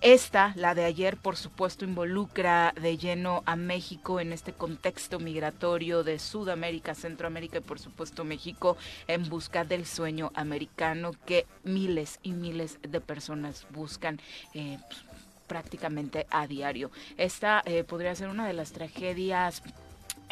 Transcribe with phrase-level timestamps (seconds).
[0.00, 5.87] Esta, la de ayer, por supuesto, involucra de lleno a México en este contexto migratorio
[5.88, 12.32] de Sudamérica, Centroamérica y por supuesto México en busca del sueño americano que miles y
[12.32, 14.20] miles de personas buscan.
[14.54, 15.04] Eh, pues,
[15.48, 16.90] prácticamente a diario.
[17.16, 19.62] Esta eh, podría ser una de las tragedias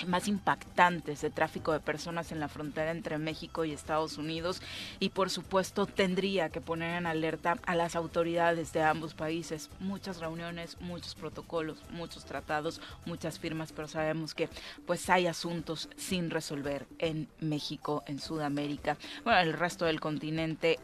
[0.07, 4.61] más impactantes de tráfico de personas en la frontera entre México y Estados Unidos
[5.01, 9.71] y por supuesto tendría que poner en alerta a las autoridades de ambos países.
[9.81, 14.49] Muchas reuniones, muchos protocolos, muchos tratados, muchas firmas, pero sabemos que
[14.87, 20.79] pues hay asuntos sin resolver en México, en Sudamérica, bueno, el resto del continente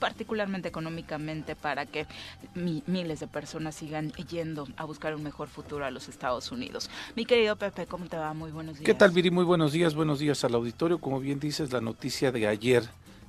[0.00, 2.06] particularmente económicamente, para que
[2.54, 6.90] miles de personas sigan yendo a buscar un mejor futuro a los Estados Unidos.
[7.14, 8.34] Mi querido Pepe, ¿cómo te va?
[8.34, 8.86] Muy buenos días.
[8.86, 9.30] ¿Qué tal, Viri?
[9.30, 10.98] Muy buenos días, buenos días al auditorio.
[10.98, 12.82] Como bien dices, la noticia de ayer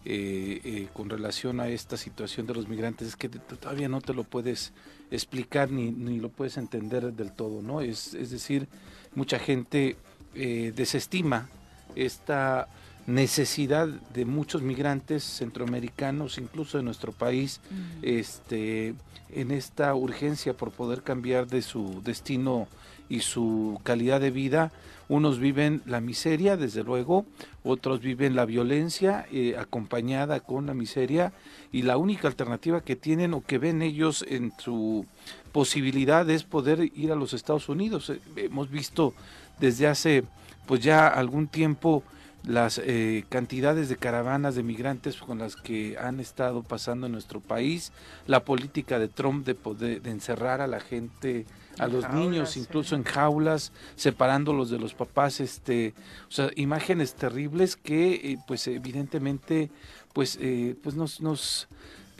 [0.03, 4.15] eh, eh, con relación a esta situación de los migrantes es que todavía no te
[4.15, 4.73] lo puedes
[5.11, 7.81] explicar ni, ni lo puedes entender del todo, ¿no?
[7.81, 8.67] Es, es decir,
[9.13, 9.97] mucha gente
[10.33, 11.49] eh, desestima
[11.95, 12.67] esta
[13.07, 17.59] necesidad de muchos migrantes centroamericanos, incluso de nuestro país,
[18.01, 18.93] este,
[19.33, 22.67] en esta urgencia por poder cambiar de su destino
[23.09, 24.71] y su calidad de vida.
[25.09, 27.25] Unos viven la miseria, desde luego,
[27.65, 31.33] otros viven la violencia eh, acompañada con la miseria
[31.73, 35.05] y la única alternativa que tienen o que ven ellos en su
[35.51, 38.09] posibilidad es poder ir a los Estados Unidos.
[38.09, 39.13] Eh, hemos visto
[39.59, 40.23] desde hace
[40.65, 42.03] pues ya algún tiempo
[42.43, 47.39] las eh, cantidades de caravanas de migrantes con las que han estado pasando en nuestro
[47.39, 47.91] país,
[48.25, 51.45] la política de Trump de poder de encerrar a la gente,
[51.77, 55.93] a los niños incluso en jaulas, separándolos de los papás, este,
[56.27, 59.69] o sea, imágenes terribles que eh, pues evidentemente
[60.13, 61.67] pues eh, pues nos nos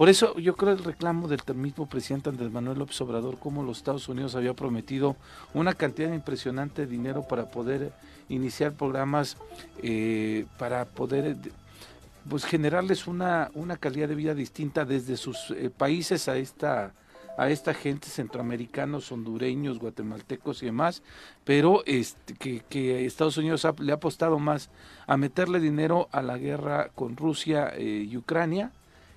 [0.02, 3.78] por eso yo creo el reclamo del mismo presidente Andrés Manuel López Obrador, como los
[3.78, 5.16] Estados Unidos había prometido
[5.54, 7.94] una cantidad impresionante de dinero para poder
[8.28, 9.38] iniciar programas
[9.84, 11.38] eh, para poder
[12.28, 16.96] pues generarles una, una calidad de vida distinta desde sus eh, países a esta
[17.38, 21.04] a esta gente centroamericanos, hondureños, guatemaltecos y demás,
[21.44, 24.72] pero este, que, Estados Unidos le ha apostado más
[25.06, 28.72] a meterle dinero a la guerra con Rusia eh, y Ucrania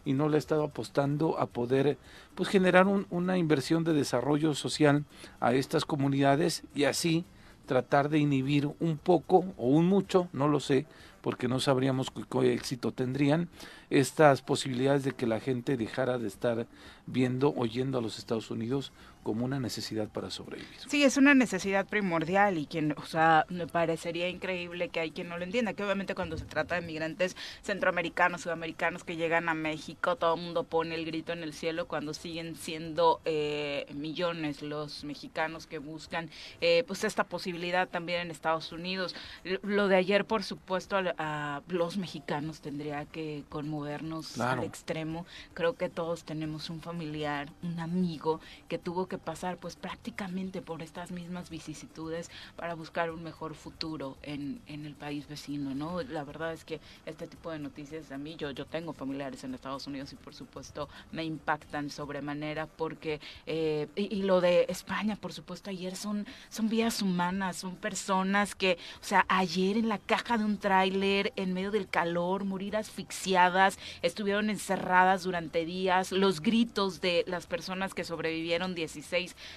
[0.05, 1.99] y no le ha estado apostando a poder
[2.35, 5.05] pues generar una inversión de desarrollo social
[5.41, 7.25] a estas comunidades y así
[7.67, 10.87] tratar de inhibir un poco o un mucho, no lo sé,
[11.21, 13.49] porque no sabríamos qué éxito tendrían
[13.89, 16.67] estas posibilidades de que la gente dejara de estar
[17.07, 18.93] viendo, oyendo a los Estados Unidos
[19.25, 20.69] como una necesidad para sobrevivir.
[20.87, 25.29] Sí, es una necesidad primordial y quien, o sea, me parecería increíble que hay quien
[25.29, 29.55] no lo entienda, que obviamente cuando se trata de migrantes centroamericanos, sudamericanos que llegan a
[29.55, 34.63] México, todo el mundo pone el grito en el cielo cuando siguen siendo eh, millones
[34.63, 39.15] los mexicanos que buscan eh, pues esta posibilidad también en Estados Unidos.
[39.63, 45.27] Lo de ayer, por supuesto, a, los mexicanos tendría que conmovernos al extremo.
[45.55, 50.61] Creo que todos tenemos un familiar, un amigo que tuvo que que pasar pues prácticamente
[50.61, 56.03] por estas mismas vicisitudes para buscar un mejor futuro en, en el país vecino, ¿no?
[56.03, 59.55] La verdad es que este tipo de noticias a mí, yo, yo tengo familiares en
[59.55, 65.33] Estados Unidos y por supuesto me impactan sobremanera porque, eh, y, lo de España, por
[65.33, 70.39] supuesto, ayer son, son vidas humanas, son personas que, o sea, ayer en la caja
[70.39, 77.01] de un tráiler, en medio del calor, morir asfixiadas, estuvieron encerradas durante días, los gritos
[77.01, 79.04] de las personas que sobrevivieron, 16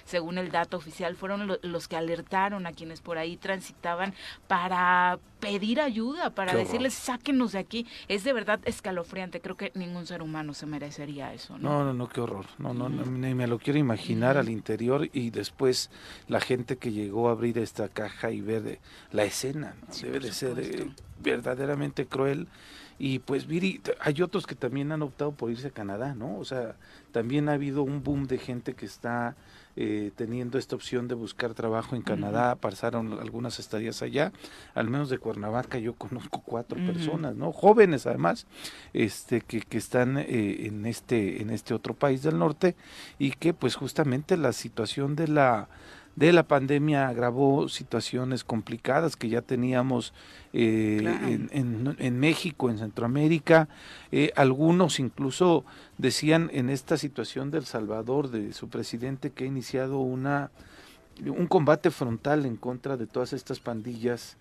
[0.06, 4.14] según el dato oficial, fueron los que alertaron a quienes por ahí transitaban
[4.48, 7.88] para pedir ayuda, para decirles sáquenos de aquí.
[8.08, 11.58] Es de verdad escalofriante, creo que ningún ser humano se merecería eso.
[11.58, 12.46] No, no, no, qué horror.
[12.58, 15.90] No, no, ni me lo quiero imaginar al interior y después
[16.28, 18.80] la gente que llegó a abrir esta caja y ver
[19.12, 20.90] la escena, debe de ser eh,
[21.22, 22.48] verdaderamente cruel.
[23.00, 26.38] Y pues, Viri, hay otros que también han optado por irse a Canadá, ¿no?
[26.38, 26.76] O sea,
[27.12, 29.36] también ha habido un boom de gente que está
[29.80, 34.32] eh, teniendo esta opción de buscar trabajo en Canadá, pasaron algunas estadías allá,
[34.74, 37.52] al menos de Cuernavaca yo conozco cuatro personas, ¿no?
[37.52, 38.48] Jóvenes además,
[38.94, 42.76] este, que, que están eh, en este, en este otro país del norte
[43.20, 45.70] y que pues justamente la situación de la
[46.18, 50.14] de la pandemia agravó situaciones complicadas que ya teníamos
[50.52, 51.00] eh,
[51.52, 53.70] en, en, México, en Centroamérica.
[54.12, 55.64] Eh, algunos incluso
[56.00, 60.50] decían en esta situación del Salvador, de su presidente, que ha iniciado una
[61.26, 64.38] un combate frontal en contra de todas estas pandillas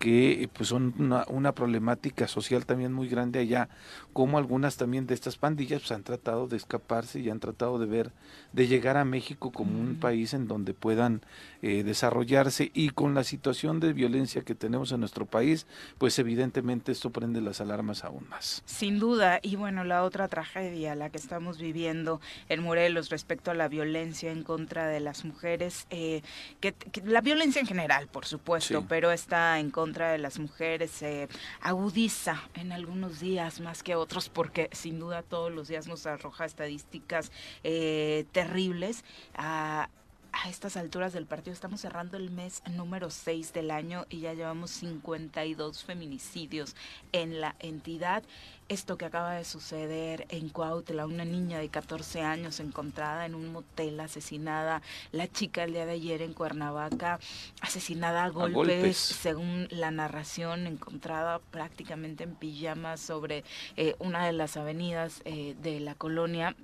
[0.00, 3.68] que pues son una, problemática social también muy grande allá,
[4.12, 7.86] como algunas también de estas pandillas pues, han tratado de escaparse y han tratado de
[7.86, 8.12] ver,
[8.52, 11.22] de llegar a México como un país en donde puedan
[11.62, 12.70] eh, desarrollarse.
[12.74, 15.66] Y con la situación de violencia que tenemos en nuestro país,
[15.98, 18.62] pues evidentemente esto prende las alarmas aún más.
[18.66, 23.54] Sin duda, y bueno, la otra tragedia, la que estamos viviendo en Morelos respecto a
[23.54, 26.22] la violencia en contra de las mujeres, eh,
[26.60, 26.74] que,
[27.04, 31.28] la violencia en general, por supuesto, pero está en contra de las mujeres se
[31.60, 36.44] agudiza en algunos días más que otros porque sin duda todos los días nos arroja
[36.44, 37.30] estadísticas
[37.62, 39.04] eh, terribles.
[40.32, 44.34] A estas alturas del partido estamos cerrando el mes número 6 del año y ya
[44.34, 46.76] llevamos 52 feminicidios
[47.12, 48.22] en la entidad.
[48.68, 53.52] Esto que acaba de suceder en Cuautla, una niña de 14 años encontrada en un
[53.52, 54.80] motel asesinada,
[55.10, 57.18] la chica el día de ayer en Cuernavaca
[57.60, 63.44] asesinada a golpes, según la narración encontrada prácticamente en pijamas sobre
[63.76, 66.54] eh, una de las avenidas eh, de la colonia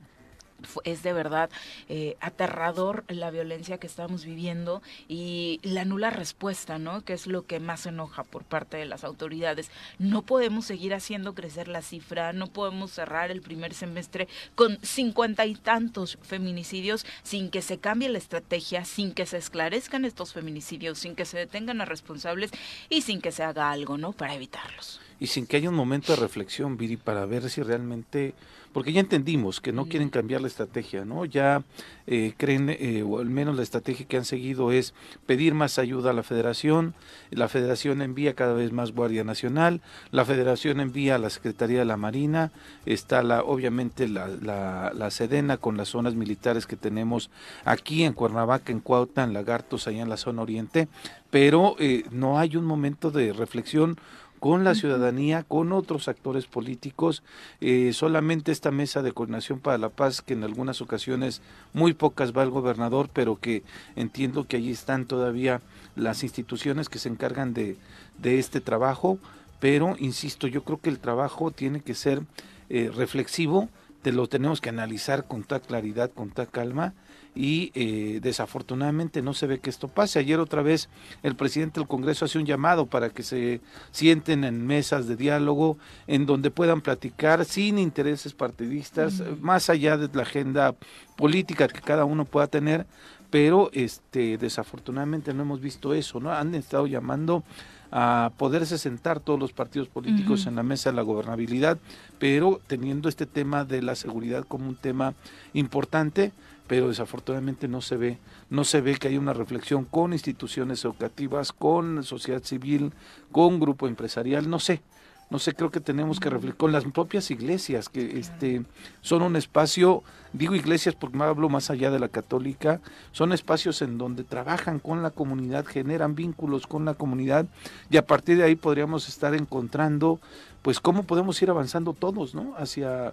[0.84, 1.50] es de verdad
[1.88, 7.04] eh, aterrador la violencia que estamos viviendo y la nula respuesta, ¿no?
[7.04, 9.70] Que es lo que más enoja por parte de las autoridades.
[9.98, 15.46] No podemos seguir haciendo crecer la cifra, no podemos cerrar el primer semestre con cincuenta
[15.46, 20.98] y tantos feminicidios sin que se cambie la estrategia, sin que se esclarezcan estos feminicidios,
[20.98, 22.50] sin que se detengan a responsables
[22.88, 24.12] y sin que se haga algo, ¿no?
[24.12, 25.00] Para evitarlos.
[25.18, 28.34] Y sin que haya un momento de reflexión, Viri, para ver si realmente
[28.76, 31.24] porque ya entendimos que no quieren cambiar la estrategia, ¿no?
[31.24, 31.64] Ya
[32.06, 34.92] eh, creen, eh, o al menos la estrategia que han seguido es
[35.24, 36.92] pedir más ayuda a la federación,
[37.30, 39.80] la federación envía cada vez más Guardia Nacional,
[40.10, 42.52] la federación envía a la Secretaría de la Marina,
[42.84, 47.30] está la, obviamente la, la, Sedena con las zonas militares que tenemos
[47.64, 50.86] aquí en Cuernavaca, en Cuautla, en Lagartos, allá en la zona oriente,
[51.30, 53.96] pero eh, no hay un momento de reflexión
[54.40, 57.22] con la ciudadanía, con otros actores políticos.
[57.60, 61.42] Eh, solamente esta mesa de coordinación para la paz, que en algunas ocasiones
[61.72, 63.62] muy pocas va el gobernador, pero que
[63.96, 65.60] entiendo que allí están todavía
[65.94, 67.76] las instituciones que se encargan de,
[68.18, 69.18] de este trabajo.
[69.60, 72.22] Pero, insisto, yo creo que el trabajo tiene que ser
[72.68, 73.68] eh, reflexivo,
[74.02, 76.94] te lo tenemos que analizar con toda claridad, con toda calma
[77.36, 80.18] y eh, desafortunadamente no se ve que esto pase.
[80.18, 80.88] Ayer otra vez
[81.22, 85.76] el presidente del Congreso hace un llamado para que se sienten en mesas de diálogo
[86.06, 90.74] en donde puedan platicar sin intereses partidistas, más allá de la agenda
[91.16, 92.86] política que cada uno pueda tener,
[93.30, 96.32] pero este desafortunadamente no hemos visto eso, ¿no?
[96.32, 97.44] Han estado llamando
[97.92, 101.78] a poderse sentar todos los partidos políticos en la mesa de la gobernabilidad,
[102.18, 105.14] pero teniendo este tema de la seguridad como un tema
[105.52, 106.32] importante,
[106.66, 108.18] pero desafortunadamente no se ve,
[108.50, 112.92] no se ve que hay una reflexión con instituciones educativas, con sociedad civil,
[113.32, 114.82] con grupo empresarial, no sé,
[115.28, 118.62] no sé, creo que tenemos que reflejar con las propias iglesias, que este
[119.00, 122.80] son un espacio, digo iglesias porque me hablo más allá de la católica,
[123.10, 127.46] son espacios en donde trabajan con la comunidad, generan vínculos con la comunidad
[127.90, 130.20] y a partir de ahí podríamos estar encontrando
[130.62, 132.54] pues cómo podemos ir avanzando todos, ¿no?
[132.56, 133.12] hacia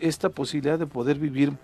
[0.00, 1.54] esta posibilidad de poder vivir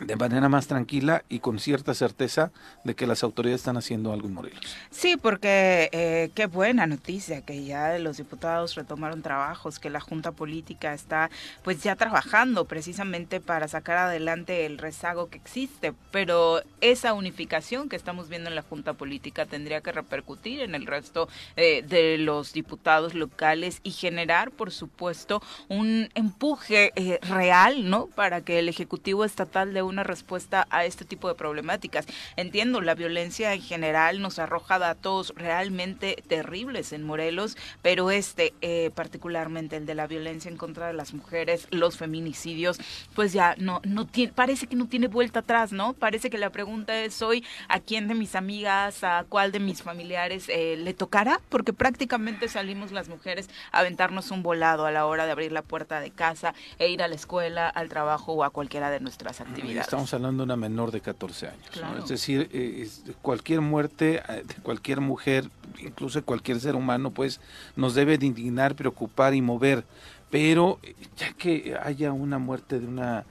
[0.00, 2.50] de manera más tranquila y con cierta certeza
[2.84, 4.76] de que las autoridades están haciendo algo en Morelos.
[4.90, 10.32] Sí, porque eh, qué buena noticia que ya los diputados retomaron trabajos, que la Junta
[10.32, 11.30] Política está
[11.62, 17.96] pues ya trabajando precisamente para sacar adelante el rezago que existe, pero esa unificación que
[17.96, 22.52] estamos viendo en la Junta Política tendría que repercutir en el resto eh, de los
[22.52, 28.06] diputados locales y generar, por supuesto, un empuje eh, real, ¿no?
[28.06, 32.06] Para que el Ejecutivo Estatal de una respuesta a este tipo de problemáticas.
[32.36, 38.90] Entiendo, la violencia en general nos arroja datos realmente terribles en Morelos, pero este, eh,
[38.94, 42.78] particularmente el de la violencia en contra de las mujeres, los feminicidios,
[43.14, 45.94] pues ya no, no tiene, parece que no tiene vuelta atrás, ¿no?
[45.94, 49.82] Parece que la pregunta es hoy a quién de mis amigas, a cuál de mis
[49.82, 55.06] familiares eh, le tocará, porque prácticamente salimos las mujeres a aventarnos un volado a la
[55.06, 58.44] hora de abrir la puerta de casa e ir a la escuela, al trabajo o
[58.44, 62.02] a cualquiera de nuestras actividades estamos hablando de una menor de 14 años.
[62.02, 62.88] Es decir, eh,
[63.22, 67.40] cualquier muerte eh, de cualquier mujer, incluso cualquier ser humano, pues
[67.76, 69.84] nos debe de indignar, preocupar y mover.
[70.30, 73.24] Pero eh, ya que haya una muerte de una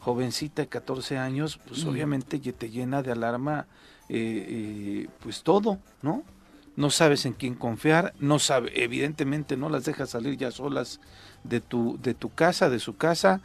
[0.00, 3.66] jovencita de 14 años, pues obviamente te llena de alarma
[5.22, 6.24] pues todo, ¿no?
[6.74, 11.00] No sabes en quién confiar, no sabe, evidentemente no las dejas salir ya solas
[11.44, 13.40] de tu, de tu casa, de su casa,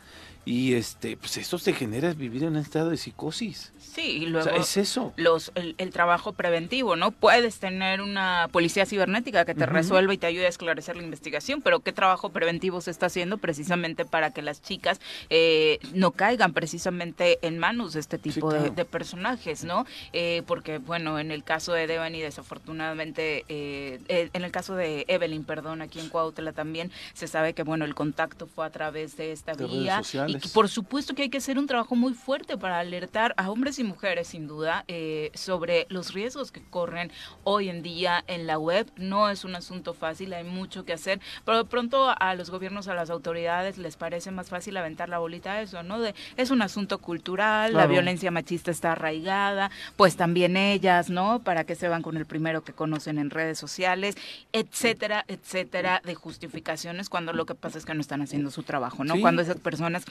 [0.48, 3.74] y este, pues esto te genera vivir en un estado de psicosis.
[3.80, 5.12] Sí, y luego es eso.
[5.18, 7.12] Los, el, trabajo preventivo, ¿no?
[7.12, 11.62] Puedes tener una policía cibernética que te resuelva y te ayude a esclarecer la investigación,
[11.62, 16.54] pero ¿qué trabajo preventivo se está haciendo precisamente para que las chicas eh, no caigan
[16.54, 19.86] precisamente en manos de este tipo de, personajes, ¿no?
[20.14, 25.44] Eh, porque, bueno, en el caso de Devani, desafortunadamente, eh, en el caso de Evelyn,
[25.44, 29.34] perdón, aquí en Cuautla también, se sabe que, bueno, el contacto fue a través de
[29.34, 30.02] esta vía.
[30.28, 33.80] Y por supuesto que hay que hacer un trabajo muy fuerte para alertar a hombres
[33.80, 37.12] y mujeres, sin duda, eh, sobre los riesgos que corren
[37.44, 38.92] hoy en día en la web.
[38.98, 42.88] No es un asunto fácil, hay mucho que hacer, pero de pronto a los gobiernos,
[42.88, 46.00] a las autoridades les parece más fácil aventar la bolita a eso, ¿no?
[46.00, 51.40] De, es un asunto cultural, la violencia machista está arraigada, pues también ellas, ¿no?
[51.40, 54.16] Para que se van con el primero que conocen en redes sociales,
[54.54, 59.04] etcétera, etcétera, de justificaciones cuando lo que pasa es que no están haciendo su trabajo,
[59.04, 59.20] ¿no?
[59.20, 60.06] Cuando esas personas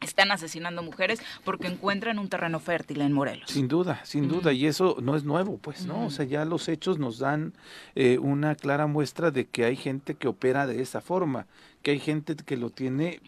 [0.00, 3.50] están asesinando mujeres porque encuentran un terreno fértil en Morelos.
[3.50, 6.06] Sin duda, sin duda, y eso no es nuevo, pues, ¿no?
[6.06, 7.54] O sea, ya los hechos nos dan
[7.94, 11.46] eh, una clara muestra de que hay gente que opera de esa forma,
[11.82, 13.20] que hay gente que lo tiene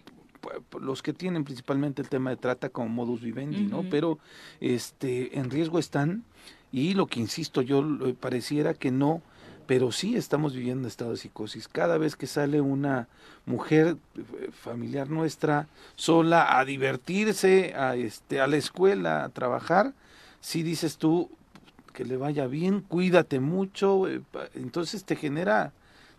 [0.81, 3.83] los que tienen principalmente el tema de trata como modus vivendi, ¿no?
[3.91, 4.19] Pero
[4.61, 6.25] este en riesgo están
[6.73, 7.85] y lo que insisto yo
[8.21, 9.21] pareciera que no
[9.69, 11.69] pero sí estamos viviendo un estado de psicosis.
[11.69, 13.07] Cada vez que sale una
[13.45, 19.93] mujer eh, familiar nuestra sola a divertirse, a, este, a la escuela, a trabajar,
[20.41, 21.31] sí dices tú
[21.93, 24.23] que le vaya bien, cuídate mucho, eh,
[24.55, 25.75] entonces te genera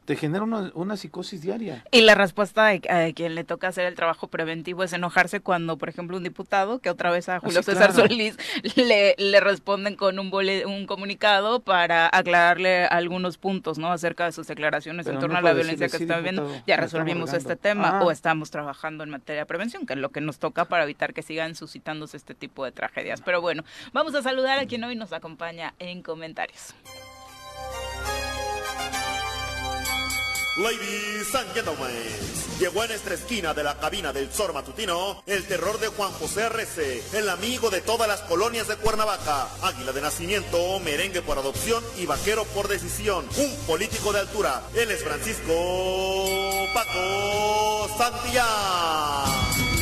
[0.09, 1.85] te genera una, psicosis diaria.
[1.91, 5.87] Y la respuesta de, quien le toca hacer el trabajo preventivo es enojarse cuando, por
[5.87, 8.35] ejemplo, un diputado, que otra vez a ah, Julio César Solís
[8.75, 10.33] le, le, responden con un,
[10.65, 13.91] un comunicado para aclararle algunos puntos ¿no?
[13.91, 16.51] acerca de sus declaraciones en torno a la violencia que está viviendo.
[16.65, 20.21] Ya resolvimos este tema o estamos trabajando en materia de prevención, que es lo que
[20.21, 23.21] nos toca para evitar que sigan suscitándose este tipo de tragedias.
[23.21, 23.63] Pero bueno,
[23.93, 26.73] vamos a saludar a quien hoy nos acompaña en comentarios.
[30.59, 31.87] Ladies and gentlemen,
[32.59, 36.47] llegó en nuestra esquina de la cabina del Zor Matutino el terror de Juan José
[36.47, 41.81] R.C., el amigo de todas las colonias de Cuernavaca, águila de nacimiento, merengue por adopción
[41.97, 44.61] y vaquero por decisión, un político de altura.
[44.75, 45.53] Él es Francisco
[46.73, 49.78] Paco Santillán.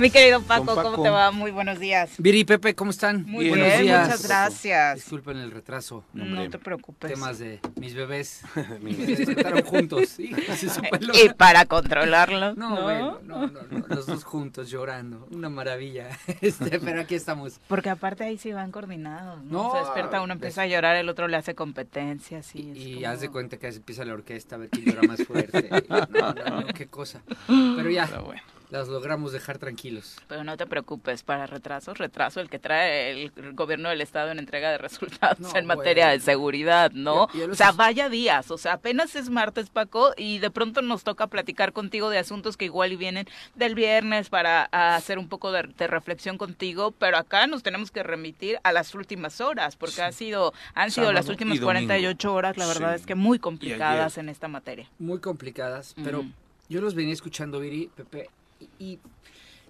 [0.00, 1.30] Mi querido Paco, ¿cómo te va?
[1.30, 2.12] Muy buenos días.
[2.16, 3.22] Viri y Pepe, ¿cómo están?
[3.26, 4.06] Muy buenos bien, días.
[4.06, 4.94] muchas gracias.
[4.94, 6.04] Disculpen el retraso.
[6.14, 7.12] No, te preocupes.
[7.12, 8.40] Temas de mis bebés.
[8.80, 10.14] mis bebés juntos.
[10.18, 12.54] y para controlarlo.
[12.54, 15.28] No, bueno, no, no, los dos juntos llorando.
[15.32, 16.08] Una maravilla.
[16.40, 17.60] Este, pero aquí estamos.
[17.68, 19.44] Porque aparte ahí sí van coordinados.
[19.44, 19.72] ¿no?
[19.72, 22.42] Se despierta uno, empieza a llorar, el otro le hace competencia.
[22.42, 25.68] Sí, y, haz de cuenta que empieza la orquesta a ver quién llora más fuerte.
[25.90, 27.20] No, no, no, qué cosa.
[27.46, 28.06] Pero ya.
[28.06, 30.16] Pero bueno las logramos dejar tranquilos.
[30.28, 34.38] Pero no te preocupes, para retraso, retraso el que trae el gobierno del Estado en
[34.38, 37.24] entrega de resultados en materia de seguridad, ¿no?
[37.24, 41.26] o sea, vaya días, o sea, apenas es martes, Paco, y de pronto nos toca
[41.26, 45.62] platicar contigo de asuntos que igual y vienen del viernes para hacer un poco de,
[45.86, 50.52] reflexión contigo, pero acá nos tenemos que remitir a las últimas horas, porque ha sido,
[50.74, 54.88] han sido las últimas 48 horas, la verdad es que muy complicadas en esta materia.
[54.98, 56.24] Muy complicadas, pero
[56.68, 58.30] Yo los venía escuchando, Viri, Pepe,
[58.78, 58.98] y,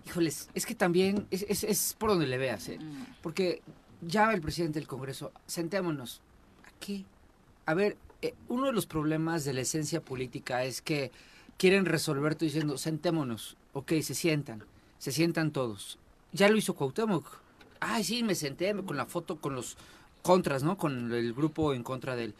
[0.06, 2.78] híjoles, es que también es, es, por donde le veas, ¿eh?
[2.78, 3.04] Mm.
[3.23, 3.62] Porque
[4.00, 6.20] ya el presidente del Congreso, sentémonos.
[6.64, 7.04] ¿A qué?
[7.66, 11.11] A ver, eh, uno de los problemas de la esencia política es que
[11.56, 14.64] quieren resolver todo diciendo, sentémonos, ok, se sientan,
[14.99, 15.99] se sientan todos.
[16.32, 17.26] Ya lo hizo Cuauhtémoc.
[17.80, 19.76] Ay, sí, me senté con la foto, con los
[20.23, 20.76] contras, ¿no?
[20.76, 22.35] Con el grupo en contra de él.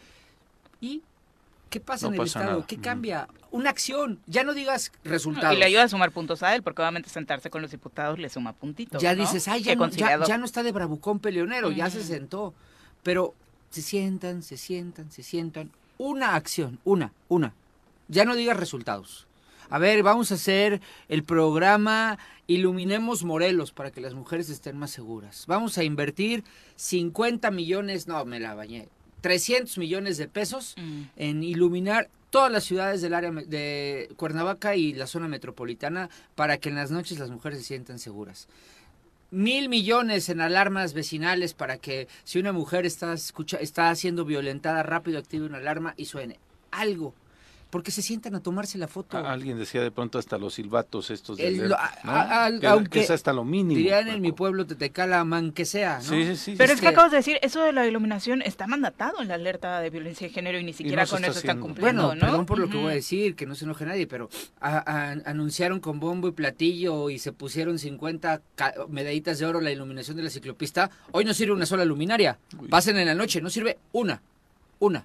[0.81, 1.03] ¿Y
[1.71, 2.67] qué pasa en el Estado?
[2.67, 3.29] ¿Qué cambia?
[3.51, 4.21] Una acción.
[4.27, 5.57] Ya no digas resultados.
[5.57, 8.29] y le ayuda a sumar puntos a él, porque obviamente sentarse con los diputados le
[8.29, 9.01] suma puntitos.
[9.01, 12.53] Ya dices, ay, ya no, ya, no, está de bravucón peleonero, ya se sentó.
[13.03, 13.35] Pero
[13.71, 15.71] se sientan, se sientan, se sientan.
[15.97, 17.55] Una acción, una, una.
[18.09, 19.27] Ya no digas resultados.
[19.71, 24.91] A ver, vamos a hacer el programa Iluminemos Morelos para que las mujeres estén más
[24.91, 25.45] seguras.
[25.47, 26.43] Vamos a invertir
[26.75, 28.89] 50 millones, no, me la bañé,
[29.21, 31.03] 300 millones de pesos mm.
[31.17, 36.69] en iluminar todas las ciudades del área de Cuernavaca y la zona metropolitana para que
[36.69, 38.49] en las noches las mujeres se sientan seguras
[39.31, 44.83] mil millones en alarmas vecinales para que si una mujer está, escucha, está siendo violentada,
[44.83, 46.39] rápido active una alarma y suene.
[46.71, 47.15] Algo.
[47.71, 49.17] Porque se sientan a tomarse la foto.
[49.19, 51.75] alguien decía de pronto hasta los silbatos estos de El,
[52.67, 53.79] aunque es hasta lo mínimo.
[53.79, 56.03] Dirían en mi pueblo Tetecala, man que sea, ¿no?
[56.03, 59.29] Sí, sí, Pero es, que, acabas de decir, eso de la iluminación está mandatado en
[59.29, 62.47] la alerta de violencia de género y ni siquiera con eso están cumpliendo, Bueno, perdón
[62.47, 64.29] por lo que voy a decir, que no se enoje nadie, pero
[64.61, 68.43] anunciaron con bombo y platillo y se pusieron 50
[68.89, 70.91] medallitas de oro la iluminación de la ciclopista.
[71.13, 72.39] Hoy no sirve una sola luminaria.
[72.69, 74.21] Pasen en la noche, no sirve una.
[74.79, 75.05] Una.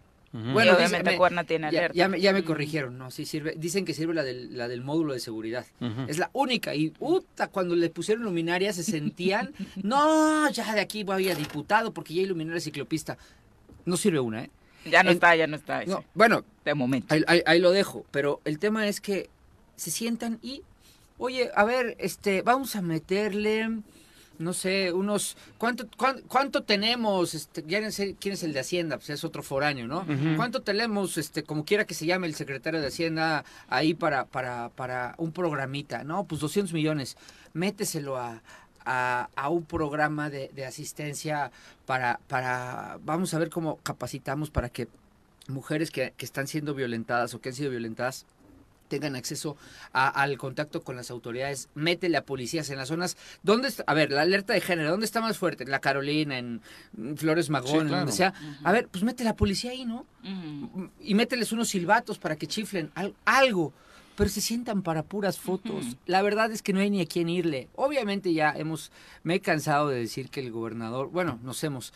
[0.53, 1.95] Bueno, obviamente Cuerna tiene alerta.
[1.95, 3.11] Ya, me, corrigieron, ¿no?
[3.11, 3.55] Sí sirve.
[3.57, 5.65] Dicen que sirve la del, la del módulo de seguridad.
[6.07, 6.75] Es la única.
[6.75, 11.93] Y puta, cuando le pusieron luminaria se sentían, no, ya de aquí voy a diputado
[11.93, 13.17] porque ya iluminé la ciclopista.
[13.85, 14.49] No sirve una, ¿eh?
[14.89, 15.83] Ya no está, ya no está.
[16.13, 17.15] bueno, de momento.
[17.27, 18.05] ahí, lo dejo.
[18.11, 19.29] Pero el tema es que
[19.75, 20.63] se sientan y,
[21.17, 23.81] oye, a ver, este, vamos a meterle
[24.39, 25.87] no sé, unos, ¿cuánto,
[26.27, 27.33] cuánto, tenemos?
[27.33, 30.05] Este, ya no sé quién es el de Hacienda, pues es otro foráneo, ¿no?
[30.35, 34.69] ¿Cuánto tenemos, este, como quiera que se llame el secretario de Hacienda ahí para, para,
[34.69, 36.03] para un programita?
[36.03, 37.17] No, pues 200 millones,
[37.53, 38.41] méteselo a,
[38.85, 41.51] a, un programa de, de, asistencia
[41.85, 44.87] para, para, vamos a ver cómo capacitamos para que
[45.47, 48.25] mujeres que, que están siendo violentadas o que han sido violentadas
[48.87, 49.57] tengan acceso
[49.91, 53.17] al contacto con las autoridades, métele a policías en las zonas.
[53.43, 53.83] ¿Dónde está?
[53.87, 55.63] A ver, la alerta de género, ¿dónde está más fuerte?
[55.63, 56.61] En la Carolina, en
[57.15, 58.33] Flores Magón, donde sea.
[58.63, 60.05] A ver, pues mete la policía ahí, ¿no?
[61.01, 62.91] Y mételes unos silbatos para que chiflen
[63.25, 63.73] algo.
[64.15, 65.97] Pero se sientan para puras fotos.
[66.05, 67.67] La verdad es que no hay ni a quién irle.
[67.75, 68.91] Obviamente ya hemos,
[69.23, 71.91] me he cansado de decir que el gobernador, bueno, nos hemos,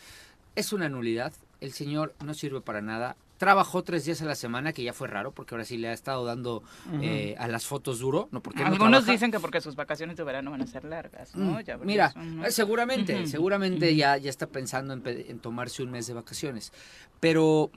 [0.54, 1.32] es una nulidad.
[1.62, 5.08] El señor no sirve para nada trabajó tres días a la semana, que ya fue
[5.08, 6.62] raro, porque ahora sí le ha estado dando
[7.00, 8.28] eh, a las fotos duro.
[8.32, 8.42] ¿no?
[8.42, 11.58] Porque Algunos dicen que porque sus vacaciones de verano van a ser largas, ¿no?
[11.58, 12.12] Mm, mira,
[12.50, 16.70] seguramente, seguramente ya, ya está pensando en, tomarse un mes de vacaciones.
[17.18, 17.70] Pero,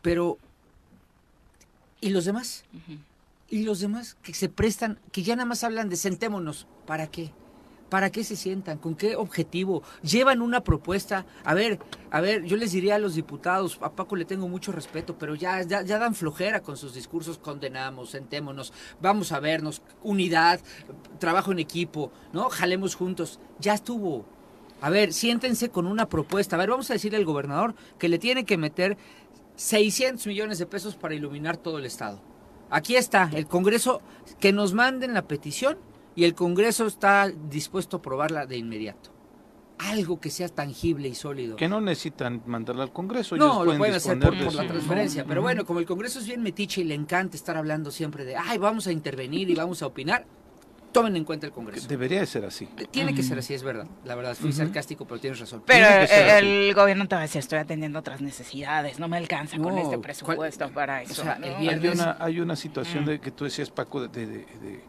[0.00, 0.38] pero,
[2.00, 2.64] ¿y los demás?
[3.50, 6.66] ¿Y los demás que se prestan, que ya nada más hablan de sentémonos?
[6.86, 7.30] ¿Para qué?
[7.90, 8.78] ¿Para qué se sientan?
[8.78, 9.82] ¿Con qué objetivo?
[10.02, 11.26] ¿Llevan una propuesta?
[11.44, 11.80] A ver,
[12.12, 15.34] a ver, yo les diría a los diputados, a Paco le tengo mucho respeto, pero
[15.34, 18.72] ya, ya, dan flojera con sus discursos, condenamos, sentémonos,
[19.02, 20.60] vamos a vernos, unidad,
[21.18, 22.48] trabajo en equipo, ¿no?
[22.48, 23.40] Jalemos juntos.
[23.58, 24.24] Ya estuvo.
[24.80, 26.54] A ver, siéntense con una propuesta.
[26.54, 28.96] A ver, vamos a decirle al gobernador que le tiene que meter
[29.56, 32.22] 600 millones de pesos para iluminar todo el estado.
[32.70, 34.00] Aquí está, el Congreso,
[34.38, 35.76] que nos manden la petición
[36.14, 39.10] y el Congreso está dispuesto a aprobarla de inmediato.
[39.78, 41.56] Algo que sea tangible y sólido.
[41.56, 43.36] Que no necesitan mandarla al Congreso.
[43.36, 45.24] No, lo pueden hacer por, la transferencia.
[45.24, 48.36] Pero bueno, como el Congreso es bien metiche y le encanta estar hablando siempre de,
[48.36, 50.26] ay, vamos a intervenir y vamos a opinar,
[50.92, 51.88] tomen en cuenta el Congreso.
[51.88, 52.68] Debería ser así.
[52.90, 53.86] Tiene que ser así, es verdad.
[54.04, 55.62] La verdad, fui sarcástico, pero tienes razón.
[55.64, 59.78] Pero el, gobierno te va a decir, estoy atendiendo otras necesidades, no me alcanza con
[59.78, 61.24] este presupuesto para eso.
[61.24, 64.84] hay, una, hay una situación de que tú decías, Paco, de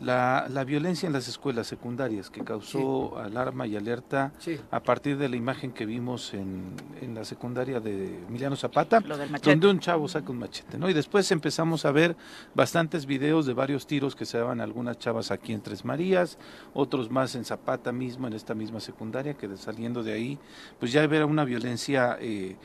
[0.00, 4.32] la, la, violencia en las escuelas secundarias que causó alarma y alerta
[4.70, 9.68] a partir de la imagen que vimos en, en la secundaria de Emiliano Zapata, donde
[9.68, 10.88] un chavo saca un machete, ¿no?
[10.88, 12.16] Y después empezamos a ver
[12.54, 16.38] bastantes videos de varios tiros que se daban algunas chavas aquí en Tres Marías,
[16.74, 20.38] otros más en Zapata mismo, en esta misma secundaria, que saliendo de ahí,
[20.78, 22.16] pues ya era una violencia...
[22.20, 22.56] Eh,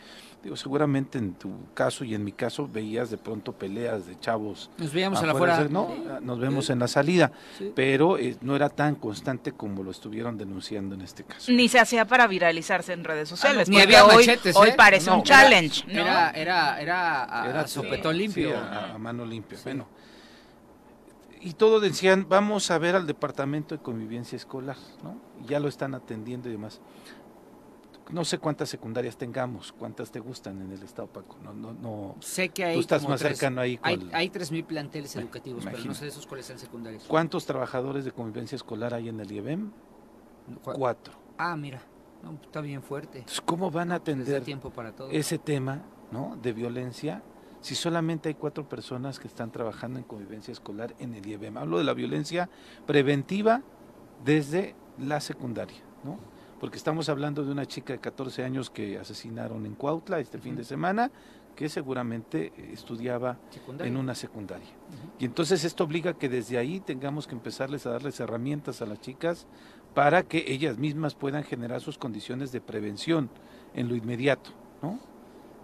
[0.45, 4.69] Digo, seguramente en tu caso y en mi caso veías de pronto peleas de chavos.
[4.77, 5.67] Nos veíamos en la fuera.
[5.71, 5.89] ¿no?
[6.21, 7.31] Nos vemos en la salida,
[7.73, 11.51] pero eh, no era tan constante como lo estuvieron denunciando en este caso.
[11.51, 13.69] Ni se hacía para viralizarse en redes ah, sociales.
[13.69, 15.83] ni había hoy, machetes, Hoy parece un challenge.
[15.89, 17.23] Era, era, era,
[17.61, 18.55] a, sopetón limpio.
[18.55, 19.57] a, mano limpia.
[19.63, 19.87] Bueno
[21.45, 25.15] y todo decían, vamos a ver al departamento de convivencia escolar, ¿no?
[25.43, 26.81] Y ya lo están atendiendo y demás.
[28.11, 31.37] No sé cuántas secundarias tengamos, cuántas te gustan en el estado, Paco.
[31.43, 32.15] No, no, no.
[32.19, 33.79] Sé que hay Tú estás más tres- cercano ahí.
[33.81, 37.03] Hay, hay 3.000 planteles educativos, pero no sé de esos cuáles sean secundarios.
[37.07, 39.71] ¿Cuántos trabajadores de convivencia escolar hay en el IEBEM?
[40.63, 40.77] ¿Cuál?
[40.77, 41.13] Cuatro.
[41.37, 41.81] Ah, mira,
[42.23, 43.19] no, está bien fuerte.
[43.19, 45.09] Entonces, ¿cómo van a da atender tiempo para todo.
[45.09, 46.37] ese tema ¿no?
[46.41, 47.23] de violencia
[47.61, 51.57] si solamente hay cuatro personas que están trabajando en convivencia escolar en el IEBEM?
[51.57, 52.49] Hablo de la violencia
[52.85, 53.63] preventiva
[54.23, 56.19] desde la secundaria, ¿no?
[56.65, 60.55] Porque estamos hablando de una chica de 14 años que asesinaron en Cuautla este fin
[60.55, 61.11] de semana,
[61.55, 63.91] que seguramente eh, estudiaba Secundaria.
[63.91, 64.71] en una secundaria.
[65.19, 68.87] Y entonces esto obliga a que desde ahí tengamos que empezarles a darles herramientas a
[68.87, 69.45] las chicas
[69.93, 73.29] para que ellas mismas puedan generar sus condiciones de prevención
[73.75, 74.49] en lo inmediato,
[74.81, 74.97] ¿no?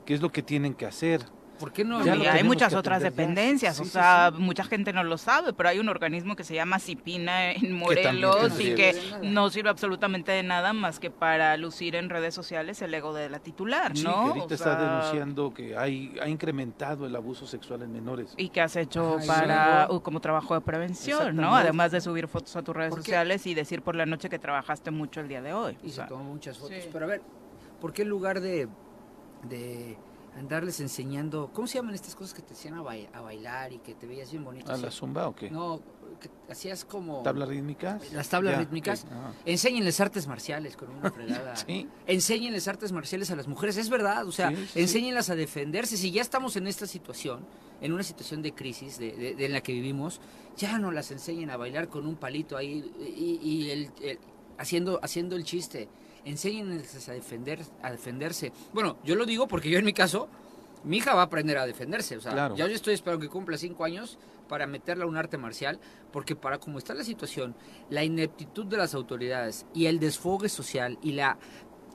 [0.06, 1.22] ¿Qué es lo que tienen que hacer?
[1.62, 2.00] ¿Por qué no?
[2.04, 4.42] Lo hay muchas que otras dependencias, Sí, o sí, sea, sí.
[4.42, 8.60] mucha gente no lo sabe, pero hay un organismo que se llama CIPINA en Morelos
[8.60, 12.94] y que no sirve absolutamente de nada más que para lucir en redes sociales el
[12.94, 14.12] ego de la titular, Sí, ¿no?
[14.12, 18.34] que ahorita O está sea, denunciando que hay, ha incrementado el abuso sexual en menores.
[18.38, 19.94] ¿Y qué has hecho Ay, para sí.
[19.96, 21.56] uh, como trabajo de prevención, no?
[21.56, 24.92] Además de subir fotos a tus redes sociales y decir por la noche que trabajaste
[24.92, 25.78] mucho el día de hoy.
[25.84, 26.76] Y O se tomó muchas fotos.
[26.82, 26.90] sí.
[26.92, 27.22] Pero a ver,
[27.80, 28.68] ¿por qué en lugar de,
[29.44, 29.98] de
[30.36, 33.80] andarles enseñando, ¿cómo se llaman estas cosas que te hacían a, bai- a bailar y
[33.80, 34.72] que te veías bien bonito?
[34.72, 35.50] ¿A la zumba o qué?
[35.52, 35.82] No,
[36.22, 37.22] que hacías como...
[37.24, 38.12] ¿Tablas rítmicas?
[38.14, 39.04] Las tablas Ya, rítmicas.
[39.04, 39.34] ok, ah.
[39.46, 41.56] Enséñenles artes marciales con una fregada.
[41.56, 44.80] Sí, Enséñenles artes marciales a las mujeres, es verdad, o sea, Sí, sí.
[44.82, 45.98] enséñenlas a defenderse.
[45.98, 47.46] Si ya estamos en esta situación,
[47.82, 50.22] en una situación de crisis de, de- de en la que vivimos,
[50.56, 54.20] ya no las enseñen a bailar con un palito ahí y, y el- el-
[54.58, 55.90] haciendo, haciendo el chiste.
[56.26, 58.52] Enséñenles a, defender, a defenderse.
[58.74, 60.28] Bueno, yo lo digo porque yo en mi caso,
[60.84, 62.18] mi hija va a aprender a defenderse.
[62.18, 62.56] O sea, Claro.
[62.56, 65.80] ya yo estoy esperando que cumpla cinco años para meterla a un arte marcial,
[66.12, 67.56] porque para como está la situación,
[67.90, 71.38] la ineptitud de las autoridades y el desfogue social y la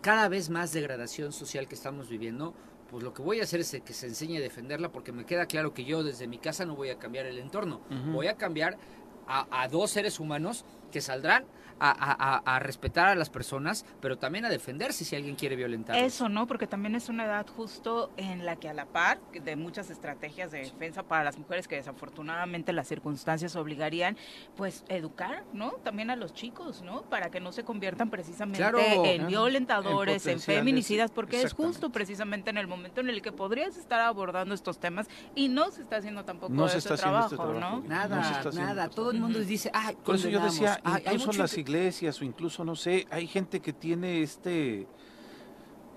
[0.03, 2.55] cada vez más degradación social que estamos viviendo,
[2.91, 5.47] pues lo que voy a hacer es que se enseñe a defenderla porque me queda
[5.47, 7.81] claro que yo desde mi casa no voy a cambiar el entorno,
[8.13, 8.79] voy a cambiar
[9.27, 11.45] a, a dos seres humanos que saldrán
[11.81, 15.57] a, a- a- a respetar a las personas, pero también a defenderse si alguien quiere
[15.57, 15.97] violentar.
[15.97, 16.47] Eso, ¿no?
[16.47, 20.51] Porque también es una edad justo en la que a la par de muchas estrategias
[20.53, 24.17] de defensa para las mujeres que desafortunadamente las circunstancias obligarían,
[24.57, 25.73] pues educar, ¿no?
[25.85, 27.03] También a los chicos, ¿no?
[27.03, 32.51] Para que no se conviertan precisamente Claro, en violentadores, En feminicidas, porque es justo precisamente
[32.51, 35.97] en el momento en el que podrías estar abordando estos temas y no se está
[35.97, 37.03] haciendo tampoco No se ese está este
[37.37, 37.53] trabajo.
[37.61, 37.77] ¿no?
[37.77, 38.85] No se Nada, está haciendo nada.
[38.87, 38.95] eso.
[38.95, 40.97] Todo el mundo dice, ah, Por eso yo decía, condenamos".
[40.97, 44.87] Ay, hay incluso las iglesias o incluso, no sé, hay gente que tiene este,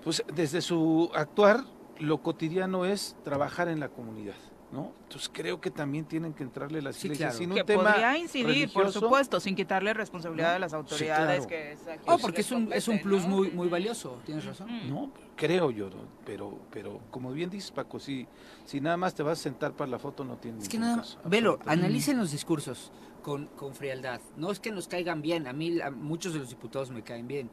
[0.02, 1.64] pues desde su actuar,
[1.98, 4.34] lo cotidiano es trabajar en la comunidad,
[4.72, 4.92] ¿no?
[5.04, 7.38] Entonces creo que también tienen que entrarle las Sí, iglesias claro.
[7.38, 9.00] sin un que tema podría incidir, por religioso.
[9.00, 10.56] supuesto, sin quitarle responsabilidad ¿no?
[10.56, 11.48] a las Sí, autoridades claro.
[11.48, 13.36] que es Oh, porque es un, es un plus ¿no?
[13.36, 14.68] muy, muy valioso, tienes razón.
[14.88, 15.96] No, creo yo, ¿no?
[16.24, 18.26] pero, pero como bien dices Paco, si,
[18.64, 20.90] si nada más te vas a sentar para la foto no tiene Es que ningún
[20.92, 24.20] nada, caso, velo, analicen los discursos con, con frialdad.
[24.36, 27.26] No es que nos caigan bien, a mí a muchos de los diputados me caen
[27.28, 27.50] bien,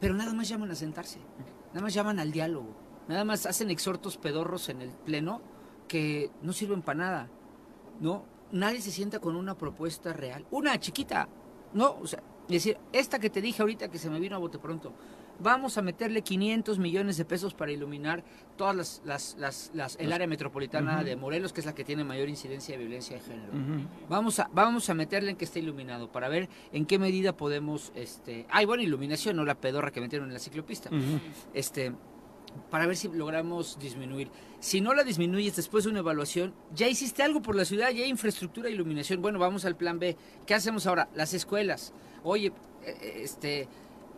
[0.00, 1.18] pero nada más llaman a sentarse,
[1.68, 2.74] nada más llaman al diálogo,
[3.08, 5.40] nada más hacen exhortos pedorros en el pleno
[5.88, 7.30] que no sirven para nada,
[8.00, 8.24] ¿no?
[8.52, 11.28] Nadie se sienta con una propuesta real, una chiquita,
[11.74, 11.96] ¿no?
[12.00, 14.92] O sea, decir, esta que te dije ahorita que se me vino a bote pronto,
[15.40, 18.24] vamos a meterle 500 millones de pesos para iluminar
[18.56, 22.02] todas las, las, las, las- el área metropolitana de Morelos, que es la que tiene
[22.04, 23.52] mayor incidencia de violencia de género.
[24.08, 27.92] Vamos a, vamos a meterle en que esté iluminado para ver en qué medida podemos,
[27.94, 30.90] este, hay buena iluminación, no la pedorra que metieron en la ciclopista,
[31.54, 31.92] este,
[32.70, 34.30] para ver si logramos disminuir.
[34.58, 38.02] Si no la disminuyes después de una evaluación, ya hiciste algo por la ciudad, ya
[38.04, 39.22] hay infraestructura e iluminación.
[39.22, 40.16] Bueno, vamos al plan B.
[40.46, 41.08] ¿Qué hacemos ahora?
[41.14, 41.92] Las escuelas.
[42.24, 42.52] Oye,
[42.84, 43.68] eh, este,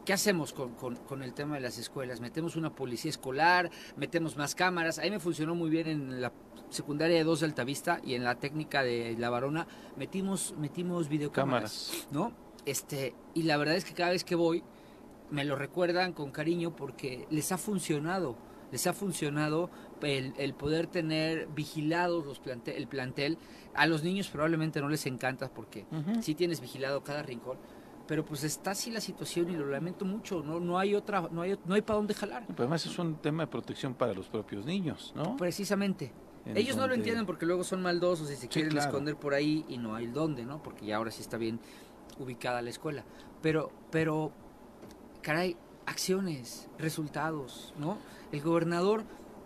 [0.05, 2.21] ¿qué hacemos con, con- con el tema de las escuelas?
[2.21, 4.99] Metemos una policía escolar, metemos más cámaras.
[4.99, 6.33] Ahí me funcionó muy bien en la
[6.71, 9.67] secundaria de 2 de Altavista y en la técnica de La Varona.
[9.97, 11.89] Metimos, metimos videocámaras.
[11.91, 12.09] Cámaras.
[12.13, 12.33] ¿no?
[12.67, 14.63] Este, y la verdad es que cada vez que voy
[15.31, 18.37] me lo recuerdan con cariño porque les ha funcionado,
[18.73, 19.71] les ha funcionado
[20.03, 23.39] el, el poder tener vigilados los plante- el plantel.
[23.75, 26.23] A los niños probablemente no les encanta porque Ujú.
[26.23, 27.59] sí tienes vigilado cada rincón,
[28.11, 31.43] pero pues está así la situación y lo lamento mucho, no, no hay otra, no
[31.43, 32.45] hay, no hay para dónde jalar.
[32.45, 35.37] Pero además es un tema de protección para los propios niños, ¿no?
[35.37, 36.13] Precisamente.
[36.45, 38.89] En Ellos no lo entienden porque luego son maldosos y se quieren claro.
[38.89, 40.61] esconder por ahí y no hay dónde, ¿no?
[40.61, 41.61] Porque ya ahora sí está bien
[42.19, 43.05] ubicada la escuela.
[43.43, 44.33] Pero, pero,
[45.23, 47.97] caray, acciones, resultados, ¿no?
[48.33, 49.05] El gobernador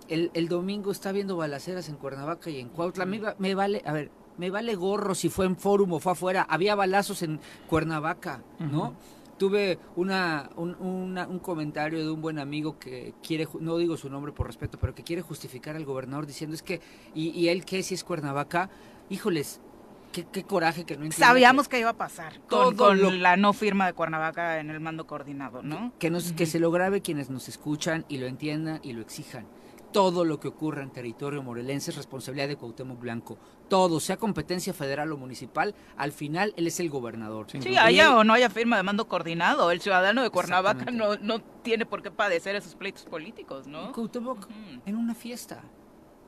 [0.08, 3.04] el, el domingo está viendo balaceras en Cuernavaca y en Cuautla.
[3.04, 6.46] Me, me vale, a ver, Me vale gorro si fue en Fórum o fue afuera.
[6.48, 8.94] Había balazos en Cuernavaca, ¿no?
[9.38, 14.08] Tuve una un, una- un comentario de un buen amigo que quiere, no digo su
[14.08, 16.80] nombre por respeto, pero que quiere justificar al gobernador diciendo es que,
[17.14, 18.70] ¿y, y él qué si es Cuernavaca?
[19.10, 19.60] Híjoles,
[20.12, 23.36] qué, qué coraje que no Sabíamos que iba a pasar con, Todo con lo- la
[23.36, 25.92] no firma de Cuernavaca en el mando coordinado, ¿no?
[25.98, 29.46] que, nos, que se lo grabe quienes nos escuchan y lo entiendan y lo exijan.
[29.92, 33.38] Todo lo que ocurra en territorio morelense es responsabilidad de Cuauhtémoc Blanco.
[33.74, 37.46] Todo, sea competencia federal o municipal, al final él es el gobernador.
[37.50, 41.40] Sí, haya o no haya firma de mando coordinado, el ciudadano de Cuernavaca no, no
[41.40, 43.90] tiene por qué padecer esos pleitos políticos, ¿no?
[43.90, 44.80] Cuauhtémoc Ujú.
[44.86, 45.60] en una fiesta.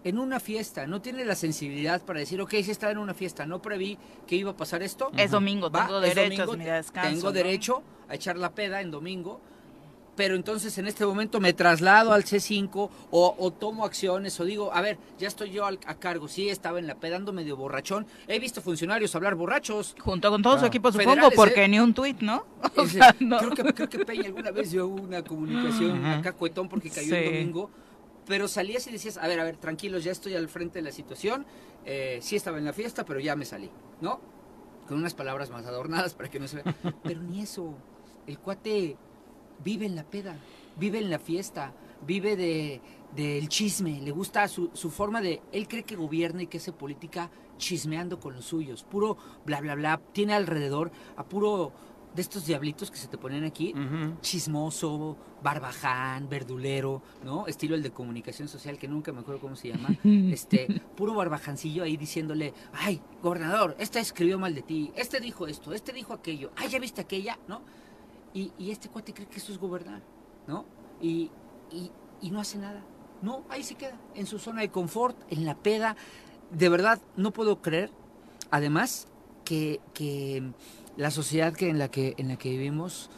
[0.02, 3.46] En una fiesta, no tiene la sensibilidad para decir, ok, sí estaba en una fiesta,
[3.46, 5.12] no preví que iba a pasar esto.
[5.16, 7.10] Es domingo, Va, tengo es derecho domingo, a mi descanso.
[7.10, 7.32] Tengo ¿no?
[7.32, 9.40] derecho a echar la peda en domingo,
[10.16, 14.72] pero entonces en este momento me traslado al C5 o, o tomo acciones o digo,
[14.72, 17.56] a ver, ya estoy yo al- a cargo, sí, estaba en la peda, ando medio
[17.56, 19.94] borrachón, he visto funcionarios hablar borrachos.
[20.00, 21.68] Junto con todo su equipo, supongo, Federales, porque ¿eh?
[21.68, 22.44] ni un tuit, ¿no?
[22.76, 23.38] O Ese- sea, no.
[23.38, 27.14] creo, que, creo que Peña alguna vez dio una comunicación acá cuetón porque cayó Sí.
[27.14, 27.70] el domingo,
[28.26, 30.92] pero salías y decías, a ver, a ver, tranquilos, ya estoy al frente de la
[30.92, 31.46] situación,
[31.84, 34.20] eh, sí estaba en la fiesta, pero ya me salí, ¿no?
[34.88, 36.74] Con unas palabras más adornadas para que no se vea.
[37.04, 37.74] Pero ni eso,
[38.26, 38.96] el cuate
[39.64, 40.36] vive en la peda,
[40.78, 41.72] vive en la fiesta,
[42.06, 42.80] vive de
[43.14, 46.72] del chisme, le gusta su, su forma de, él cree que gobierna y que hace
[46.72, 49.16] política chismeando con los suyos, puro
[49.46, 51.72] bla bla bla, tiene alrededor a puro
[52.14, 53.74] de estos diablitos que se te ponen aquí,
[54.22, 57.46] chismoso, barbaján, verdulero, ¿no?
[57.46, 59.88] Estilo el de comunicación social, que nunca me acuerdo cómo se llama.
[60.32, 65.74] Este, puro barbajancillo ahí diciéndole, ay, gobernador, este escribió mal de ti, este dijo esto,
[65.74, 67.60] este dijo aquello, ay, ya viste aquella, ¿no?
[68.34, 70.02] Y, este cuate cree que eso es gobernar,
[70.46, 70.66] ¿no?
[71.00, 71.30] Y,
[71.70, 72.82] y, y no hace nada.
[73.22, 75.96] No, ahí se queda, en su zona de confort, en la peda.
[76.50, 77.90] De verdad, no puedo creer,
[78.50, 79.08] además,
[79.44, 80.42] que, que
[80.96, 83.10] la sociedad que en la que en la que vivimos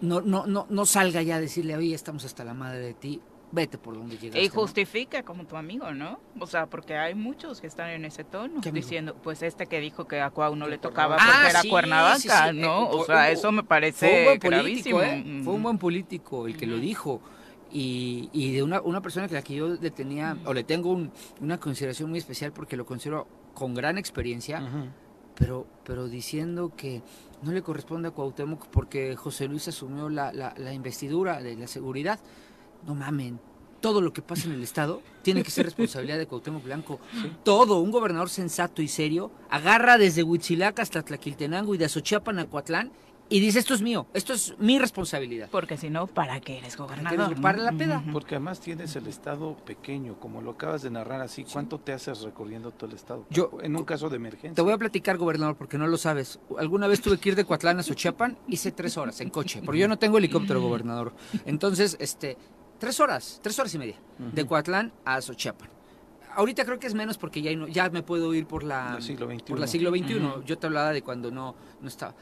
[0.00, 3.20] no, no, no, no salga ya a decirle, oye, estamos hasta la madre de ti,
[3.52, 4.40] vete por donde llegaste.
[4.44, 4.54] Y ¿no?
[4.54, 6.20] justifica como tu amigo, ¿no?
[6.38, 10.06] O sea, porque hay muchos que están en ese tono, diciendo, pues este que dijo
[10.06, 12.84] que a Cuau no le tocaba Ah, porque era sí, Cuernavaca, sí, sí, ¿no?
[12.84, 14.98] eh, o sea, eso me Fue un parece buen gravísimo.
[14.98, 15.22] político, ¿eh?
[15.44, 15.62] Fue un Ujú.
[15.62, 17.20] buen político el que lo dijo.
[17.72, 20.90] Y, y de una, una persona que la que yo le tenía, o le tengo
[20.90, 24.60] un- una consideración muy especial porque lo considero con gran experiencia,
[25.36, 27.02] pero, pero diciendo que
[27.42, 31.66] no le corresponde a Cuauhtémoc porque José Luis asumió la, la, la investidura de la
[31.68, 32.18] seguridad.
[32.86, 33.38] No mamen.
[33.80, 37.00] Todo lo que pasa en el Estado tiene que ser responsabilidad de Cuauhtémoc Blanco.
[37.44, 42.44] Todo, un gobernador sensato y serio, agarra desde Huitzilac hasta Tlaquiltenango y de Azochiapan a
[42.46, 42.92] Coatlán
[43.30, 45.48] y dice, esto es mío, esto es mi responsabilidad.
[45.50, 47.30] Porque si no, ¿para qué eres gobernador?
[47.30, 48.04] eres- para la peda.
[48.12, 51.44] Porque además tienes el estado pequeño, como lo acabas de narrar así.
[51.50, 53.24] ¿Cuánto te haces recorriendo todo el estado?
[53.30, 54.54] Yo- en un caso de emergencia.
[54.56, 56.38] Te voy a platicar, gobernador, porque no lo sabes.
[56.58, 59.78] Alguna vez tuve que ir de Coatlán a Xochiapan, hice tres horas en coche, porque
[59.80, 61.14] yo no tengo helicóptero, gobernador.
[61.46, 62.36] Entonces, este,
[62.80, 65.68] tres horas, tres horas y media, de Coatlán a Xochiapan.
[66.34, 69.26] Ahorita creo que es menos porque ya, no- ya me puedo ir por la, siglo
[69.26, 69.42] XXI.
[69.44, 70.44] por la siglo XXI.
[70.44, 72.14] Yo te hablaba de cuando no, no estaba.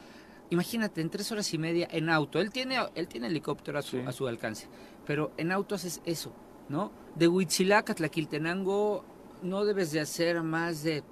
[0.50, 2.40] Imagínate, en tres horas y media en auto.
[2.40, 4.02] Él tiene, él tiene helicóptero a su, Sí.
[4.06, 4.66] a su alcance,
[5.06, 6.32] pero en auto haces eso,
[6.70, 6.90] ¿no?
[7.16, 9.04] De Huitzilac a Tlaquiltenango
[9.42, 11.02] no debes de hacer más de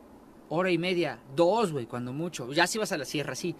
[0.48, 2.52] hora y media, dos, güey, cuando mucho.
[2.52, 3.56] Ya si vas a la sierra, sí.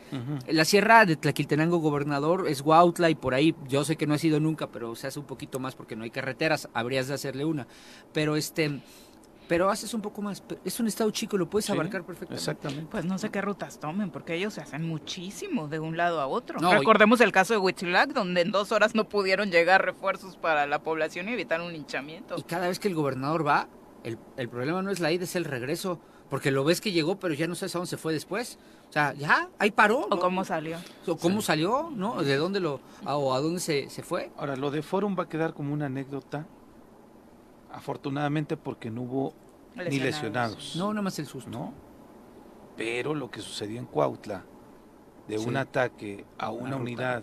[0.49, 4.19] La sierra de Tlaquiltenango, gobernador, es Huautla y por ahí, yo sé que no ha
[4.19, 7.45] sido nunca, pero se hace un poquito más porque no hay carreteras, habrías de hacerle
[7.45, 7.67] una.
[8.13, 8.81] Pero este,
[9.49, 10.43] pero haces un poco más.
[10.65, 12.35] Es un estado chico, lo puedes Sí, abarcar perfectamente.
[12.41, 12.87] Exactamente.
[12.91, 16.27] Pues no sé qué rutas tomen, porque ellos se hacen muchísimo de un lado a
[16.27, 16.59] otro.
[16.61, 20.37] No, y- Recordemos el caso de Huitzilac, donde en dos horas no pudieron llegar refuerzos
[20.37, 22.35] para la población y evitar un hinchamiento.
[22.39, 23.69] Y cada vez que el gobernador va,
[24.05, 26.01] el, el problema no es la ida, es el regreso.
[26.31, 28.59] Porque lo ves que llegó, pero ya no sabes a dónde se fue después.
[28.89, 30.07] O sea, ya, ahí paró.
[30.11, 30.79] ¿O cómo salió?
[31.07, 32.23] O cómo salió, ¿no?
[32.23, 34.33] ¿De dónde lo, a, o a dónde se, se fue?
[34.37, 36.47] Ahora, lo de Forum va a quedar como una anécdota,
[37.73, 39.35] afortunadamente porque no hubo
[39.77, 40.75] ni lesionados.
[40.77, 41.51] No, nada más el susto.
[41.51, 41.73] ¿no?
[42.77, 44.45] Pero lo que sucedió en Cuautla,
[45.29, 45.49] de Sí.
[45.49, 47.23] un ataque a Una una unidad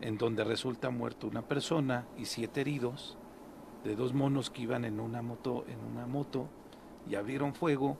[0.00, 3.16] en donde resulta muerto una persona y siete heridos,
[3.84, 6.48] de dos monos que iban en una moto, en una moto
[7.08, 7.96] y abrieron fuego,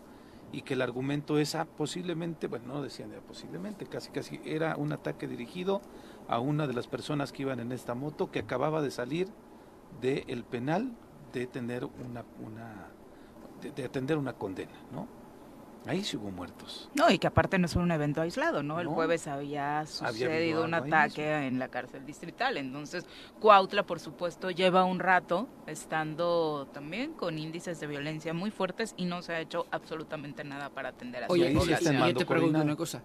[0.53, 4.77] y que el argumento es ah, posiblemente, bueno, no decían ya posiblemente, casi casi era
[4.77, 5.81] un ataque dirigido
[6.29, 9.29] a una de las personas que iban en esta moto que acababa de salir
[10.01, 10.93] del penal
[11.33, 12.88] de tener una, una
[13.75, 15.09] de atender una condena, ¿no?
[15.87, 16.88] Ahí sí hubo muertos.
[16.94, 18.81] No, y que aparte no es un evento aislado, ¿no?
[18.81, 18.92] El No.
[18.94, 22.57] jueves había habido sucedido un ataque en la cárcel distrital.
[22.57, 23.05] Entonces,
[23.38, 29.05] Cuautla, por supuesto, lleva un rato estando también con índices de violencia muy fuertes y
[29.05, 31.97] no se ha hecho absolutamente nada para atender a su Oye, ahí sí está población.
[31.97, 33.03] en yo te pregunto una cosa.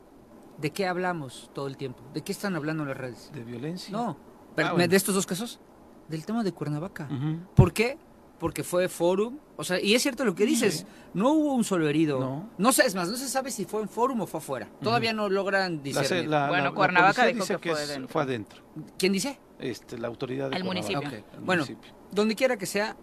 [0.57, 2.01] ¿De qué hablamos todo el tiempo?
[2.13, 3.31] ¿De qué están hablando en las redes?
[3.33, 3.91] ¿De violencia?
[3.91, 4.17] No,
[4.55, 4.87] pero, Ah, bueno.
[4.87, 5.59] de estos dos casos,
[6.07, 7.07] del tema de Cuernavaca.
[7.55, 7.97] ¿Por qué?
[8.39, 9.37] Porque fue Forum.
[9.57, 12.47] O sea, y es cierto lo que dices, no hubo un solo herido.
[12.57, 12.71] No.
[12.71, 14.69] sé, es más, no se sabe si fue en Forum o fue afuera.
[14.81, 16.29] Todavía no logran discernir.
[16.29, 18.07] la- Bueno, la- Cuernavaca dijo dice que fue es- adentro.
[18.09, 18.61] fue adentro.
[18.97, 19.39] ¿Quién dice?
[19.59, 21.01] Este, la autoridad de El municipio.
[21.01, 21.91] El Bueno, municipio.
[22.11, 22.95] donde quiera que sea,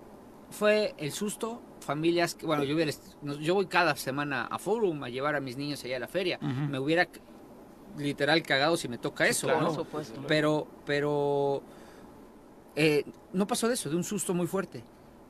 [0.51, 5.03] fue el susto, familias, que, bueno, yo, hubiera, no, yo voy cada semana a Forum
[5.05, 6.38] a llevar a mis niños allá a la feria.
[6.40, 7.07] Me hubiera
[7.99, 9.61] literal cagado si me toca Sí, eso, claro.
[9.62, 9.66] ¿no?
[9.68, 10.22] Por supuesto.
[10.27, 11.62] Pero, pero
[12.75, 14.83] eh, no pasó de eso, de un susto muy fuerte.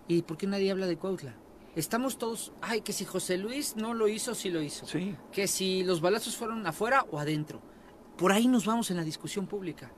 [0.08, 1.34] ¿Y por qué nadie habla de Cuautla?
[1.74, 4.86] Estamos todos, ay, que si José Luis no lo hizo, sí lo hizo.
[4.86, 5.14] Sí.
[5.32, 7.60] Que si los balazos fueron afuera o adentro.
[8.16, 9.90] Por ahí nos vamos en la discusión pública.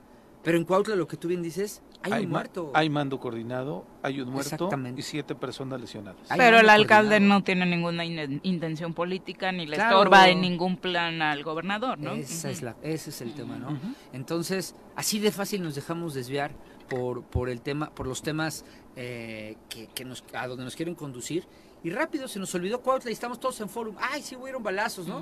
[0.43, 2.71] Pero en Cuautla lo que tú bien dices, hay, un ma- muerto.
[2.73, 4.99] Hay mando coordinado, hay un muerto Exactamente.
[5.01, 6.29] y siete personas lesionadas.
[6.31, 7.39] Hay Pero el alcalde coordinado.
[7.39, 9.97] no tiene ninguna in- intención política ni le Claro.
[9.97, 12.13] estorba en ningún plan al gobernador, ¿no?
[12.13, 13.77] Esa es la, ese es el tema, ¿no?
[14.13, 16.51] Entonces, así de fácil nos dejamos desviar
[16.89, 20.95] por, por el tema, por los temas eh, que, que nos, a donde nos quieren
[20.95, 21.45] conducir.
[21.83, 23.95] Y rápido se nos olvidó Cuautla y estamos todos en forum.
[23.99, 25.21] Ay, sí hubieron balazos, ¿no?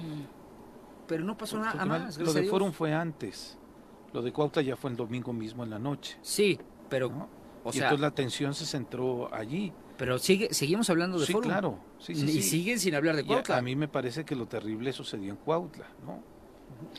[1.08, 2.18] Pero no pasó nada más.
[2.18, 2.52] lo de Dios.
[2.52, 3.58] Forum fue antes.
[4.14, 6.18] Lo de Cuautla ya fue el domingo mismo en la noche.
[6.22, 7.30] Sí, pero, ¿no?
[7.64, 9.72] o y sea, entonces la atención se centró allí.
[9.98, 11.50] pero sigue, seguimos hablando de Sí, forum.
[11.52, 11.80] claro.
[12.00, 12.42] Sí, sí, y sí.
[12.42, 13.58] siguen sin hablar de Y a- Cuautla.
[13.58, 16.24] a, mí me parece que lo terrible sucedió en Cuautla, ¿no?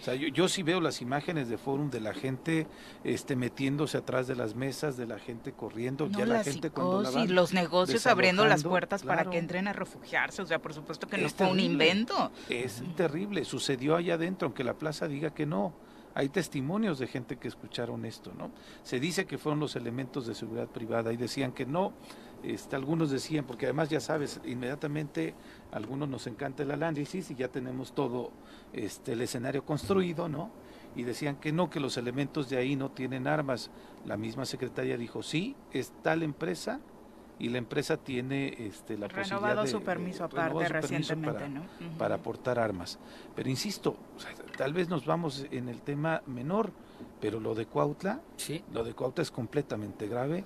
[0.00, 2.66] O sea, yo, yo sí veo las imágenes de Forum de la gente
[3.04, 6.70] este, metiéndose atrás de las mesas, de la gente corriendo, No, ya la la gente
[6.70, 10.74] cuando la los negocios abriendo las puertas para que entren a refugiarse, o sea, por
[10.74, 12.30] supuesto que no Es fue un invento.
[12.48, 15.72] Es terrible, sucedió allá adentro, aunque la plaza diga que no.
[16.14, 18.50] Hay testimonios de gente que escucharon esto, ¿no?
[18.82, 21.92] Se dice que fueron los elementos de seguridad privada y decían que no.
[22.42, 25.34] Este, algunos decían, porque además ya sabes, inmediatamente
[25.70, 28.32] algunos nos encanta el análisis y ya tenemos todo
[28.72, 30.50] este, el escenario construido, ¿no?
[30.96, 33.70] Y decían que no, que los elementos de ahí no tienen armas.
[34.04, 36.80] La misma secretaria dijo, sí, es tal empresa
[37.38, 40.72] y la empresa tiene este, la Renovado posibilidad de- su permiso de- aparte renovado su
[40.72, 41.60] permiso recientemente, para- ¿no?
[41.60, 41.98] Ujú.
[41.98, 42.98] para aportar armas.
[43.36, 46.72] Pero insisto, o sea, tal vez nos vamos en el tema menor,
[47.20, 48.64] pero lo de Cuautla, Sí.
[48.72, 50.44] lo de Cuautla es completamente grave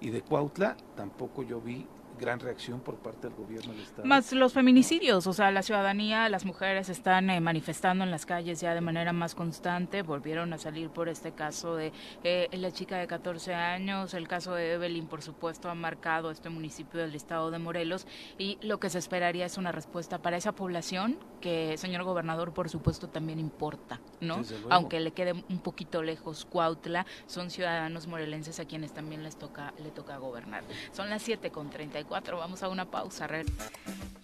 [0.00, 1.86] y de Cuautla tampoco yo vi
[2.22, 4.06] gran reacción por parte del gobierno del estado.
[4.06, 8.60] Más los feminicidios, o sea, la ciudadanía, las mujeres están eh, manifestando en las calles
[8.60, 12.96] ya de manera más constante, volvieron a salir por este caso de eh, la chica
[12.96, 17.50] de 14 años, el caso de Evelyn, por supuesto, ha marcado este municipio del estado
[17.50, 18.06] de Morelos
[18.38, 22.68] y lo que se esperaría es una respuesta para esa población que, señor gobernador, por
[22.68, 24.42] supuesto, también importa, ¿no?
[24.70, 29.74] Aunque le quede un poquito lejos Cuautla, son ciudadanos morelenses a quienes también les toca,
[29.82, 30.62] le toca gobernar.
[30.92, 33.26] Son las 7 con 34, vamos a una pausa.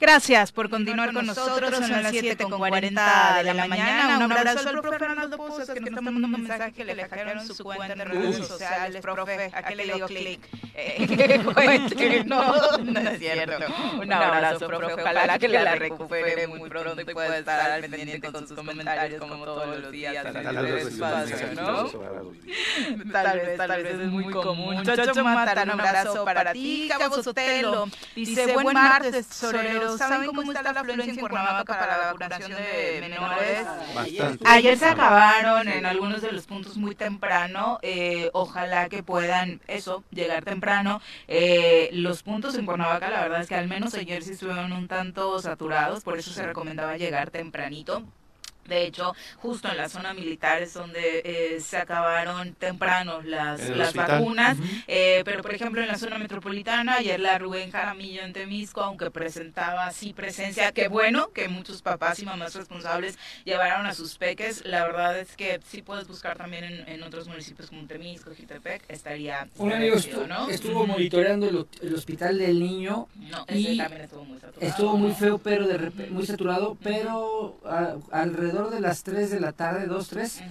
[0.01, 4.16] Gracias por continuar con nosotros, son las 7 con 40 de la mañana.
[4.24, 7.46] Un abrazo al profe Arnaldo Pozas que nos está mandando un mensaje que le hackearon
[7.46, 10.40] su cuenta en redes sociales, profe, ¿a qué le dio clic?
[10.74, 11.42] Eh,
[12.27, 13.66] no, no es cierto.
[14.01, 18.46] Un abrazo, profe, ojalá que la recupere muy pronto y pueda estar al pendiente con
[18.46, 20.14] sus comentarios como todos los días.
[23.12, 24.85] Tal vez, tal vez es muy común.
[24.85, 26.88] Chocho Mata, un abrazo para ti.
[26.88, 27.67] Cabo Sotelo
[28.14, 29.26] dice, buen martes.
[29.26, 33.66] ¿Saben cómo está la afluencia en Cuernavaca para la vacunación de menores?
[33.94, 34.44] Bastante.
[34.46, 37.78] Ayer se acabaron en algunos de los puntos muy temprano.
[37.83, 41.00] eh, ojalá que puedan, eso, llegar temprano.
[41.26, 44.88] Eh, los puntos en Cuernavaca, la verdad es que al menos ayer sí estuvieron un
[44.88, 48.04] tanto saturados, por eso se recomendaba llegar tempranito.
[48.68, 53.94] De hecho, justo en la zona militar es donde eh, se acabaron temprano las, las
[53.94, 54.57] vacunas.
[54.87, 59.11] Eh, pero, por ejemplo, en la zona metropolitana, ayer la Rubén Jaramillo en Temisco, aunque
[59.11, 64.64] presentaba sí presencia, qué bueno que muchos papás y mamás responsables llevaron a sus peques.
[64.64, 68.83] La verdad es que sí puedes buscar también en, en otros municipios como Temisco, Jitepec,
[68.88, 70.48] estaría Un amigo agradecido, estu- ¿no?
[70.50, 73.09] estuvo monitoreando el, ho- el hospital del niño.
[73.16, 74.66] No, ese y también estuvo muy saturado.
[74.70, 75.78] Estuvo muy feo, pero de
[76.11, 80.47] muy saturado, pero a- alrededor de las 3 de la tarde, 2, 3, Ujú.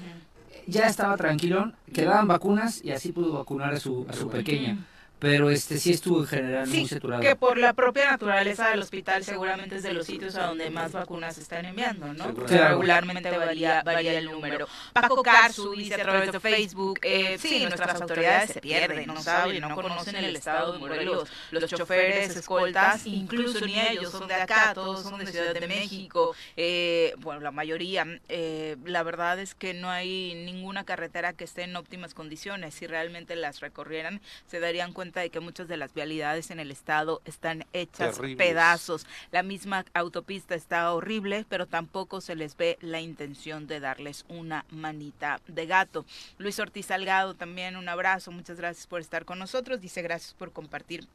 [0.67, 4.78] ya estaba tranquilón, quedaban vacunas y así pudo vacunar a su, a su pequeña.
[5.19, 7.21] Pero este sí estuvo en general muy saturado.
[7.21, 10.91] que por la propia naturaleza del hospital seguramente es de los sitios a donde más
[10.91, 12.34] vacunas se están enviando, ¿no?
[12.34, 12.75] Porque Claro.
[12.75, 14.68] regularmente varía, varía el número.
[14.93, 19.61] Paco Carzu dice a través de Facebook, eh, sí, nuestras autoridades se pierden, no saben,
[19.61, 21.30] no conocen el estado de Morelos.
[21.51, 26.36] Los choferes, escoltas, incluso ni ellos son de acá, todos son de Ciudad de México.
[26.55, 28.05] Eh, bueno, la mayoría.
[28.30, 32.74] eh, la verdad es que no hay ninguna carretera que esté en óptimas condiciones.
[32.76, 36.72] Si realmente las recorrieran, se darían cuenta de que muchas de las vialidades en el
[36.72, 38.38] estado están hechas Terribles.
[38.38, 39.08] pedazos.
[39.32, 44.66] La misma autopista está horrible, pero tampoco se les ve la intención de darles una
[44.70, 46.05] manita de gato.
[46.38, 49.82] Luis Ortiz Salgado, también un abrazo, muchas gracias por estar con nosotros.
[49.82, 51.08] Dice gracias por compartir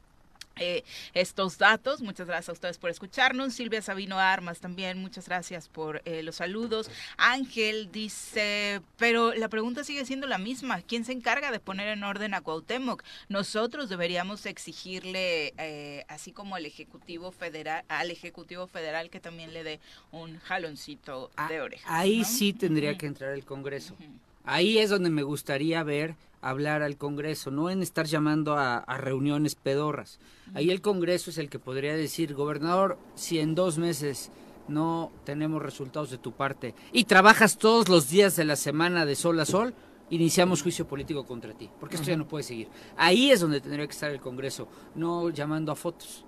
[0.57, 0.83] eh,
[1.13, 2.01] estos datos.
[2.01, 3.53] Muchas gracias a ustedes por escucharnos.
[3.53, 6.89] Silvia Sabino Armas también, muchas gracias por eh, los saludos.
[7.17, 10.81] Ángel dice, pero la pregunta sigue siendo la misma.
[10.81, 13.03] ¿Quién se encarga de poner en orden a Cuauhtémoc?
[13.29, 19.63] Nosotros deberíamos exigirle, eh, así como al Ejecutivo Federal, al Ejecutivo Federal que también le
[19.63, 19.79] dé
[20.11, 21.85] un jaloncito Ah, de orejas.
[21.89, 22.25] Ahí ¿no?
[22.25, 23.95] sí tendría que entrar el Congreso.
[24.43, 28.97] Ahí es donde me gustaría ver hablar al Congreso, no en estar llamando a, a
[28.97, 30.19] reuniones pedorras.
[30.53, 34.31] Ahí el Congreso es el que podría decir, gobernador, si en dos meses
[34.67, 39.15] no tenemos resultados de tu parte y trabajas todos los días de la semana de
[39.15, 39.73] sol a sol,
[40.09, 42.67] iniciamos juicio político contra ti, porque esto ya no puede seguir.
[42.97, 46.25] Ahí es donde tendría que estar el Congreso, no llamando a fotos.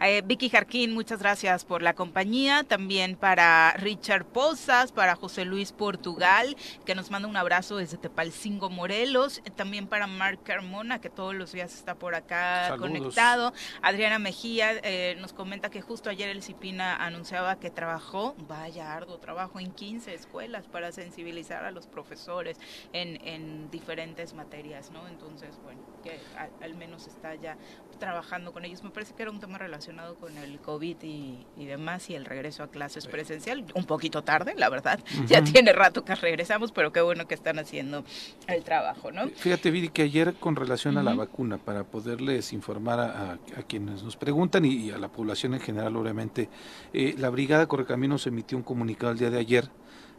[0.00, 2.64] Eh, Vicky Jarquín, muchas gracias por la compañía.
[2.64, 8.70] También para Richard Pozas, para José Luis Portugal, que nos manda un abrazo desde Tepalcingo,
[8.70, 9.38] Morelos.
[9.44, 12.88] Eh, También para Mark Carmona, que todos los días está por acá Saludos.
[12.90, 13.52] conectado.
[13.82, 19.18] Adriana Mejía eh, nos comenta que justo ayer el CIPINA anunciaba que trabajó, vaya arduo
[19.18, 22.58] trabajo, en 15 escuelas para sensibilizar a los profesores
[22.92, 25.06] en, en diferentes materias, ¿no?
[25.08, 27.56] Entonces, bueno, que al, al menos está ya
[27.98, 28.82] trabajando con ellos.
[28.82, 32.24] Me parece que era un tema relacionado con el COVID y, y demás y el
[32.24, 33.64] regreso a clases presencial.
[33.74, 35.00] Un poquito tarde, la verdad.
[35.26, 38.04] Ya tiene rato que regresamos, pero qué bueno que están haciendo
[38.46, 39.28] el trabajo, ¿no?
[39.28, 43.62] Fíjate, Viri, que ayer con relación a la vacuna, para poderles informar a, a- a
[43.66, 46.48] quienes nos preguntan y, y a la población en general, obviamente,
[46.92, 49.68] eh, la Brigada Correcaminos emitió un comunicado el día de ayer.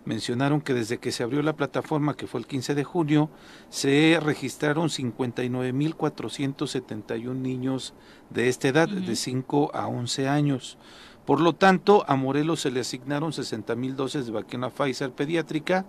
[0.07, 3.29] Mencionaron que desde que se abrió la plataforma, que fue el 15 de junio,
[3.69, 7.93] se registraron 59.471 niños
[8.29, 10.77] de esta edad, de 5 a 11 años.
[11.25, 15.85] Por lo tanto, a Morelos se le asignaron 60.000 dosis de vacuna Pfizer pediátrica,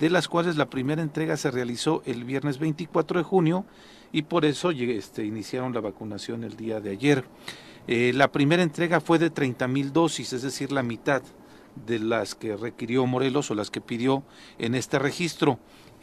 [0.00, 3.66] de las cuales la primera entrega se realizó el viernes 24 de junio
[4.10, 7.24] y por eso este, iniciaron la vacunación el día de ayer.
[7.86, 11.22] Eh, la primera entrega fue de 30.000 dosis, es decir, la mitad
[11.86, 14.22] de las que requirió Morelos o las que pidió
[14.58, 15.58] en este registro.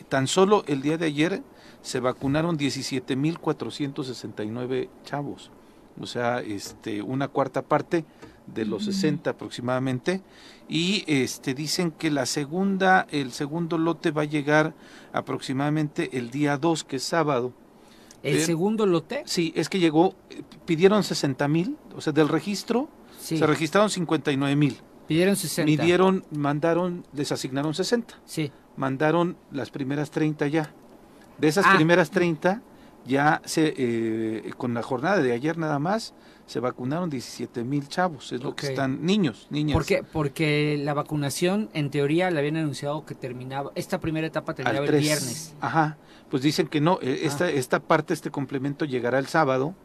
[0.10, 1.44] Tan solo el día de ayer
[1.82, 5.52] se vacunaron 17.469 chavos,
[6.00, 8.06] o sea, este, una cuarta parte
[8.46, 10.22] de los 60 aproximadamente
[10.70, 14.74] y este dicen que la segunda el segundo lote va a llegar
[15.12, 17.54] aproximadamente el día 2 que es sábado.
[18.24, 19.24] ¿El segundo lote?
[19.26, 23.90] Sí, es que llegó eh, pidieron 60 mil, o sea, del registro Sí, se registraron
[23.90, 24.78] 59 mil.
[25.08, 25.70] Pidieron 60.
[25.70, 28.16] Midieron, mandaron, les asignaron 60.
[28.26, 30.72] Sí, Mandaron las primeras 30 ya.
[31.39, 31.74] De esas Ah.
[31.76, 32.62] primeras 30,
[33.08, 36.14] ya se, eh, con la jornada de ayer nada más,
[36.45, 38.32] se vacunaron 17 mil chavos.
[38.32, 39.74] Es lo que están, niños, niñas.
[39.74, 40.03] ¿Por qué?
[40.03, 44.91] Porque la vacunación, en teoría, le habían anunciado que terminaba, esta primera etapa terminaba el
[44.91, 45.01] 3.
[45.01, 45.55] viernes.
[45.60, 45.97] Ajá.
[46.30, 47.26] Pues dicen que no, eh, Ah.
[47.26, 49.76] esta, esta parte, este complemento llegará el sábado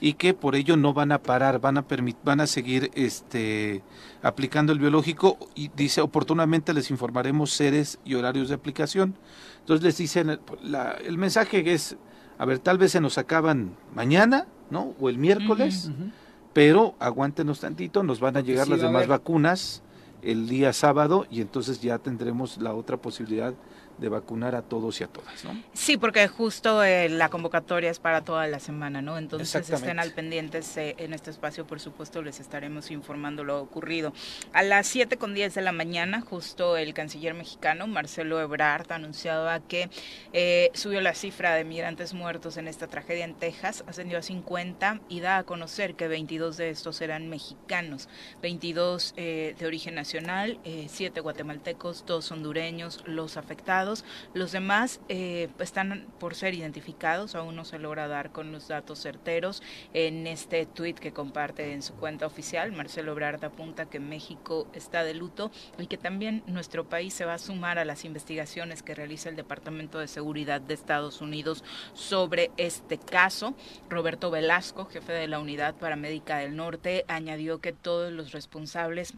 [0.00, 3.82] y que por ello no van a parar, van a permit- van a seguir este
[4.22, 9.16] aplicando el biológico y dice oportunamente les informaremos seres y horarios de aplicación.
[9.60, 11.96] Entonces les dicen la- el mensaje es
[12.38, 14.94] a ver, tal vez se nos acaban mañana, ¿no?
[14.98, 15.90] O el miércoles,
[16.54, 19.82] pero aguántenos tantito, nos van a llegar sí las demás vacunas
[20.22, 23.52] el día sábado y entonces ya tendremos la otra posibilidad
[23.98, 25.62] de vacunar a todos y a todas, ¿no?
[25.74, 29.18] Sí, porque justo eh, la convocatoria es para toda la semana, ¿no?
[29.18, 34.12] Entonces estén al pendientes eh, en este espacio, por supuesto, les estaremos informando lo ocurrido.
[34.52, 39.60] A las 7 con 10 de la mañana, justo el canciller mexicano, Marcelo Ebrard, anunciaba
[39.60, 39.88] que
[40.32, 45.00] eh, subió la cifra de migrantes muertos en esta tragedia en Texas, ascendió a 50
[45.08, 48.08] y da a conocer que 22 de estos eran mexicanos,
[48.42, 53.81] 22 eh, de origen nacional, 7 guatemaltecos, 2 hondureños, los afectados
[54.34, 59.00] Los demás eh, están por ser identificados, aún no se logra dar con los datos
[59.00, 59.62] certeros.
[59.92, 65.04] En este tuit que comparte en su cuenta oficial, Marcelo Ebrard apunta que México está
[65.04, 68.94] de luto y que también nuestro país se va a sumar a las investigaciones que
[68.94, 71.64] realiza el Departamento de Seguridad de Estados Unidos
[71.94, 73.54] sobre este caso.
[73.88, 79.14] Roberto Velasco, jefe de la Unidad Paramédica del Norte, añadió que todos los responsables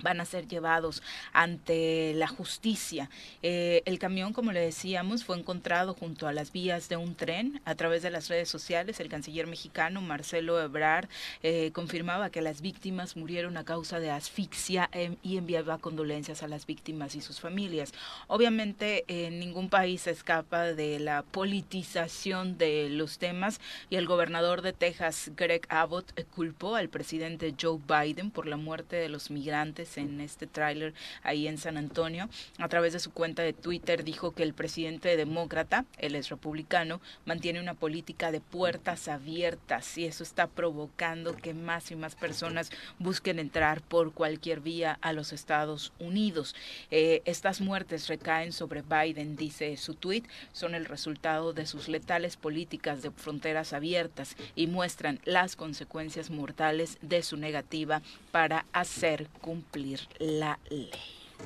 [0.00, 3.10] van a ser llevados ante la justicia.
[3.42, 7.60] Eh, el camión, como le decíamos, fue encontrado junto a las vías de un tren
[7.64, 9.00] a través de las redes sociales.
[9.00, 11.08] El canciller mexicano Marcelo Ebrard
[11.42, 16.48] eh, confirmaba que las víctimas murieron a causa de asfixia em, y enviaba condolencias a
[16.48, 17.92] las víctimas y sus familias.
[18.26, 24.72] Obviamente, en ningún país escapa de la politización de los temas y el gobernador de
[24.72, 30.20] Texas, Greg Abbott, culpó al presidente Joe Biden por la muerte de los migrantes en
[30.20, 32.28] este tráiler ahí en San Antonio.
[32.58, 37.00] A través de su cuenta de Twitter dijo que el presidente demócrata, él es republicano,
[37.24, 42.70] mantiene una política de puertas abiertas y eso está provocando que más y más personas
[42.98, 46.54] busquen entrar por cualquier vía a los Estados Unidos.
[46.90, 52.36] Eh, estas muertes recaen sobre Biden, dice su tweet, son el resultado de sus letales
[52.36, 59.75] políticas de fronteras abiertas y muestran las consecuencias mortales de su negativa para hacer cumplir
[60.18, 60.90] la ley.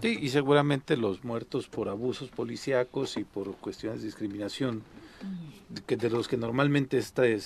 [0.01, 4.83] Sí, y seguramente los muertos por abusos policíacos y por cuestiones de discriminación,
[5.87, 7.39] que de los que normalmente este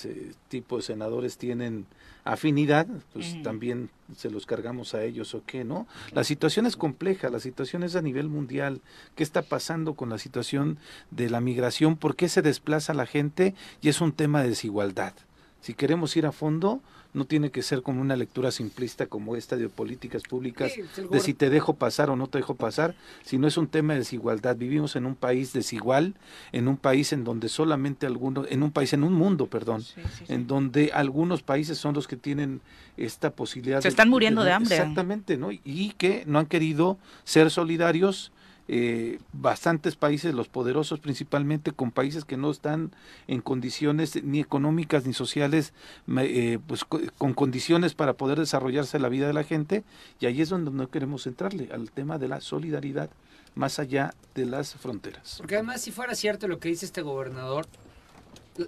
[0.47, 1.85] tipo de senadores tienen
[2.23, 5.85] afinidad, pues también se los cargamos a ellos o qué, ¿no?
[6.13, 8.81] La situación es compleja, la situación es a nivel mundial.
[9.15, 10.77] ¿Qué está pasando con la situación
[11.11, 11.97] de la migración?
[11.97, 13.53] ¿Por qué se desplaza la gente?
[13.81, 15.13] Y es un tema de desigualdad.
[15.61, 16.81] Si queremos ir a fondo,
[17.15, 20.73] no tiene que ser como una lectura simplista como esta de políticas públicas,
[21.09, 22.93] de si te dejo pasar o no te dejo pasar,
[23.23, 24.57] sino es un tema de desigualdad.
[24.57, 26.15] Vivimos en un país desigual,
[26.51, 29.83] en un país en donde solamente algunos, en un país, en un mundo, perdón,
[30.27, 32.59] en donde algunos países son los que tienen
[32.97, 33.81] esta posibilidad.
[33.81, 34.75] Se están muriendo de hambre.
[34.75, 35.51] Exactamente, ¿no?
[35.51, 38.33] Y que no han querido ser solidarios
[38.67, 42.91] eh, bastantes países, los poderosos principalmente, con países que no están
[43.27, 45.73] en condiciones ni económicas ni sociales,
[46.17, 49.83] eh, pues con condiciones para poder desarrollarse la vida de la gente,
[50.19, 53.09] y ahí es donde no queremos entrarle, al tema de la solidaridad
[53.55, 55.35] más allá de las fronteras.
[55.37, 57.67] Porque además, si fuera cierto lo que dice este gobernador,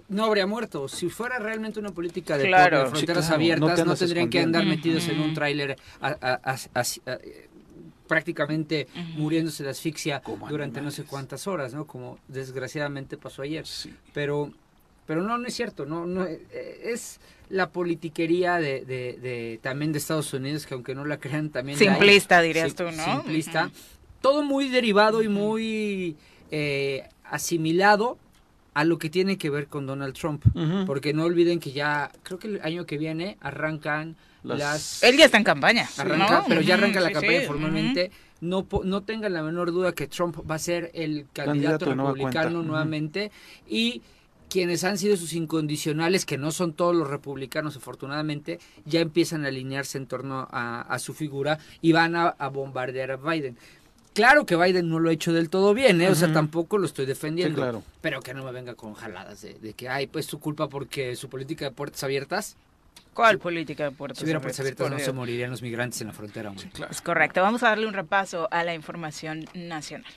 [0.08, 0.88] no habría muerto.
[0.88, 2.50] Si fuera realmente una política de,
[2.90, 5.76] fronteras abiertas, no, tendrían que andar metidos en un tráiler
[8.08, 11.86] prácticamente muriéndose de asfixia durante no sé cuántas horas, ¿no?
[11.86, 13.64] Como desgraciadamente pasó ayer.
[14.12, 14.52] Pero
[15.06, 19.98] pero no, no es cierto, no, no eh, es la politiquería de, de, también de
[19.98, 23.22] Estados Unidos que aunque no la crean también simplista dirías tú, ¿no?
[23.22, 23.70] Simplista,
[24.20, 26.16] todo muy derivado y muy
[26.50, 28.18] eh, asimilado
[28.74, 30.44] a lo que tiene que ver con Donald Trump,
[30.86, 35.02] porque no olviden que ya creo que el año que viene arrancan las...
[35.02, 35.88] Él ya está en campaña.
[36.48, 38.10] pero ya arranca la campaña formalmente.
[38.40, 43.32] No, no tengan la menor duda que Trump va a ser el candidato, republicano nuevamente.
[43.66, 44.02] Y
[44.48, 49.48] quienes han sido sus incondicionales, que no son todos los republicanos afortunadamente, ya empiezan a
[49.48, 53.56] alinearse en torno a, su figura y van a, bombardear a Biden.
[54.14, 56.08] Claro que Biden no lo ha hecho del todo bien, ¿eh?
[56.08, 57.82] o sea, tampoco lo estoy defendiendo.
[58.00, 61.14] Pero que no me venga con jaladas de, de que, ay, pues su culpa porque
[61.14, 62.56] su política de puertas abiertas
[63.18, 66.12] ¿Cuál política de puertos Si hubiera puertas abiertas no se morirían los migrantes en la
[66.12, 66.52] frontera.
[66.88, 67.42] Es correcto.
[67.42, 70.12] Vamos a darle un repaso a la información nacional.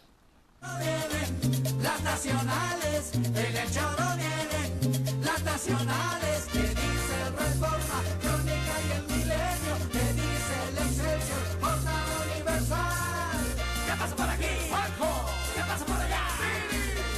[0.62, 9.04] Las nacionales, en el choro vienen, las nacionales, que dice el Reforma, Crónica y el
[9.08, 13.48] Milenio, que dice el Excelsior, Jornada Universal.
[13.88, 14.54] ¿Qué pasa por aquí?
[14.70, 15.26] Juanjo.
[15.56, 16.24] ¿Qué pasa por allá?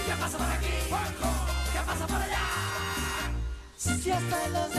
[0.08, 0.74] ¿Qué pasa por aquí?
[0.88, 1.30] Juanjo.
[1.74, 2.46] ¿Qué pasa por allá?
[3.76, 4.74] Si hasta los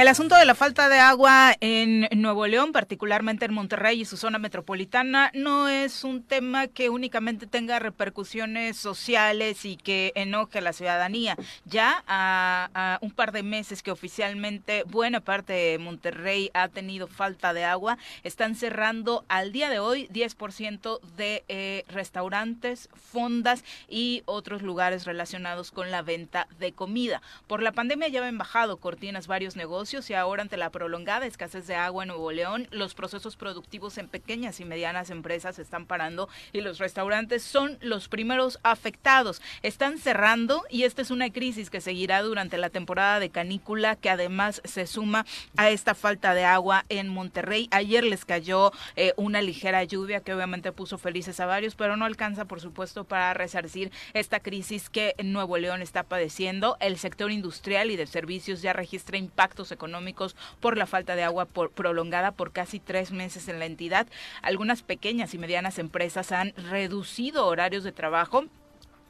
[0.00, 4.16] el asunto de la falta de agua en Nuevo León, particularmente en Monterrey y su
[4.16, 10.62] zona metropolitana, no es un tema que únicamente tenga repercusiones sociales y que enoje a
[10.62, 11.36] la ciudadanía.
[11.66, 17.52] Ya a, un par de meses que oficialmente buena parte de Monterrey ha tenido falta
[17.52, 24.62] de agua, están cerrando al día de hoy 10% de eh, restaurantes, fondas y otros
[24.62, 27.20] lugares relacionados con la venta de comida.
[27.46, 31.66] Por la pandemia ya han bajado cortinas varios negocios y ahora ante la prolongada escasez
[31.66, 36.28] de agua en Nuevo León, los procesos productivos en pequeñas y medianas empresas están parando
[36.52, 39.42] y los restaurantes son los primeros afectados.
[39.62, 44.10] Están cerrando y esta es una crisis que seguirá durante la temporada de canícula que
[44.10, 45.26] además se suma
[45.56, 47.66] a esta falta de agua en Monterrey.
[47.72, 52.04] Ayer les cayó eh, una ligera lluvia que obviamente puso felices a varios, pero no
[52.04, 56.76] alcanza por supuesto para resarcir esta crisis que Nuevo León está padeciendo.
[56.78, 59.79] El sector industrial y de servicios ya registra impactos económicos
[60.60, 64.06] por la falta de agua prolongada por casi tres meses en la entidad.
[64.42, 68.44] Algunas pequeñas y medianas empresas han reducido horarios de trabajo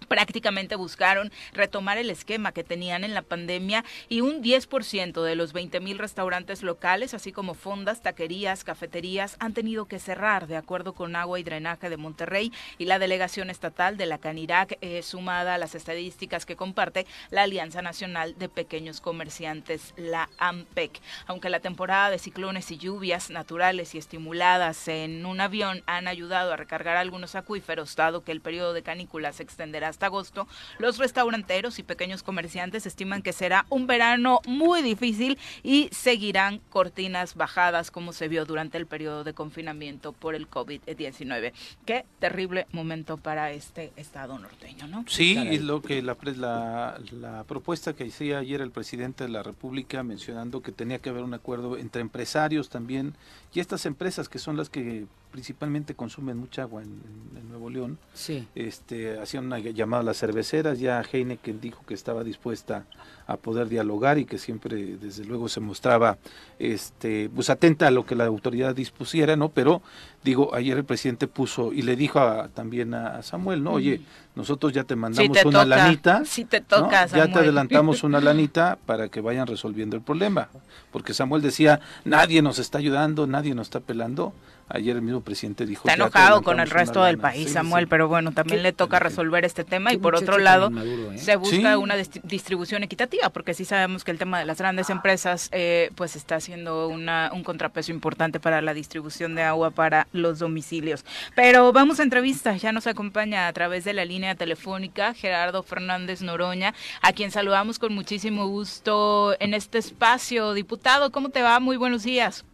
[0.08, 5.52] prácticamente buscaron retomar el esquema que tenían en la pandemia y un 10% de los
[5.52, 10.94] 20 mil restaurantes locales, así como fondas, taquerías, cafeterías, han tenido que cerrar, de acuerdo
[10.94, 15.54] con Agua y Drenaje de Monterrey y la delegación estatal de la Canirac, eh, sumada
[15.54, 21.00] a las estadísticas que comparte la Alianza Nacional de Pequeños Comerciantes, la AMPEC.
[21.26, 26.52] Aunque la temporada de ciclones y lluvias naturales y estimuladas en un avión han ayudado
[26.52, 30.98] a recargar algunos acuíferos, dado que el periodo de canícula se extenderá hasta agosto, los
[30.98, 37.90] restauranteros y pequeños comerciantes estiman que será un verano muy difícil y seguirán cortinas bajadas
[37.90, 41.52] como se vio durante el periodo de confinamiento por el COVID-19.
[41.84, 45.04] Qué terrible momento para este estado norteño, ¿no?
[45.08, 49.42] Sí, y lo que la, la, la propuesta que hacía ayer el presidente de la
[49.42, 53.14] República mencionando que tenía que haber un acuerdo entre empresarios también
[53.52, 58.46] y estas empresas que son las que principalmente consumen mucha agua en, Nuevo León, sí.
[58.54, 62.84] este, hacían una llamada a las cerveceras, ya Heineken dijo que estaba dispuesta
[63.26, 66.16] a poder dialogar y que siempre desde luego se mostraba
[66.60, 69.48] este pues atenta a lo que la autoridad dispusiera, ¿no?
[69.48, 69.82] Pero
[70.22, 72.20] digo, ayer el presidente puso y le dijo
[72.54, 73.72] también a Samuel, ¿no?
[73.72, 74.00] Oye,
[74.36, 79.08] nosotros ya te mandamos una lanita, si te toca, ya te adelantamos una lanita para
[79.08, 80.48] que vayan resolviendo el problema,
[80.92, 84.32] porque Samuel decía, nadie nos está ayudando, nadie nos está pelando
[84.72, 85.88] Ayer el mismo presidente dijo...
[85.88, 89.64] Está enojado con el resto del país, Samuel, pero bueno, también le toca resolver este
[89.64, 91.18] tema y por otro lado ¿eh?
[91.18, 95.48] se busca una distribución equitativa, porque sí sabemos que el tema de las grandes empresas
[95.50, 100.38] eh, pues está haciendo una, un contrapeso importante para la distribución de agua para los
[100.38, 101.04] domicilios.
[101.34, 106.22] Pero vamos a entrevista, ya nos acompaña a través de la línea telefónica Gerardo Fernández
[106.22, 110.54] Noroña, a quien saludamos con muchísimo gusto en este espacio.
[110.54, 111.58] Diputado, ¿cómo te va?
[111.58, 112.44] Muy buenos días.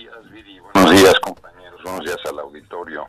[0.00, 0.60] Buenos días, Viri.
[0.60, 1.82] Buenos días, compañeros.
[1.82, 3.08] Buenos días al auditorio.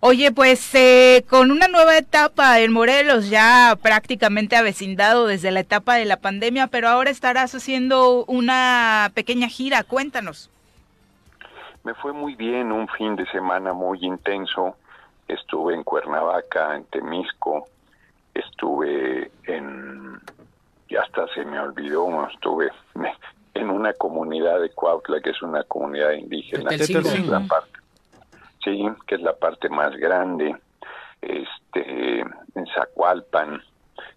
[0.00, 5.94] Oye, pues eh, con una nueva etapa en Morelos, ya prácticamente avecindado desde la etapa
[5.96, 9.82] de la pandemia, pero ahora estarás haciendo una pequeña gira.
[9.82, 10.48] Cuéntanos.
[11.82, 14.76] Me fue muy bien, un fin de semana muy intenso.
[15.26, 17.66] Estuve en Cuernavaca, en Temisco,
[18.34, 20.20] estuve en...
[20.88, 22.70] Ya hasta se me olvidó, estuve
[23.54, 27.78] en una comunidad de Cuautla, que es una comunidad indígena, que es la parte,
[28.64, 30.56] sí, que es la parte más grande,
[31.20, 33.62] este, en Zacualpan,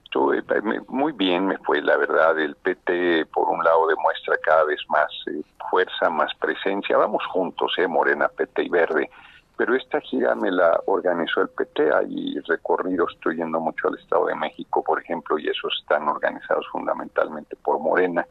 [0.03, 0.43] estuve
[0.87, 5.07] muy bien, me fue la verdad, el PT por un lado demuestra cada vez más
[5.27, 9.09] eh, fuerza, más presencia, vamos juntos, eh, Morena, PT y Verde,
[9.57, 14.27] pero esta gira me la organizó el PT, hay recorridos, estoy yendo mucho al Estado
[14.27, 18.25] de México, por ejemplo, y esos están organizados fundamentalmente por Morena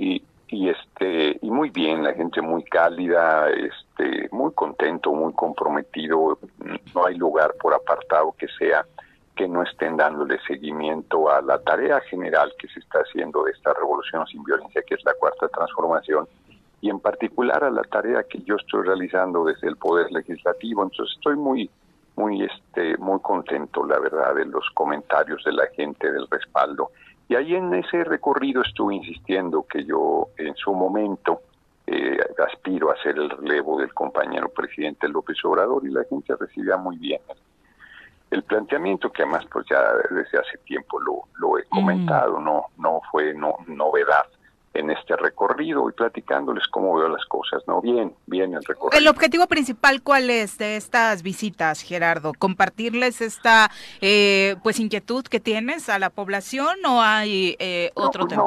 [0.00, 6.38] y, y este y muy bien la gente muy cálida este muy contento muy comprometido.
[6.94, 8.84] No hay lugar por apartado que sea
[9.36, 13.74] que no estén dándole seguimiento a la tarea general que se está haciendo de esta
[13.74, 16.26] revolución sin violencia que es la cuarta transformación
[16.80, 20.82] y en particular a la tarea que yo estoy realizando desde el poder legislativo.
[20.82, 21.70] Entonces estoy muy
[22.16, 26.90] muy este muy contento la verdad de los comentarios de la gente del respaldo
[27.30, 31.42] y ahí en ese recorrido estuve insistiendo que yo en su momento
[31.86, 36.76] eh, aspiro a ser el relevo del compañero presidente López Obrador y la gente recibía
[36.76, 37.20] muy bien
[38.32, 43.00] el, planteamiento que además pues ya desde hace tiempo lo, lo he comentado, no no
[43.12, 44.26] fue no novedad
[44.72, 47.80] en este recorrido y platicándoles cómo veo las cosas, ¿no?
[47.80, 48.98] Bien, bien el recorrido.
[48.98, 52.32] ¿El objetivo principal cuál es de estas visitas, Gerardo?
[52.38, 58.44] ¿Compartirles esta eh, pues inquietud que tienes a la población o hay eh, otro tema?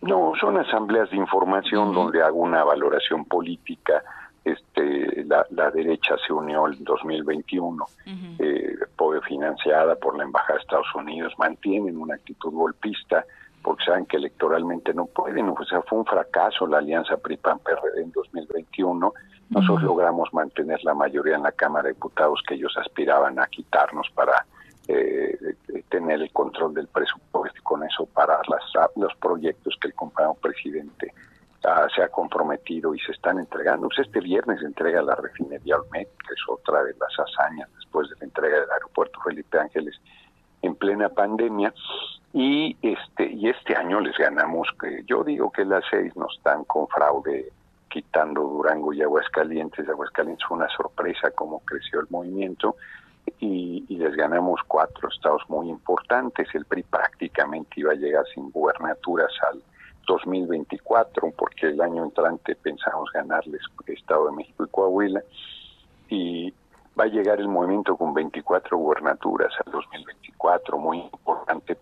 [0.00, 4.02] No, son asambleas de información donde hago una valoración política.
[4.42, 7.84] Este, la, la derecha se unió en 2021,
[8.38, 8.70] eh,
[9.26, 13.24] financiada por la Embajada de Estados Unidos, mantienen una actitud golpista
[13.62, 15.48] porque saben que electoralmente no pueden.
[15.48, 19.12] O sea, fue un fracaso la alianza PRI-PAN-PRD en 2021.
[19.50, 24.08] Nosotros logramos mantener la mayoría en la Cámara de Diputados que ellos aspiraban a quitarnos
[24.14, 24.46] para
[24.86, 25.36] eh,
[25.88, 28.62] tener el control del presupuesto y con eso parar las,
[28.96, 31.12] los proyectos que el compañero presidente
[31.94, 33.88] se ha comprometido y se están entregando.
[33.88, 38.08] Pues este viernes se entrega la refinería Olmet, que es otra de las hazañas después
[38.08, 40.00] de la entrega del aeropuerto Felipe Ángeles
[40.62, 41.74] en plena pandemia.
[42.32, 46.64] Y este, y este año les ganamos, que yo digo que las seis no están
[46.64, 47.50] con fraude
[47.88, 49.88] quitando Durango y Aguascalientes.
[49.88, 52.76] Aguascalientes fue una sorpresa cómo creció el movimiento
[53.40, 56.48] y, y, les ganamos cuatro estados muy importantes.
[56.54, 59.60] El PRI prácticamente iba a llegar sin gubernaturas al
[60.06, 65.22] 2024, porque el año entrante pensamos ganarles Estado de México y Coahuila,
[66.08, 66.52] y
[66.98, 71.76] va a llegar el movimiento con 24 gubernaturas al 2024, muy importante,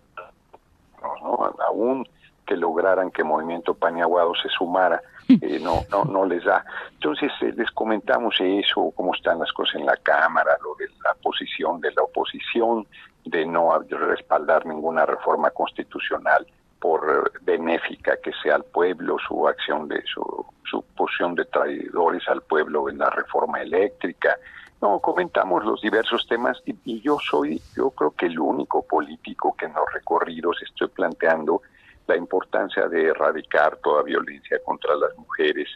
[1.23, 1.55] ¿no?
[1.67, 2.07] aún
[2.47, 6.65] que lograran que Movimiento Paniaguado se sumara, eh, no, no, no les da.
[6.93, 11.15] Entonces eh, les comentamos eso, cómo están las cosas en la Cámara, lo de la
[11.23, 12.87] posición de la oposición,
[13.25, 16.47] de no respaldar ninguna reforma constitucional
[16.81, 22.43] por benéfica que sea al pueblo, su acción de su, su posición de traidores al
[22.43, 24.39] pueblo en la reforma eléctrica.
[24.81, 29.57] No, comentamos los diversos temas y, y, yo soy, yo creo que el único político
[29.57, 31.63] que en los recorridos estoy planteando
[32.07, 35.69] la importancia de erradicar toda violencia contra las mujeres,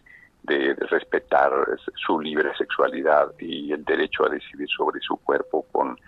[0.43, 1.53] de, respetar
[1.95, 5.99] su libre sexualidad y el derecho a decidir sobre su cuerpo con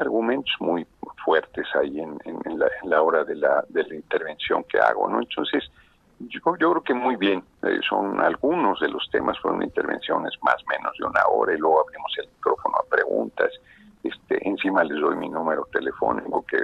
[0.00, 0.86] argumentos muy
[1.24, 2.18] fuertes ahí en,
[2.84, 5.20] la, hora de la intervención que hago, ¿no?
[5.20, 5.64] Entonces,
[6.18, 10.56] yo, yo creo que muy bien, eh, son algunos de los temas, fueron intervenciones más
[10.62, 13.50] o menos de una hora y luego abrimos el micrófono a preguntas,
[14.02, 16.58] este, encima les doy mi número telefónico que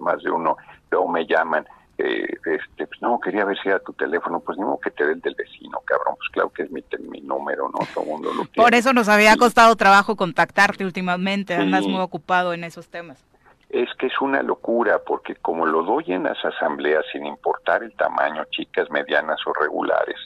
[0.00, 0.56] más de uno
[0.90, 1.66] luego me llaman,
[1.98, 5.12] eh, este, pues no, quería ver si era tu teléfono, pues no, que te dé
[5.12, 7.86] el del vecino, cabrón, pues claro que es mi, mi número, ¿no?
[7.94, 12.64] Todo mundo lo Por eso nos había costado trabajo contactarte últimamente, andas muy ocupado en
[12.64, 13.24] esos temas.
[13.68, 17.92] Es que es una locura, porque como lo doy en las asambleas, sin importar el
[17.94, 20.16] tamaño, chicas, medianas o regulares,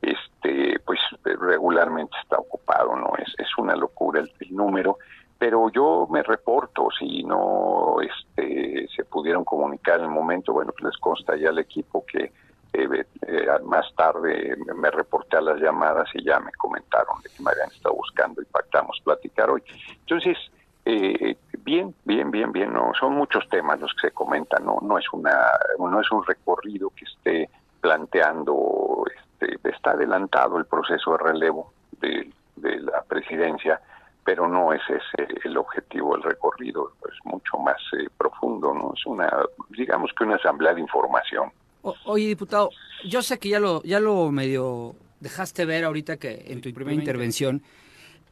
[0.00, 3.12] este, pues regularmente está ocupado, ¿no?
[3.18, 4.98] Es, es una locura el, el número,
[5.38, 10.92] pero yo me reporto si no este, se pudieron comunicar en el momento, bueno, pues
[10.92, 12.32] les consta ya al equipo que
[12.74, 17.42] eh, eh, más tarde me reporté a las llamadas y ya me comentaron de que
[17.42, 19.62] me habían estado buscando y pactamos platicar hoy.
[20.00, 20.38] Entonces,
[20.84, 24.98] eh, bien, bien, bien, bien, no son muchos temas los que se comentan, no, no
[24.98, 25.36] es una,
[25.78, 32.30] no es un recorrido que esté planteando, este, está adelantado el proceso de relevo de,
[32.56, 33.80] de la presidencia
[34.24, 38.92] pero no es ese el objetivo del recorrido, es mucho más eh, profundo, ¿no?
[38.96, 39.28] Es una,
[39.70, 41.50] digamos que una asamblea de información.
[41.82, 42.70] O, oye, diputado,
[43.04, 46.94] yo sé que ya lo, ya lo medio dejaste ver ahorita que en tu primera
[46.94, 47.62] intervención,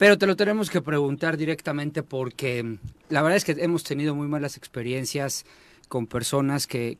[0.01, 2.79] pero te lo tenemos que preguntar directamente porque
[3.11, 5.45] la verdad es que hemos tenido muy malas experiencias
[5.89, 6.97] con personas que,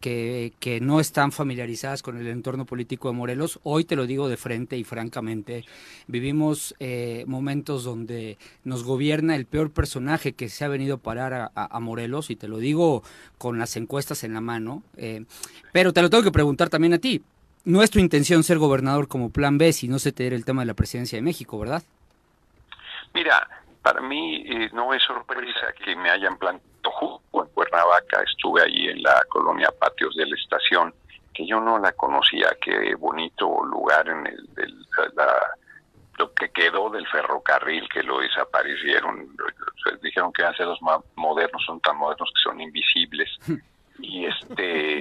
[0.61, 3.59] que, no están familiarizadas con el entorno político de Morelos.
[3.63, 5.65] Hoy te lo digo de frente y francamente,
[6.09, 11.53] vivimos eh, momentos donde nos gobierna el peor personaje que se ha venido a parar
[11.55, 13.03] a Morelos, y te lo digo
[13.39, 15.25] con las encuestas en la mano, eh,
[15.73, 17.23] pero te lo tengo que preguntar también a ti.
[17.65, 20.45] No es tu intención ser gobernador como plan B si no se te diera el
[20.45, 21.83] tema de la presidencia de México, ¿verdad?
[23.15, 23.49] Mira,
[23.83, 26.71] para mí eh, no es sorpresa que me hayan planteado
[27.33, 30.95] en Cuernavaca, estuve ahí en la colonia Patios de la Estación,
[31.33, 35.35] que yo no la conocía, qué bonito lugar en el, el la,
[36.19, 39.29] lo que quedó del ferrocarril, que lo desaparecieron,
[40.03, 43.31] dijeron que hace los más modernos son tan modernos que son invisibles.
[44.03, 45.01] y este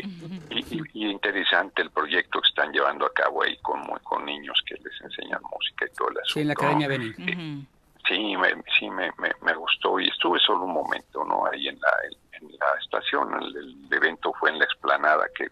[0.50, 4.76] y, y, interesante el proyecto que están llevando a cabo ahí con con niños que
[4.76, 6.34] les enseñan música y todo el asunto.
[6.34, 7.08] Sí, en la Academia Beni.
[7.08, 7.66] Uh -huh.
[8.10, 8.50] Sí, me,
[8.80, 11.46] sí me, me, me, gustó y estuve solo un momento, ¿no?
[11.46, 11.92] Ahí en la,
[12.32, 15.46] en la estación, el, el, evento fue en la explanada que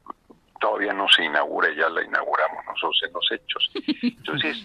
[0.59, 3.71] todavía no se inaugura, ya la inauguramos nosotros en los hechos.
[4.01, 4.57] Entonces,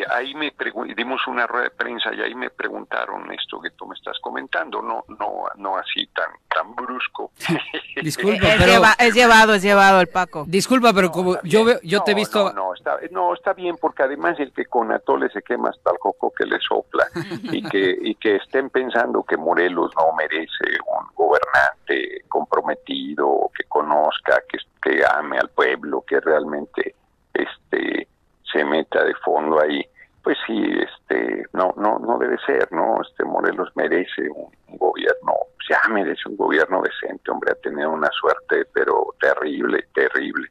[0.00, 0.52] eh, ahí me
[0.96, 4.82] dimos una rueda de prensa y ahí me preguntaron esto que tú me estás comentando,
[4.82, 7.32] no no no así tan tan brusco.
[8.02, 10.44] Disculpa, es, pero lleva, es llevado, es llevado el Paco.
[10.46, 13.52] Disculpa, pero como yo veo, yo no, te he visto no, no, está no está
[13.52, 17.06] bien porque además el que con atole se quema hasta el coco que le sopla
[17.52, 24.42] y que y que estén pensando que Morelos no merece un gobernante comprometido, que conozca,
[24.48, 26.94] que que ame al pueblo, que realmente
[27.34, 28.08] este
[28.52, 29.84] se meta de fondo ahí,
[30.22, 33.00] pues sí, este, no, no, no debe ser, ¿no?
[33.00, 35.34] Este Morelos merece un, un gobierno,
[35.68, 40.48] ya merece un gobierno decente, hombre, ha tenido una suerte, pero terrible, terrible.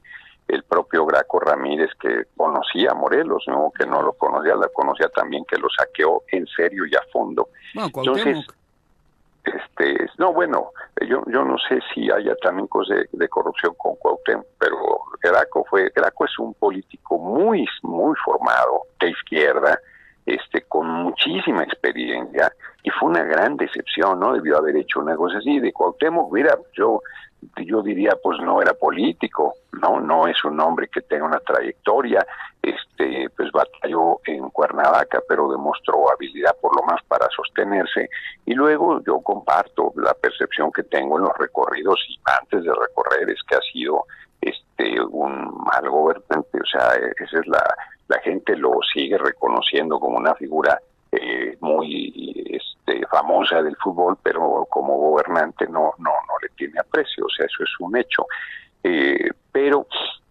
[0.47, 3.71] El propio Graco Ramírez que conocía a Morelos, ¿no?
[3.77, 7.49] Que no lo conocía, la conocía también, que lo saqueó en serio y a fondo.
[7.73, 8.45] Bueno, Entonces,
[9.45, 10.71] este, no, bueno,
[11.07, 14.77] yo, yo no sé si haya también cosas de, corrupción con Cuauhtémoc, pero
[15.21, 19.79] Graco fue, Graco es un político muy, muy formado, de izquierda,
[20.25, 22.51] este, con muchísima experiencia,
[22.83, 24.33] y fue una gran decepción, ¿no?
[24.33, 27.01] Debió haber hecho una cosa así, de Cuauhtémoc, mira, yo
[27.65, 32.25] yo diría pues no era político, no, no es un hombre que tenga una trayectoria,
[32.61, 38.09] este, pues batalló en Cuernavaca, pero demostró habilidad por lo más para sostenerse.
[38.45, 43.29] Y luego yo comparto la percepción que tengo en los recorridos y antes de recorrer
[43.29, 44.05] es que ha sido
[44.41, 47.63] este un mal gobernante, o sea, esa es la,
[48.07, 50.79] la gente lo sigue reconociendo como una figura
[51.15, 57.25] eh, muy este, famosa del fútbol, pero como gobernante no, no, no le tiene aprecio,
[57.25, 58.25] o sea, eso es un hecho.
[58.83, 59.87] Eh, pero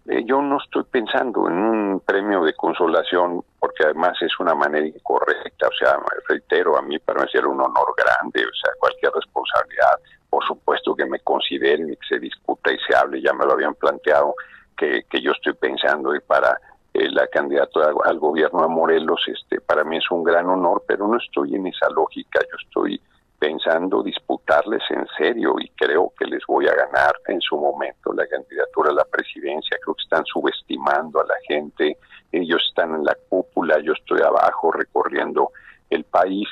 [0.06, 4.86] eh, yo no estoy pensando en un premio de consolación, porque además es una manera
[4.86, 5.96] incorrecta, o sea,
[6.28, 10.94] reitero, a mí para mí sería un honor grande, o sea, cualquier responsabilidad, por supuesto
[10.94, 14.34] que me consideren y que se discuta y se hable, ya me lo habían planteado,
[14.76, 16.58] que yo estoy pensando y para
[16.94, 21.08] eh, la candidata al gobierno de Morelos, este, para mí es un gran honor, pero
[21.08, 23.00] no estoy en esa lógica, yo estoy
[23.36, 28.26] pensando disputarles en serio y creo que les voy a ganar en su momento la
[28.28, 31.98] candidatura a la presidencia, creo que están subestimando a la gente,
[32.30, 35.50] ellos están en la cúpula, yo estoy abajo recorriendo
[35.90, 36.48] el país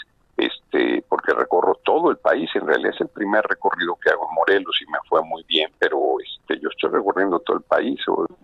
[0.72, 4.34] este, porque recorro todo el país, en realidad es el primer recorrido que hago en
[4.34, 8.00] Morelos y me fue muy bien, pero este, yo estoy recorriendo todo el país,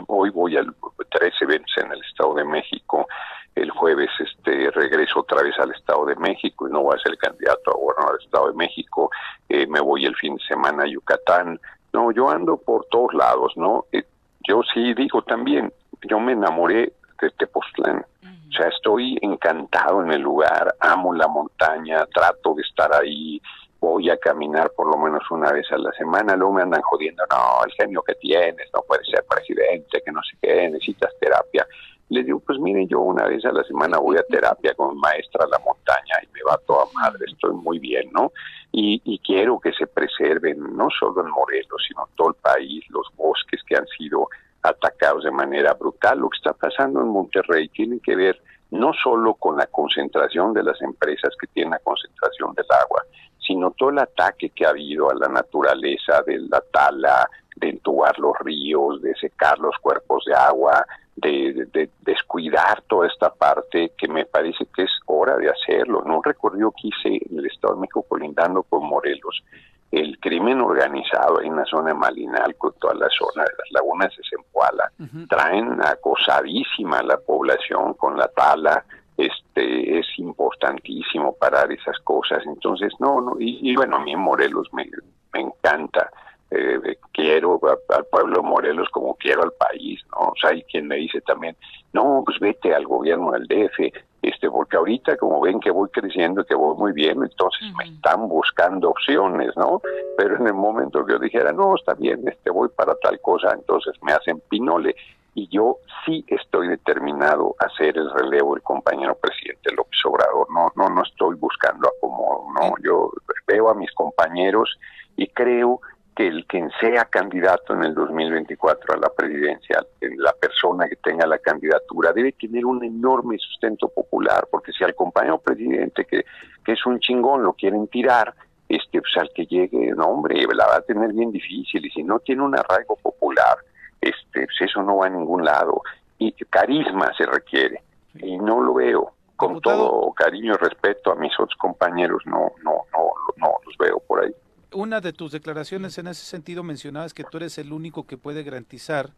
[0.07, 0.63] hoy voy a
[1.11, 3.07] tres eventos en el Estado de México,
[3.55, 7.17] el jueves este regreso otra vez al Estado de México y no voy a ser
[7.17, 9.11] candidato a gobernador del Estado de México,
[9.49, 11.59] eh, me voy el fin de semana a Yucatán,
[11.93, 13.87] no, yo ando por todos lados, ¿no?
[13.93, 14.05] Eh,
[14.47, 15.73] yo sí digo también,
[16.03, 16.93] yo me enamoré
[17.27, 18.05] de Tepoztlán,
[18.49, 23.41] o sea, estoy encantado en el lugar, amo la montaña, trato de estar ahí,
[23.81, 27.23] voy a caminar por lo menos una vez a la semana, luego me andan jodiendo,
[27.31, 31.67] no, el genio que tienes, no puedes ser presidente, que no sé qué, necesitas terapia.
[32.09, 35.45] Les digo, pues miren, yo una vez a la semana voy a terapia con maestra
[35.45, 38.33] a la montaña y me va toda madre, estoy muy bien, ¿no?
[38.73, 43.07] Y, y quiero que se preserven, no solo en Morelos, sino todo el país, los
[43.15, 44.29] bosques que han sido
[44.63, 46.19] atacados de manera brutal.
[46.19, 48.41] Lo que está pasando en Monterrey tiene que ver
[48.71, 53.03] no solo con la concentración de las empresas que tienen la concentración del agua,
[53.39, 58.19] sino todo el ataque que ha habido a la naturaleza de la tala, de entubar
[58.19, 60.85] los ríos, de secar los cuerpos de agua,
[61.17, 66.03] de, descuidar toda esta parte que me parece que es hora de hacerlo.
[66.05, 69.43] No un recorrido que hice en el Estado de México colindando con Morelos,
[69.91, 74.23] el crimen organizado en la zona de Malinalco, toda la zona de las lagunas de
[74.29, 74.93] Zempoala,
[75.29, 78.85] traen acosadísima a la población con la tala,
[79.17, 84.69] este es importantísimo parar esas cosas, entonces no, no, y, bueno, a mí en Morelos
[84.73, 84.89] me,
[85.33, 86.11] me encanta,
[86.51, 90.29] eh, quiero al pueblo de Morelos como quiero al país, ¿no?
[90.29, 91.57] O sea, hay quien me dice también,
[91.93, 93.93] no, pues vete al gobierno del DF,
[94.23, 98.29] este, porque ahorita como ven que voy creciendo, que voy muy bien, entonces me están
[98.29, 99.81] buscando opciones, ¿no?
[100.17, 103.53] Pero en el momento que yo dijera, no, está bien, este, voy para tal cosa,
[103.53, 104.97] entonces me hacen pinole.
[105.35, 110.73] Y yo sí estoy determinado a hacer el relevo del compañero presidente López Obrador, no,
[110.75, 113.11] no, no estoy buscando acomodo, no, yo
[113.47, 114.79] veo a mis compañeros
[115.17, 115.81] y creo
[116.19, 121.25] que el quien sea candidato en el 2024 a la presidencia, la persona que tenga
[121.29, 126.25] la candidatura, debe tener un enorme sustento popular, porque si al compañero presidente, que,
[126.65, 128.35] que es un chingón, lo quieren tirar,
[128.69, 132.03] este, pues al que llegue, no hombre, la va a tener bien difícil, y si
[132.03, 133.59] no tiene un arraigo popular,
[134.01, 135.83] este, pues eso no va a ningún lado,
[136.19, 137.81] y carisma se requiere,
[138.15, 142.87] y no lo veo, con todo cariño y respeto a mis otros compañeros, no, no,
[142.93, 144.35] no, no los veo por ahí
[144.73, 148.43] una de tus declaraciones en ese sentido mencionabas que tú eres el único que puede
[148.43, 149.11] garantizar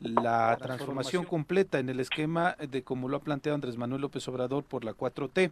[0.00, 4.64] la transformación completa en el esquema de como lo ha planteado Andrés Manuel López Obrador
[4.64, 5.50] por la 4T.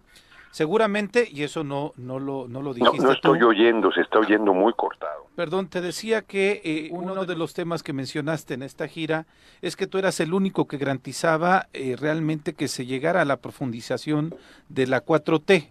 [0.51, 2.97] Seguramente, y eso no, no, lo, no lo dijiste.
[2.97, 5.27] No, no estoy oyendo, se está oyendo muy cortado.
[5.37, 9.27] Perdón, te decía que eh, uno de los temas que mencionaste en esta gira
[9.61, 13.37] es que tú eras el único que garantizaba eh, realmente que se llegara a la
[13.37, 14.35] profundización
[14.71, 15.69] de la 4T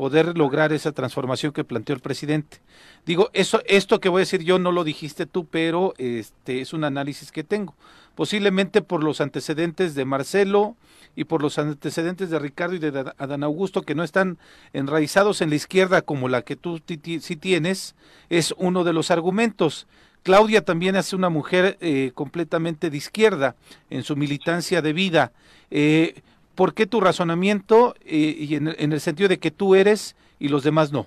[0.00, 2.62] poder lograr esa transformación que planteó el presidente.
[3.04, 6.72] Digo, eso, esto que voy a decir yo no lo dijiste tú, pero este es
[6.72, 7.74] un análisis que tengo.
[8.14, 10.74] Posiblemente por los antecedentes de Marcelo
[11.16, 14.38] y por los antecedentes de Ricardo y de Adán Augusto que no están
[14.72, 17.94] enraizados en la izquierda como la que tú sí tienes,
[18.30, 19.86] es uno de los argumentos.
[20.22, 23.54] Claudia también es una mujer eh, completamente de izquierda
[23.90, 25.32] en su militancia de vida.
[25.70, 26.22] Eh,
[26.60, 30.62] ¿Por qué tu razonamiento eh, y en, el sentido de que tú eres y los
[30.62, 31.06] demás no?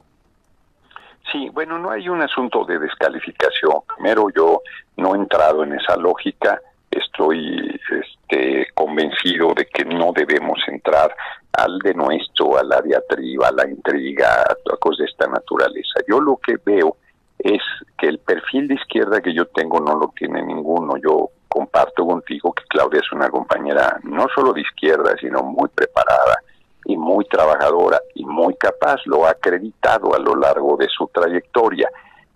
[1.31, 3.81] Sí, bueno, no hay un asunto de descalificación.
[3.95, 4.61] Primero, yo
[4.97, 6.59] no he entrado en esa lógica.
[6.89, 11.15] Estoy este, convencido de que no debemos entrar
[11.51, 15.99] al de nuestro, a la diatriba, a la intriga, a cosas de esta naturaleza.
[16.07, 16.97] Yo lo que veo
[17.37, 17.61] es
[17.99, 20.97] que el perfil de izquierda que yo tengo no lo tiene ninguno.
[20.97, 26.37] Yo comparto contigo que Claudia es una compañera no solo de izquierda, sino muy preparada
[26.85, 31.87] y muy trabajadora y muy capaz, lo ha acreditado a lo largo de su trayectoria.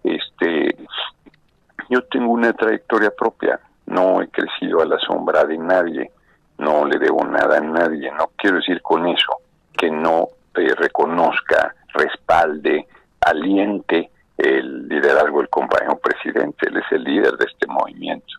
[0.04, 0.78] Este,
[1.90, 6.12] yo tengo una trayectoria propia, no he crecido a la sombra de nadie,
[6.60, 9.34] no le debo nada a nadie, no quiero decir con eso
[9.76, 12.88] que no eh, reconozca, respalde,
[13.22, 18.36] aliente el liderazgo del compañero presidente, él es el líder de este movimiento.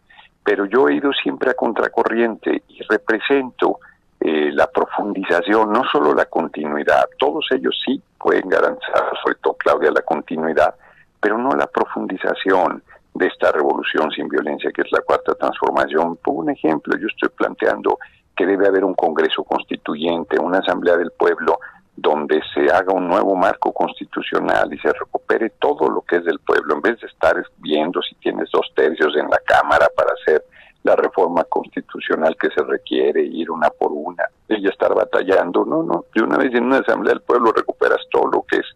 [0.48, 3.80] Pero yo he ido siempre a contracorriente y represento
[4.18, 9.90] eh, la profundización, no solo la continuidad, todos ellos sí pueden garantizar, sobre todo Claudia,
[9.90, 10.74] la continuidad,
[11.20, 12.82] pero no la profundización
[13.12, 16.16] de esta revolución sin violencia que es la cuarta transformación.
[16.16, 17.98] Por un ejemplo, yo estoy planteando
[18.34, 21.60] que debe haber un Congreso Constituyente, una Asamblea del Pueblo
[22.00, 26.38] donde se haga un nuevo marco constitucional y se recupere todo lo que es del
[26.38, 30.44] pueblo, en vez de estar viendo si tienes dos tercios en la Cámara para hacer
[30.84, 35.64] la reforma constitucional que se requiere, ir una por una, y estar batallando.
[35.64, 38.66] No, no, de una vez en una asamblea del pueblo recuperas todo lo que es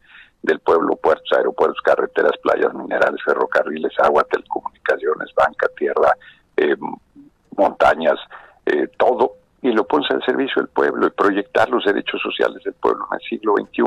[0.42, 6.16] del pueblo, puertos, aeropuertos, carreteras, playas, minerales, ferrocarriles, agua, telecomunicaciones, banca, tierra,
[6.56, 6.74] eh,
[7.56, 8.18] montañas,
[8.66, 12.74] eh, todo, y lo pones al servicio del pueblo y proyectar los derechos sociales del
[12.74, 13.82] pueblo en el siglo XXI.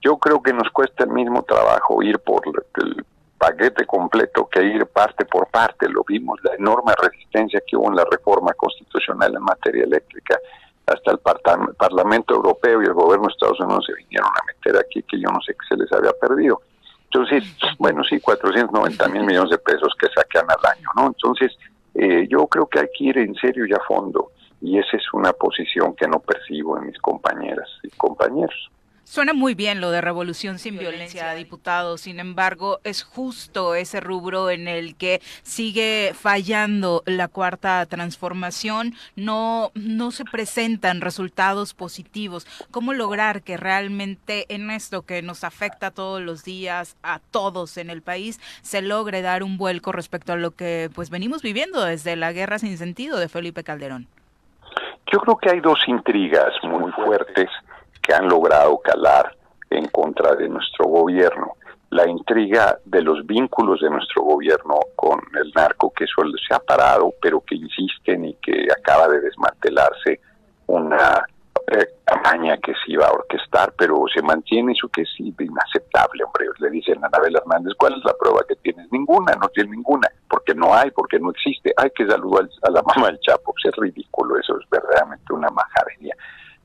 [0.00, 3.04] Yo creo que nos cuesta el mismo trabajo ir por el
[3.36, 5.88] paquete completo que ir parte por parte.
[5.88, 10.38] Lo vimos, la enorme resistencia que hubo en la reforma constitucional en materia eléctrica.
[10.86, 15.02] Hasta el Parlamento Europeo y el gobierno de Estados Unidos se vinieron a meter aquí
[15.02, 16.62] que yo no sé qué se les había perdido.
[17.04, 17.44] Entonces,
[17.78, 21.06] bueno, sí, 490 mil millones de pesos que saquean al año, ¿no?
[21.08, 21.56] Entonces,
[21.94, 24.30] eh, yo creo que hay que ir en serio y a fondo
[24.60, 28.70] y esa es una posición que no percibo en mis compañeras y compañeros.
[29.10, 31.98] Suena muy bien lo de revolución sin violencia, diputado.
[31.98, 38.94] Sin embargo, es justo ese rubro en el que sigue fallando la cuarta transformación.
[39.16, 42.46] No, no se presentan resultados positivos.
[42.70, 47.90] ¿Cómo lograr que realmente en esto que nos afecta todos los días a todos en
[47.90, 52.14] el país se logre dar un vuelco respecto a lo que pues venimos viviendo desde
[52.14, 54.06] la guerra sin sentido de Felipe Calderón?
[55.06, 57.48] Yo creo que hay dos intrigas muy fuertes
[58.00, 59.34] que han logrado calar
[59.68, 61.52] en contra de nuestro gobierno.
[61.90, 66.60] La intriga de los vínculos de nuestro gobierno con el narco, que solo se ha
[66.60, 70.20] parado, pero que insisten y que acaba de desmantelarse
[70.66, 71.26] una
[71.66, 76.46] eh, campaña que se iba a orquestar, pero se mantiene eso que es inaceptable, hombre.
[76.58, 78.90] Le dicen a Anabel Hernández, ¿cuál es la prueba que tienes?
[78.92, 80.08] Ninguna, no tiene ninguna,
[80.40, 81.72] porque no hay, porque no existe.
[81.76, 86.14] Hay que saludar a la mamá del Chapo, es ridículo, eso es verdaderamente una majadería,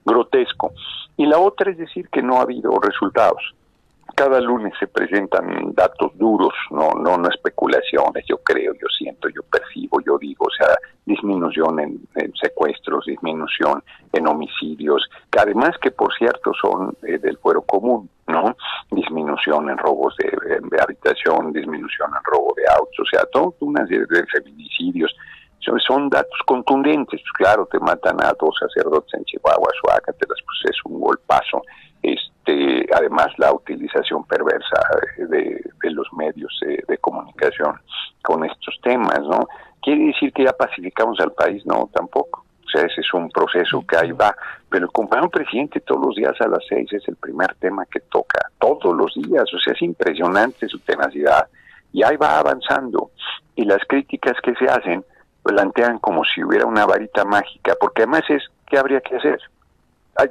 [0.06, 0.72] grotesco.
[1.18, 3.54] Y la otra es decir que no ha habido resultados
[4.16, 9.42] cada lunes se presentan datos duros, no, no, no especulaciones, yo creo, yo siento, yo
[9.44, 12.00] percibo, yo digo, o sea, disminución en,
[12.42, 18.56] secuestros, disminución en homicidios, que además que por cierto son eh, del fuero común, ¿no?
[18.90, 24.06] Disminución en robos de, habitación, disminución en robo de autos, o sea, toda una serie
[24.10, 25.14] de feminicidios,
[25.88, 31.00] son datos contundentes, claro, te matan a dos sacerdotes en Chihuahua, Suácatelas, pues es un
[31.00, 31.64] golpazo,
[32.04, 32.35] este,
[32.94, 34.82] además la utilización perversa
[35.18, 37.80] de, los medios de, comunicación
[38.24, 39.48] con estos temas, ¿no?
[39.82, 41.64] ¿Quiere decir que ya pacificamos al país?
[41.66, 42.44] No, tampoco.
[42.66, 44.36] O sea, ese es un proceso que ahí va.
[44.68, 48.00] Pero el compañero presidente todos los días a las seis es el primer tema que
[48.00, 49.44] toca, todos los días.
[49.54, 51.48] O sea, es impresionante su tenacidad.
[51.94, 53.12] Y ahí va avanzando.
[53.56, 55.06] Y las críticas que se hacen
[55.44, 59.40] plantean como si hubiera una varita mágica, porque además es, ¿qué habría que hacer?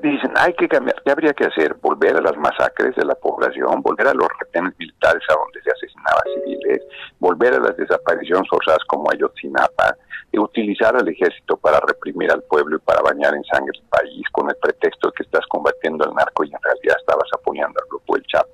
[0.02, 1.74] Dicen, hay que cambiar, ¿qué habría que hacer?
[1.74, 5.70] Volver a las masacres de la población, volver a los retenes militares a donde se
[5.70, 6.82] asesinaba civiles,
[7.18, 9.96] volver a las desapariciones forzadas como Ayotzinapa,
[10.34, 14.26] y utilizar al ejército para reprimir al pueblo y para bañar en sangre el país
[14.32, 17.88] con el pretexto de que estás combatiendo al narco y en realidad estabas apoyando al
[17.88, 18.50] grupo del Chapo.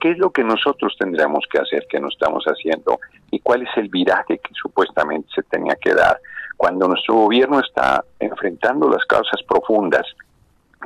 [0.00, 2.98] ¿Qué es lo que nosotros tendríamos que hacer, que no estamos haciendo?
[3.30, 6.18] ¿Y cuál es el viraje que supuestamente se tenía que dar?
[6.56, 10.06] Cuando nuestro gobierno está enfrentando las causas profundas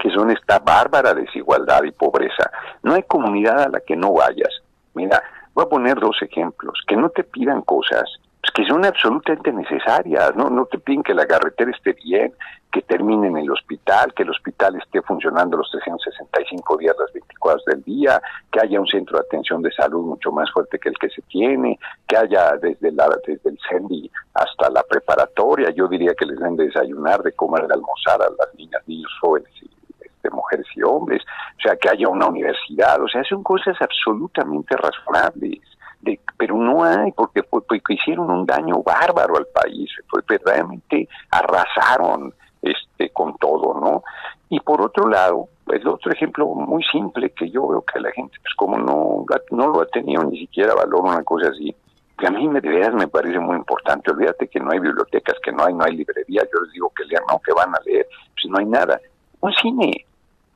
[0.01, 2.51] que son esta bárbara desigualdad y pobreza.
[2.83, 4.63] No hay comunidad a la que no vayas.
[4.95, 5.23] Mira,
[5.55, 6.83] voy a poner dos ejemplos.
[6.87, 8.05] Que no te pidan cosas
[8.47, 10.35] pues, que son absolutamente necesarias.
[10.37, 12.33] No, no te piden que la carretera esté bien,
[12.73, 17.37] que termine en el hospital, que el hospital esté funcionando los 365 días, las 24
[17.39, 18.21] cosas del día,
[18.53, 21.23] que haya un centro de atención de salud mucho más fuerte que el que se
[21.23, 26.39] tiene, que haya desde, la, desde el CENDI hasta la preparatoria, yo diría que les
[26.39, 29.76] den de desayunar, de comer, de almorzar a las niñas, niños, jóvenes y
[30.27, 31.23] este, mujeres y hombres,
[31.59, 35.61] o sea, que haya una universidad, o sea, son cosas absolutamente razonables
[36.37, 43.11] pero no hay, porque, porque hicieron un daño bárbaro al país, pues verdaderamente arrasaron este
[43.11, 44.05] con todo, ¿no?
[44.49, 48.37] Y por otro lado, el otro ejemplo muy simple que yo veo que la gente,
[48.41, 51.75] pues como no, no lo ha tenido ni siquiera valor una cosa así,
[52.19, 54.11] que a mí me, de veras me parece muy importante.
[54.11, 56.43] Olvídate que no hay bibliotecas, que no hay, no hay librería.
[56.53, 59.01] Yo les digo que lean, no, que van a leer, pues no hay nada.
[59.41, 60.07] Un cine.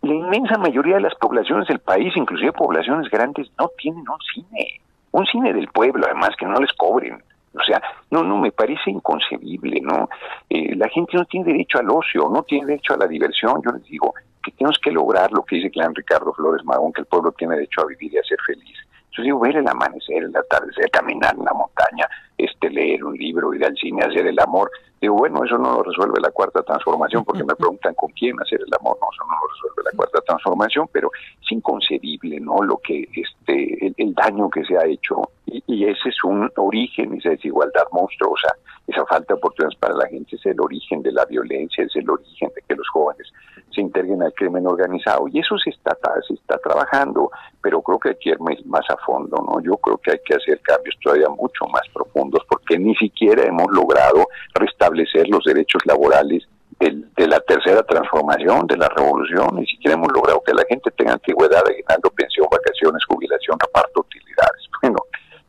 [0.03, 4.81] La inmensa mayoría de las poblaciones del país, inclusive poblaciones grandes, no tienen un cine
[5.13, 7.23] un cine del pueblo, además, que no les cobren.
[7.55, 10.09] O sea, no, no, me parece inconcebible, ¿no?
[10.49, 13.61] Eh, la gente no tiene derecho al ocio, no tiene derecho a la diversión.
[13.65, 17.01] Yo les digo que tenemos que lograr lo que dice Clan Ricardo Flores Magón, que
[17.01, 18.77] el pueblo tiene derecho a vivir y a ser feliz.
[19.11, 22.09] Entonces digo, ver el amanecer, el atardecer, caminar en la montaña,
[22.45, 24.71] este, leer un libro, ir al cine, hacer el amor.
[25.01, 28.61] Digo, bueno, eso no lo resuelve la cuarta transformación, porque me preguntan con quién hacer
[28.61, 28.99] el amor.
[29.01, 31.11] No, eso no lo resuelve la cuarta transformación, pero
[31.41, 32.63] es inconcebible, ¿no?
[32.63, 35.23] Lo que, este, el, daño que se ha hecho.
[35.47, 38.55] Y, ese es un origen, esa desigualdad monstruosa,
[38.87, 42.09] esa falta de oportunidades para la gente, es el origen de la violencia, es el
[42.09, 43.33] origen de que los jóvenes
[43.75, 45.29] se integren al crimen organizado.
[45.29, 47.31] Y eso se está, se está trabajando,
[47.63, 49.61] pero creo que hay que ir más a fondo, ¿no?
[49.63, 53.71] Yo creo que hay que hacer cambios todavía mucho más profundos, porque ni siquiera hemos
[53.71, 56.47] logrado restablecer los derechos laborales
[56.81, 61.13] de la tercera transformación, de la revolución, ni siquiera hemos logrado que la gente tenga
[61.13, 64.69] antigüedad, aguinaldo, pensión, vacaciones, jubilación, reparto, utilidades.
[64.83, 64.97] Bueno,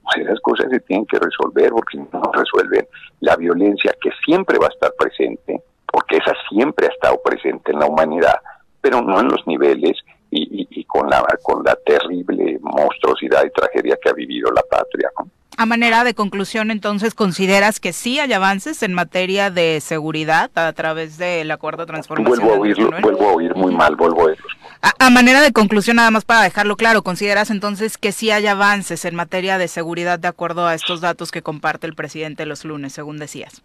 [0.04, 2.86] pues esas cosas se tienen que resolver porque no resuelven
[3.22, 7.80] la violencia que siempre va a estar presente, porque esa siempre ha estado presente en
[7.80, 8.36] la humanidad,
[8.82, 9.98] pero no en los niveles
[10.30, 15.10] y, con, la, con la terrible monstruosidad y tragedia que ha vivido la patria.
[15.58, 20.72] A manera de conclusión, entonces, ¿consideras que sí hay avances en materia de seguridad a
[20.74, 22.40] través del acuerdo de transformación?
[22.40, 24.46] Vuelvo a oírlo, vuelvo a oír muy mal, vuelvo a oírlo.
[24.98, 29.06] A, manera de conclusión, nada más para dejarlo claro, ¿consideras entonces que sí hay avances
[29.06, 32.94] en materia de seguridad de acuerdo a estos datos que comparte el presidente los lunes,
[32.94, 33.62] según decías?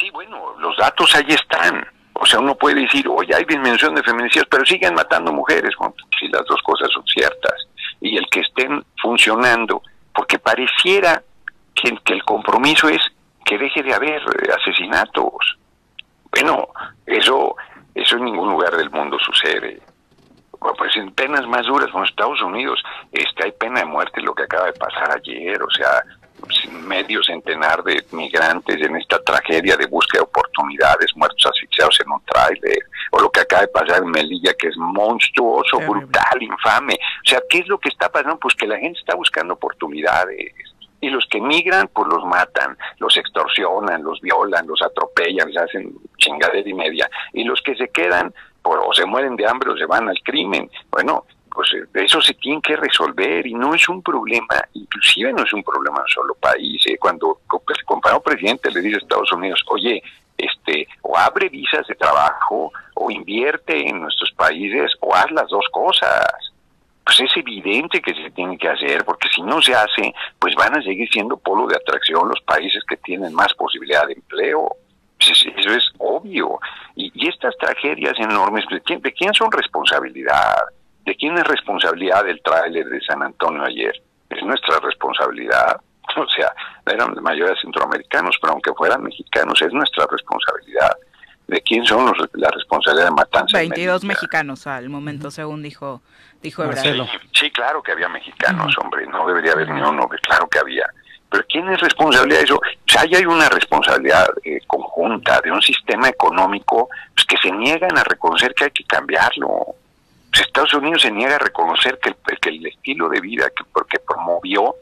[0.00, 1.86] Sí, bueno, los datos ahí están.
[2.14, 5.70] O sea, uno puede decir, oye, hay disminución de feminicidios, pero siguen matando mujeres,
[6.18, 7.68] si las dos cosas son ciertas.
[8.00, 9.82] Y el que estén funcionando,
[10.14, 11.22] porque pareciera
[11.74, 13.00] que, el compromiso es
[13.44, 14.22] que deje de haber
[14.58, 15.58] asesinatos.
[16.30, 16.68] Bueno,
[17.06, 17.56] eso,
[17.94, 19.80] eso en ningún lugar del mundo sucede.
[20.58, 24.44] Pues en penas más duras, en Estados Unidos este, hay pena de muerte, lo que
[24.44, 26.02] acaba de pasar ayer, o sea,
[26.86, 32.20] medio centenar de migrantes en esta tragedia de búsqueda de oportunidades, muertos asfixiados en un
[32.24, 32.78] tráiler,
[33.10, 36.94] o lo que acaba de pasar en Melilla, que es monstruoso, brutal, infame.
[36.94, 38.38] O sea, ¿qué es lo que está pasando?
[38.38, 40.52] Pues que la gente está buscando oportunidades.
[41.00, 45.92] Y los que migran, pues los matan, los extorsionan, los violan, los atropellan, les hacen
[46.16, 47.10] chingadera y media.
[47.34, 48.32] Y los que se quedan,
[48.62, 50.70] pues, o se mueren de hambre o se van al crimen.
[50.90, 55.52] Bueno, pues eso se tiene que resolver y no es un problema, inclusive no es
[55.52, 56.82] un problema en solo país.
[56.86, 57.38] Eh, cuando
[57.68, 60.02] el compañero presidente le dice a Estados Unidos, oye,
[60.36, 65.64] este, o abre visas de trabajo, o invierte en nuestros países, o haz las dos
[65.70, 66.26] cosas.
[67.04, 70.76] Pues es evidente que se tiene que hacer, porque si no se hace, pues van
[70.76, 74.74] a seguir siendo polo de atracción los países que tienen más posibilidad de empleo.
[75.18, 76.58] Pues eso es obvio.
[76.96, 80.56] Y, estas tragedias enormes, ¿de quién, ¿de quién son responsabilidad?
[81.04, 83.92] ¿De quién es responsabilidad del tráiler de San Antonio ayer?
[84.30, 85.80] Es nuestra responsabilidad.
[86.16, 86.54] O sea,
[86.86, 90.92] eran la mayoría centroamericanos, pero aunque fueran mexicanos, es nuestra responsabilidad.
[91.48, 93.58] ¿De quién son los, la responsabilidad de matanza?
[93.58, 96.02] 22 mexicanos al momento, según dijo
[96.40, 97.08] dijo Marcelo.
[97.32, 100.86] Sí, claro que había mexicanos, hombre, no debería haber ni uno, claro que había.
[101.30, 102.56] Pero ¿quién es responsabilidad de eso?
[102.56, 107.98] O sea, hay una responsabilidad eh, conjunta de un sistema económico pues, que se niegan
[107.98, 109.74] a reconocer que hay que cambiarlo.
[110.40, 113.98] Estados Unidos se niega a reconocer que el, que el estilo de vida que, porque
[113.98, 114.74] promovió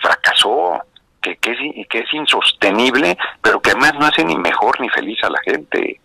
[0.00, 0.82] fracasó,
[1.20, 5.22] que, que, es, que es insostenible, pero que además no hace ni mejor ni feliz
[5.24, 6.00] a la gente.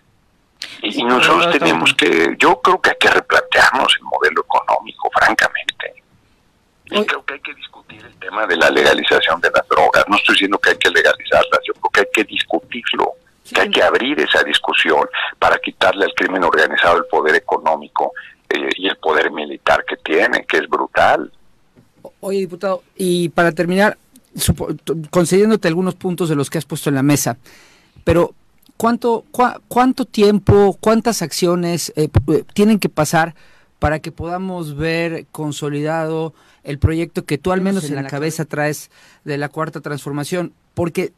[0.82, 5.94] Y, nosotros tenemos que, yo creo que hay que replantearnos el modelo económico, francamente.
[6.86, 10.06] Y creo que hay que discutir el tema de la legalización de las drogas.
[10.08, 13.14] No estoy diciendo que hay que legalizarlas, yo creo que hay que discutirlo,
[13.54, 15.08] que hay que abrir esa discusión
[15.40, 18.12] para quitarle al crimen organizado el poder económico
[18.50, 21.32] eh, y el poder militar que tiene, que es brutal.
[22.20, 23.98] Oye, diputado, y para terminar,
[25.10, 27.38] concediéndote algunos puntos de los que has puesto en la mesa,
[28.04, 28.34] pero
[28.78, 29.26] ¿cuánto,
[29.68, 33.36] cuánto tiempo, cuántas acciones eh, eh, tienen que pasar
[33.80, 36.34] para que podamos ver consolidado
[36.64, 38.90] el proyecto que tú al menos en la cabeza traes
[39.24, 40.54] de la cuarta transformación?
[40.74, 41.14] Porque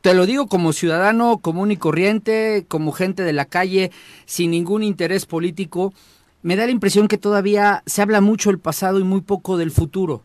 [0.00, 3.90] te lo digo como ciudadano común y corriente, como gente de la calle,
[4.24, 5.92] sin ningún interés político,
[6.42, 9.70] me da la impresión que todavía se habla mucho del pasado y muy poco del
[9.70, 10.22] futuro.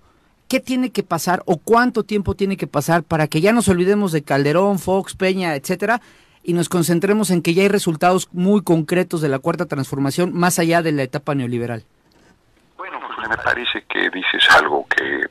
[0.48, 4.12] ¿Qué tiene que pasar o cuánto tiempo tiene que pasar para que ya nos olvidemos
[4.12, 6.02] de Calderón, Fox, Peña, etcétera,
[6.44, 10.60] y nos concentremos en que ya hay resultados muy concretos de la cuarta transformación más
[10.60, 11.84] allá de la etapa neoliberal?
[12.78, 15.22] Bueno, pues me parece que dices algo que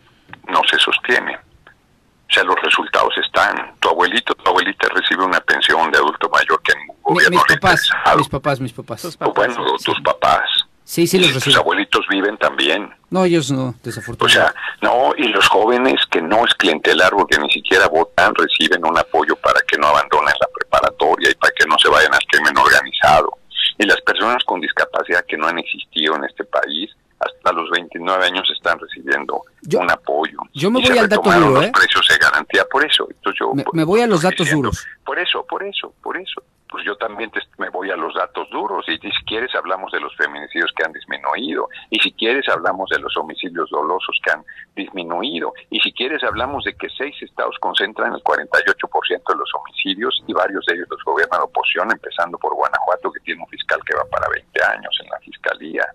[0.51, 1.37] no se sostiene.
[1.37, 3.75] O sea, los resultados están.
[3.79, 7.57] Tu abuelito, tu abuelita recibe una pensión de adulto mayor que en un gobierno mis,
[7.57, 9.35] papás, mis papás, mis papás, papás.
[9.37, 10.64] bueno, tus papás.
[10.85, 12.93] Sí, sí, los Tus abuelitos viven también.
[13.09, 14.25] No, ellos no, desafortunadamente.
[14.25, 18.85] O sea, no, y los jóvenes que no es clientelar porque ni siquiera votan reciben
[18.85, 22.25] un apoyo para que no abandonen la preparatoria y para que no se vayan al
[22.31, 23.39] crimen organizado.
[23.79, 28.25] Y las personas con discapacidad que no han existido en este país hasta los 29
[28.25, 29.43] años están recibiendo
[29.79, 30.39] un apoyo.
[30.53, 31.71] Yo me voy al dato duro, ¿eh?
[31.73, 33.07] Los precios de garantía, por eso.
[33.11, 34.87] Entonces yo, me, voy a los datos duros.
[35.05, 36.43] Por eso, por eso, por eso
[36.75, 40.13] pues yo también me voy a los datos duros y, si quieres hablamos de los
[40.17, 45.55] feminicidios que han disminuido y si quieres hablamos de los homicidios dolosos que han disminuido
[45.71, 50.33] y si quieres hablamos de que seis estados concentran el 48% de los homicidios y
[50.33, 53.95] varios de ellos los gobierna la oposición, empezando por Guanajuato que tiene un fiscal que
[53.95, 55.87] va para 20 años en la fiscalía.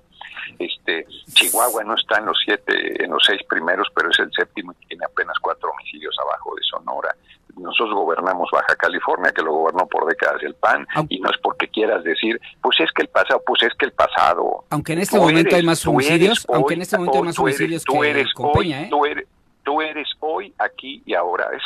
[0.57, 4.73] Este Chihuahua no está en los siete, en los seis primeros, pero es el séptimo
[4.73, 7.15] y tiene apenas cuatro homicidios abajo de Sonora
[7.59, 11.67] nosotros gobernamos Baja California, que lo gobernó por décadas el PAN, y no es porque
[11.67, 14.65] quieras decir, pues es que el pasado, pues es que el pasado.
[14.69, 18.09] Aunque en este momento hay más homicidios, aunque en este momento hay más homicidios que
[18.09, 18.87] eres hoy, ¿eh?
[18.89, 19.27] tú, eres,
[19.63, 21.49] tú eres hoy, aquí y ahora.
[21.55, 21.63] Es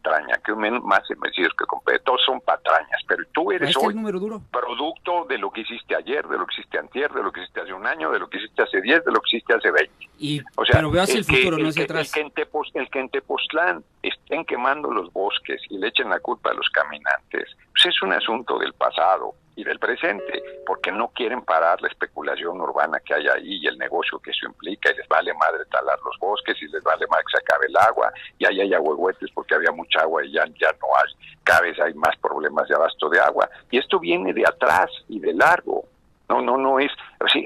[0.00, 4.42] patraña, que más homicidios que compete, todos son patrañas, pero tú eres hoy número duro.
[4.50, 7.60] producto de lo que hiciste ayer, de lo que hiciste antier, de lo que hiciste
[7.60, 9.92] hace un año, de lo que hiciste hace 10, de lo que hiciste hace 20.
[10.18, 12.08] Y, o sea, pero veo hacia el, futuro, no hacia atrás.
[12.08, 16.20] El que, en el que en Tepoztlán estén quemando los bosques y le echen la
[16.20, 21.08] culpa a los caminantes, pues es un asunto del pasado y del presente, porque no
[21.08, 24.96] quieren parar la especulación urbana que hay ahí y el negocio que eso implica, y
[24.96, 28.12] les vale madre talar los bosques, y les vale madre que se acabe el agua,
[28.38, 31.12] y ahí hay agüehuetes porque había mucha agua y ya, ya no hay,
[31.44, 33.48] cada vez hay más problemas de abasto de agua.
[33.70, 35.84] Y esto viene de atrás y de largo.
[36.30, 36.92] No, no, no es,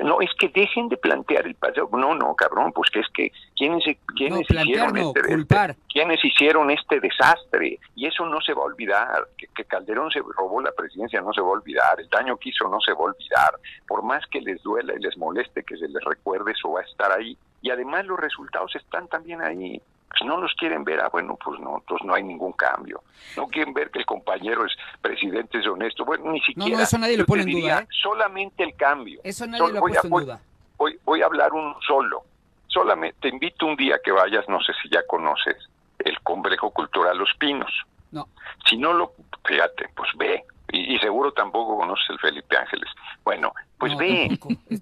[0.03, 1.89] no es que dejen de plantear el pasado.
[1.93, 3.83] No, no, cabrón, pues que es que quiénes,
[4.15, 9.29] quiénes hicieron este, este quiénes hicieron este desastre y eso no se va a olvidar.
[9.39, 11.99] Que, que, Calderón se robó la presidencia no se va a olvidar.
[11.99, 13.55] El daño que hizo no se va a olvidar.
[13.89, 16.85] Por más que les duela y les moleste que se les recuerde, eso va a
[16.85, 17.39] estar ahí.
[17.63, 19.81] Y además los resultados están también ahí.
[20.17, 23.03] Pues no los quieren ver, ah, bueno, pues no, entonces no hay ningún cambio.
[23.37, 26.05] No quieren ver que el compañero es presidente, es honesto.
[26.05, 26.77] Bueno, ni siquiera.
[26.77, 27.81] No, eso nadie lo pone en duda.
[27.81, 27.89] ¿eh?
[27.91, 29.21] Solamente el cambio.
[29.25, 30.41] Eso nadie lo ha puesto en duda.
[30.77, 32.23] Voy, voy a hablar un solo.
[32.69, 35.57] Solamente te invito un día que vayas, no sé si ya conoces,
[35.99, 37.73] el complejo cultural Los Pinos.
[38.13, 38.29] No.
[38.69, 39.13] Si no lo,
[39.45, 40.45] fíjate, pues ve,
[40.75, 42.89] y, seguro tampoco conoces el Felipe Ángeles.
[43.23, 44.39] Bueno, pues ve.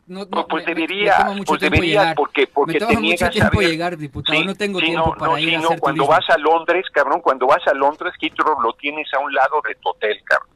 [0.07, 4.43] No, pues debería, pues debería, porque, porque me mucho tiempo llegar, diputado.
[4.45, 7.75] no tengo tiempo para ir a hacer Cuando vas a Londres, cabrón, cuando vas a
[7.75, 10.49] Londres, Heathrow lo tienes a un lado de tu hotel, cabrón.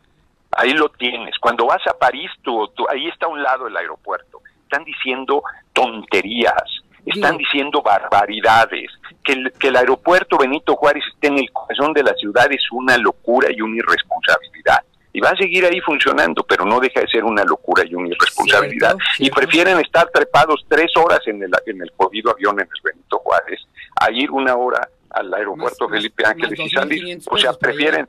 [0.53, 1.37] Ahí lo tienes.
[1.39, 4.41] Cuando vas a París, tú, ahí está a un lado el aeropuerto.
[4.63, 5.43] Están diciendo
[5.73, 8.91] tonterías están diciendo barbaridades.
[9.23, 12.63] Que el, que el aeropuerto Benito Juárez esté en el corazón de la ciudad es
[12.73, 14.83] una locura y una irresponsabilidad
[15.17, 18.09] y va a seguir ahí funcionando, pero no deja de ser una locura y una
[18.09, 18.99] irresponsabilidad.
[19.19, 23.19] Y prefieren estar trepados tres horas en el, en el jodido avión en el Benito
[23.21, 23.63] Juárez
[23.99, 27.19] a ir una hora al aeropuerto Felipe Ángeles y salir.
[27.31, 28.07] O sea, prefieren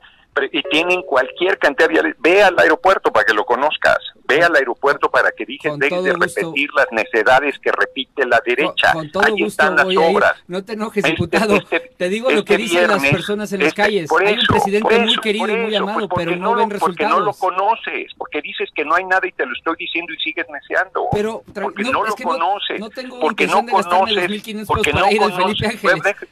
[0.52, 5.10] y tienen cualquier cantidad de ve al aeropuerto para que lo conozcas, ve al aeropuerto
[5.10, 8.92] para que dejes de, repetir las necedades que repite la derecha.
[9.24, 10.34] Ahí están las obras.
[10.46, 11.56] No te enojes, este, diputado.
[11.56, 14.10] Este, te digo lo que este dicen las personas en las este, calles.
[14.24, 16.80] Hay un presidente muy querido y muy amado, pues pero no, ven resultados.
[16.80, 20.12] Porque no lo conoces, porque dices que no hay nada y te lo estoy diciendo
[20.12, 21.08] y sigues neceando.
[21.12, 22.80] Pero porque no, lo conoces.
[22.80, 24.66] No, tengo porque no conoces.
[24.66, 25.82] Porque no conoces.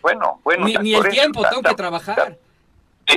[0.02, 2.36] Bueno, bueno, ni, el tiempo, tengo que trabajar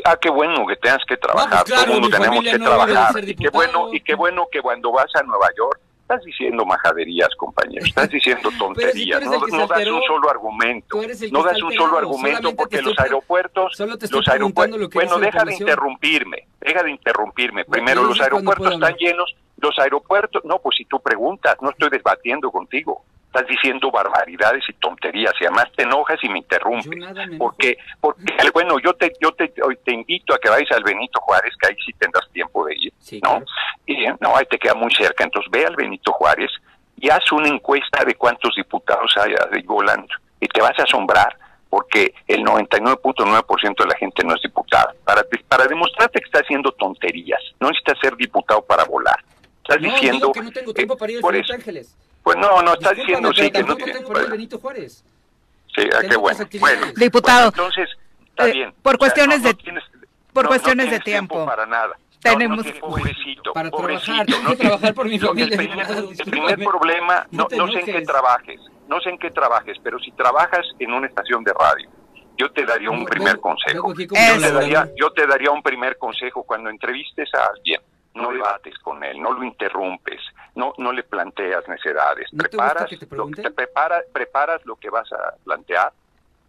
[0.05, 1.63] ah, qué bueno que tengas que trabajar.
[1.65, 3.29] Pues Todo el mundo tenemos que trabajar.
[3.29, 7.29] Y qué bueno, y qué bueno que cuando vas a Nueva York estás diciendo majaderías,
[7.37, 9.31] compañero, estás diciendo tonterías, no,
[9.67, 10.99] das un solo argumento,
[11.31, 13.79] no das un solo argumento porque los aeropuertos,
[14.09, 17.65] los aeropuertos, bueno, deja de interrumpirme, deja de interrumpirme.
[17.65, 22.49] Primero, los aeropuertos están llenos, los aeropuertos, no, pues si tú preguntas, no estoy debatiendo
[22.51, 27.37] contigo estás diciendo barbaridades y tonterías y además te enojas y me interrumpes.
[27.37, 31.53] Porque porque bueno yo te yo te, te invito a que vayas al Benito Juárez
[31.61, 32.93] que ahí sí tendrás tiempo de ir
[33.23, 33.43] no
[33.85, 35.23] y no ahí te queda muy cerca.
[35.23, 36.51] Entonces ve al Benito Juárez
[36.97, 40.13] y haz una encuesta de cuántos diputados hay volando.
[40.41, 41.37] Y te vas a asombrar
[41.69, 44.93] porque el 99.9% de la gente no es diputada.
[45.03, 49.19] Para, para demostrarte que está haciendo tonterías, no necesitas ser diputado para volar.
[49.61, 50.31] Estás diciendo...
[50.31, 51.95] que no tengo tiempo para ir a Los Ángeles.
[52.23, 55.03] Pues no, no, estás diciendo sí que no tengo para ir Benito Juárez.
[55.75, 56.45] Sí, ah, qué bueno.
[56.59, 56.87] bueno.
[56.95, 57.47] Diputado.
[57.49, 57.89] entonces,
[58.29, 58.73] está eh, bien.
[58.81, 59.55] Por cuestiones de...
[60.33, 61.45] por cuestiones de tiempo.
[61.45, 61.97] Para nada.
[62.21, 65.55] Tenemos pobrecito, para pobrecito, trabajar, no trabajar por mi familia.
[65.55, 68.59] El primer, el primer problema, no, no sé en qué trabajes,
[68.89, 71.89] no sé en qué trabajes, pero si trabajas en una estación de radio,
[72.39, 73.93] yo te daría un primer consejo.
[73.93, 77.81] Yo te, daría, yo te daría un primer consejo cuando entrevistes a alguien.
[78.15, 80.19] No debates con él, no lo interrumpes,
[80.59, 82.29] no no le planteas necesidades.
[82.37, 85.91] preparas, lo, te prepara, preparas lo que vas a plantear,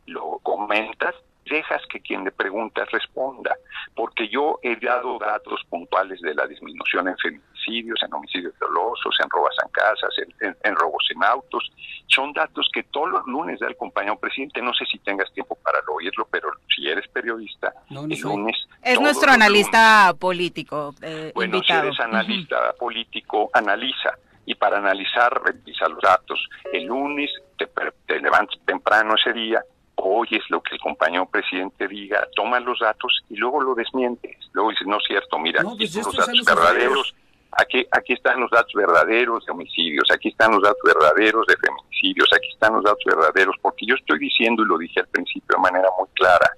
[0.06, 1.14] lo comentas
[1.50, 3.54] dejas que quien le pregunta responda,
[3.94, 9.28] porque yo he dado datos puntuales de la disminución en feminicidios, en homicidios dolosos, en
[9.28, 11.70] robas en casas, en, robos en autos.
[12.06, 14.62] Son datos que todos los lunes da el compañero presidente.
[14.62, 18.56] No sé si tengas tiempo para oírlo, pero si eres periodista, el lunes...
[18.82, 20.94] Es nuestro analista político.
[21.02, 24.16] Eh, bueno, si eres analista político, analiza
[24.46, 26.48] y para analizar revisa los datos.
[26.72, 27.68] El lunes te,
[28.06, 29.62] te levantas temprano ese día
[30.02, 34.36] oyes lo que el compañero presidente diga, toma los datos y luego lo desmientes.
[34.52, 37.14] Luego dices, no es cierto, mira, aquí pues los datos verdaderos,
[37.52, 42.28] aquí, aquí están los datos verdaderos de homicidios, aquí están los datos verdaderos de feminicidios,
[42.34, 45.62] aquí están los datos verdaderos, porque yo estoy diciendo, y lo dije al principio de
[45.62, 46.50] manera muy clara,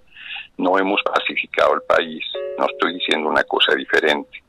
[0.58, 2.24] no hemos pacificado el país,
[2.58, 4.42] no estoy diciendo una cosa diferente,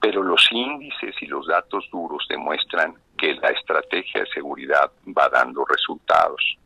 [0.00, 5.64] pero los índices y los datos duros demuestran que la estrategia de seguridad va dando
[5.64, 6.56] resultados.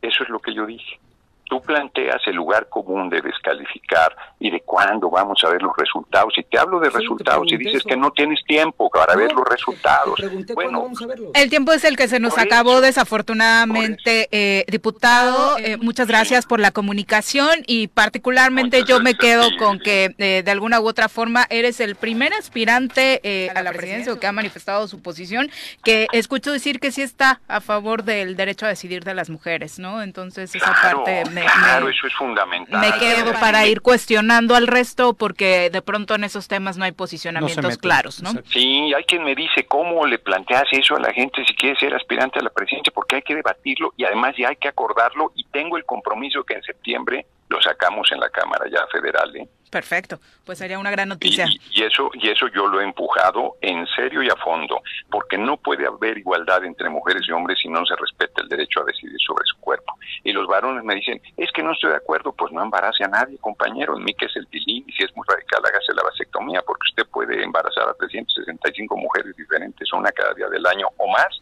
[0.00, 1.00] Eso es lo que yo dije
[1.48, 6.32] tú planteas el lugar común de descalificar y de cuándo vamos a ver los resultados.
[6.36, 10.20] Y te hablo de resultados y dices que no tienes tiempo para ver los resultados.
[10.54, 10.90] Bueno,
[11.34, 15.58] el tiempo es el que se nos acabó desafortunadamente, eh, diputado.
[15.58, 20.50] Eh, muchas gracias por la comunicación y particularmente yo me quedo con que eh, de
[20.50, 24.86] alguna u otra forma eres el primer aspirante a la presidencia o que ha manifestado
[24.88, 25.50] su posición
[25.82, 29.78] que escucho decir que sí está a favor del derecho a decidir de las mujeres,
[29.78, 30.02] ¿no?
[30.02, 32.80] Entonces esa parte claro, eso es fundamental.
[32.80, 36.92] Me quedo para ir cuestionando al resto porque de pronto en esos temas no hay
[36.92, 38.32] posicionamientos claros, ¿no?
[38.46, 41.94] Sí, hay quien me dice cómo le planteas eso a la gente si quiere ser
[41.94, 45.44] aspirante a la presidencia, porque hay que debatirlo y además ya hay que acordarlo y
[45.44, 49.34] tengo el compromiso que en septiembre lo sacamos en la Cámara ya federal.
[49.36, 49.48] ¿eh?
[49.70, 51.46] Perfecto, pues sería una gran noticia.
[51.70, 55.56] Y, eso y eso yo lo he empujado en serio y a fondo, porque no
[55.56, 59.18] puede haber igualdad entre mujeres y hombres si no se respeta el derecho a decidir
[59.26, 59.94] sobre su cuerpo.
[60.24, 63.08] Y los varones me dicen, es que no estoy de acuerdo, pues no embarace a
[63.08, 66.02] nadie, compañero, en mí que es el tilín, y si es muy radical, hágase la
[66.02, 71.08] vasectomía, porque usted puede embarazar a 365 mujeres diferentes, una cada día del año o
[71.08, 71.40] más,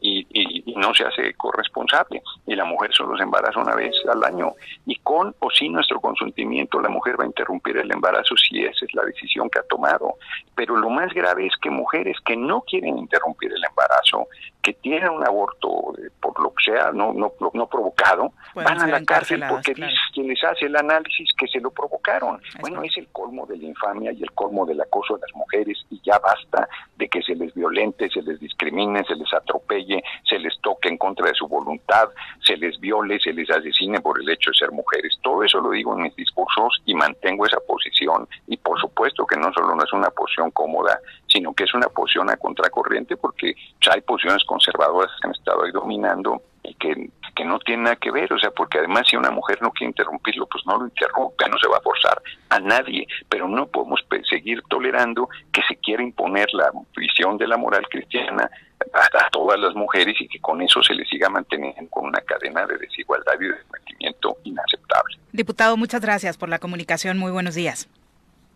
[0.00, 2.22] y, no se hace corresponsable.
[2.46, 4.54] Y la mujer solo se embaraza una vez al año.
[4.86, 8.84] Y con o sin nuestro consentimiento, la mujer va a interrumpir el embarazo si esa
[8.84, 10.14] es la decisión que ha tomado.
[10.54, 14.28] Pero lo más grave es que mujeres que no quieren interrumpir el embarazo,
[14.62, 18.86] que tienen un aborto eh, por lo que sea, no, no, no provocado, van a
[18.86, 22.40] la cárcel porque dice quien les hace el análisis que se lo provocaron.
[22.60, 25.78] bueno, es el colmo de la infamia y el colmo del acoso de las mujeres
[25.90, 29.81] y ya basta de que se les violente, se les discrimine, se les atropelle,
[30.28, 32.08] se les toque en contra de su voluntad,
[32.44, 35.18] se les viole, se les asesine por el hecho de ser mujeres.
[35.22, 38.28] Todo eso lo digo en mis discursos y mantengo esa posición.
[38.46, 41.88] Y por supuesto que no solo no es una posición cómoda, sino que es una
[41.88, 43.54] posición a contracorriente porque
[43.90, 48.10] hay posiciones conservadoras que han estado ahí dominando y que, que no tienen nada que
[48.10, 51.48] ver, o sea, porque además si una mujer no quiere interrumpirlo, pues no lo interrumpe,
[51.48, 56.02] no se va a forzar a nadie, pero no podemos seguir tolerando que se quiera
[56.02, 58.50] imponer la visión de la moral cristiana
[58.92, 62.66] a, todas las mujeres y que con eso se les siga manteniendo con una cadena
[62.66, 65.16] de desigualdad y de sometimiento inaceptable.
[65.32, 67.88] Diputado, muchas gracias por la comunicación, muy buenos días.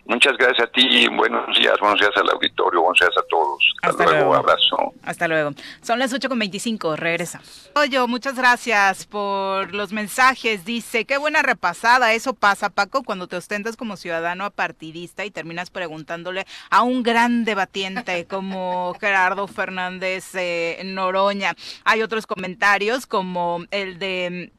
[0.09, 3.74] Muchas gracias a ti, buenos días, buenos días al auditorio, buenos días a todos.
[3.83, 4.95] Hasta, luego, abrazo.
[5.03, 5.51] Hasta luego.
[5.83, 7.70] Son las 8.25, regresamos.
[7.74, 10.65] Oye, muchas gracias por los mensajes.
[10.65, 12.12] Dice, qué buena repasada.
[12.12, 17.45] Eso pasa, Paco, cuando te ostentas como ciudadano apartidista y terminas preguntándole a un gran
[17.45, 21.55] debatiente como Gerardo Fernández eh, Noroña.
[21.85, 24.53] Hay otros comentarios como el de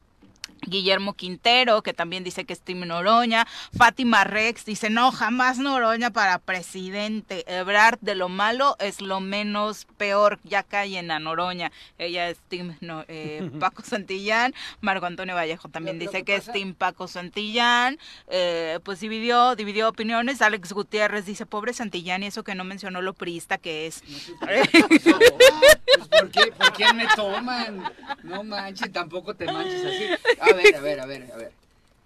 [0.68, 3.46] Guillermo Quintero, que también dice que es Tim Noroña.
[3.76, 7.44] Fátima Rex dice, no, jamás Noroña para presidente.
[7.46, 10.38] Ebrard de lo malo es lo menos peor.
[10.44, 11.72] Ya callen a Noroña.
[11.98, 12.74] Ella es Tim
[13.08, 14.54] eh, Paco Santillán.
[14.80, 17.98] Marco Antonio Vallejo también dice que, es Tim Paco Santillán.
[18.28, 20.42] Eh, pues dividió, dividió opiniones.
[20.42, 24.02] Alex Gutiérrez dice, pobre Santillán, y eso que no mencionó lo priista que es.
[24.40, 24.68] Pues,
[26.08, 27.92] ¿por, qué, ¿Por quién me toman?
[28.22, 30.04] No manches, tampoco te manches así.
[30.40, 31.52] A ver, a ver, a ver, a ver.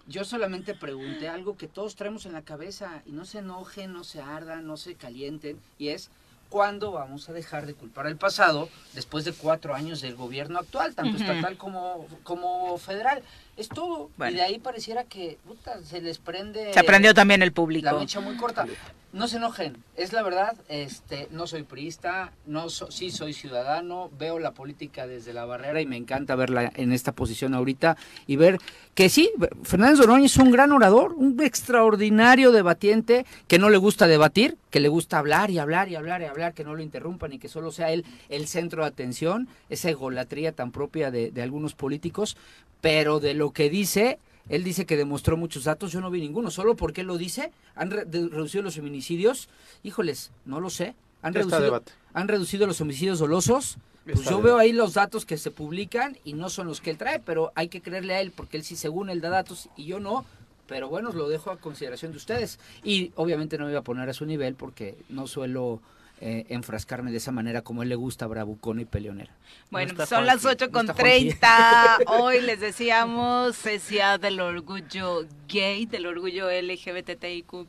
[0.07, 4.03] Yo solamente pregunté algo que todos traemos en la cabeza y no se enojen, no
[4.03, 6.09] se ardan, no se calienten y es
[6.53, 10.93] ¿cuándo vamos a dejar de culpar al pasado después de cuatro años del gobierno actual,
[10.93, 13.23] tanto estatal como, como federal?
[13.55, 14.09] Es todo.
[14.29, 15.37] Y de ahí pareciera que
[15.83, 16.73] se les prende...
[16.73, 17.85] Se aprendió también el público.
[17.85, 18.65] La mecha muy corta.
[19.13, 24.39] No se enojen, es la verdad, este, no soy priista, no sí soy ciudadano, veo
[24.39, 28.57] la política desde la barrera y me encanta verla en esta posición ahorita y ver
[28.95, 29.31] que sí,
[29.61, 34.79] Fernández Oroñez es un gran orador, un extraordinario debatiente que no le gusta debatir, que
[34.79, 37.49] le gusta hablar y hablar y hablar y hablar, que no lo interrumpan y que
[37.49, 42.35] solo sea él el centro de atención, esa egolatría tan propia de, de algunos políticos,
[42.81, 46.51] pero de lo que dice él dice que demostró muchos datos, yo no vi ninguno,
[46.51, 47.51] solo porque él lo dice.
[47.75, 49.49] ¿Han reducido los feminicidios?
[49.83, 50.95] Híjoles, no lo sé.
[51.21, 51.81] ¿Han, reducido,
[52.13, 53.77] ¿han reducido los homicidios dolosos?
[54.03, 56.97] Pues yo veo ahí los datos que se publican y no son los que él
[56.97, 59.85] trae, pero hay que creerle a él porque él sí, según él da datos y
[59.85, 60.25] yo no.
[60.67, 62.59] Pero bueno, lo dejo a consideración de ustedes.
[62.83, 65.79] Y obviamente no me iba a poner a su nivel porque no suelo
[66.25, 69.35] eh, enfrascarme de esa manera como él le gusta, bravucona y peleonera.
[69.69, 71.97] Bueno, son las 8 con 30.
[72.07, 73.89] Hoy les decíamos es
[74.21, 77.67] del orgullo gay, del orgullo LGBTIQ+.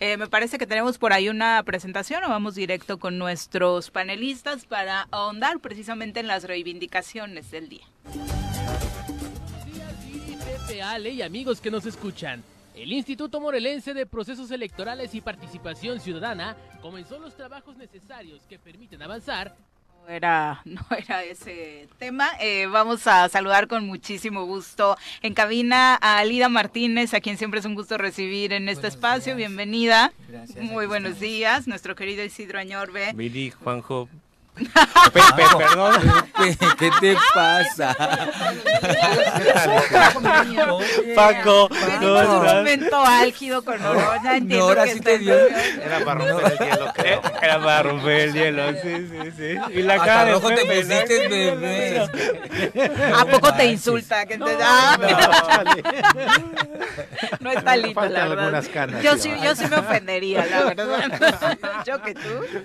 [0.00, 4.64] Eh, me parece que tenemos por ahí una presentación o vamos directo con nuestros panelistas
[4.64, 7.84] para ahondar precisamente en las reivindicaciones del día.
[10.82, 12.42] Ale y amigos que nos escuchan.
[12.74, 19.02] El Instituto Morelense de Procesos Electorales y Participación Ciudadana comenzó los trabajos necesarios que permiten
[19.02, 19.54] avanzar
[20.02, 22.28] no era, no era ese tema.
[22.40, 27.60] Eh, vamos a saludar con muchísimo gusto en cabina a Lida Martínez, a quien siempre
[27.60, 29.36] es un gusto recibir en este espacio.
[29.36, 30.12] Bienvenida.
[30.28, 30.64] Gracias.
[30.64, 31.66] Muy buenos días.
[31.66, 33.12] Nuestro querido Isidro Añorbe.
[33.14, 34.08] Mili, Juanjo,
[35.12, 36.24] perdón.
[36.78, 37.96] ¿Qué te pasa?
[41.14, 41.70] Paco,
[42.00, 44.40] no, un momento álgido con Oroña.
[44.40, 45.34] No, ahora sí te dio.
[45.34, 47.22] Era para romper el hielo, creo.
[47.42, 49.78] Era para romper el hielo, sí, sí, sí.
[49.78, 52.08] Y la cara rojo te pusiste, bebé.
[53.16, 54.26] ¿A poco te insulta?
[54.26, 54.98] Que te da.
[57.40, 59.00] No, está lindo, la verdad.
[59.02, 61.58] Yo sí, yo sí me ofendería, la verdad.
[61.86, 62.20] Yo que tú.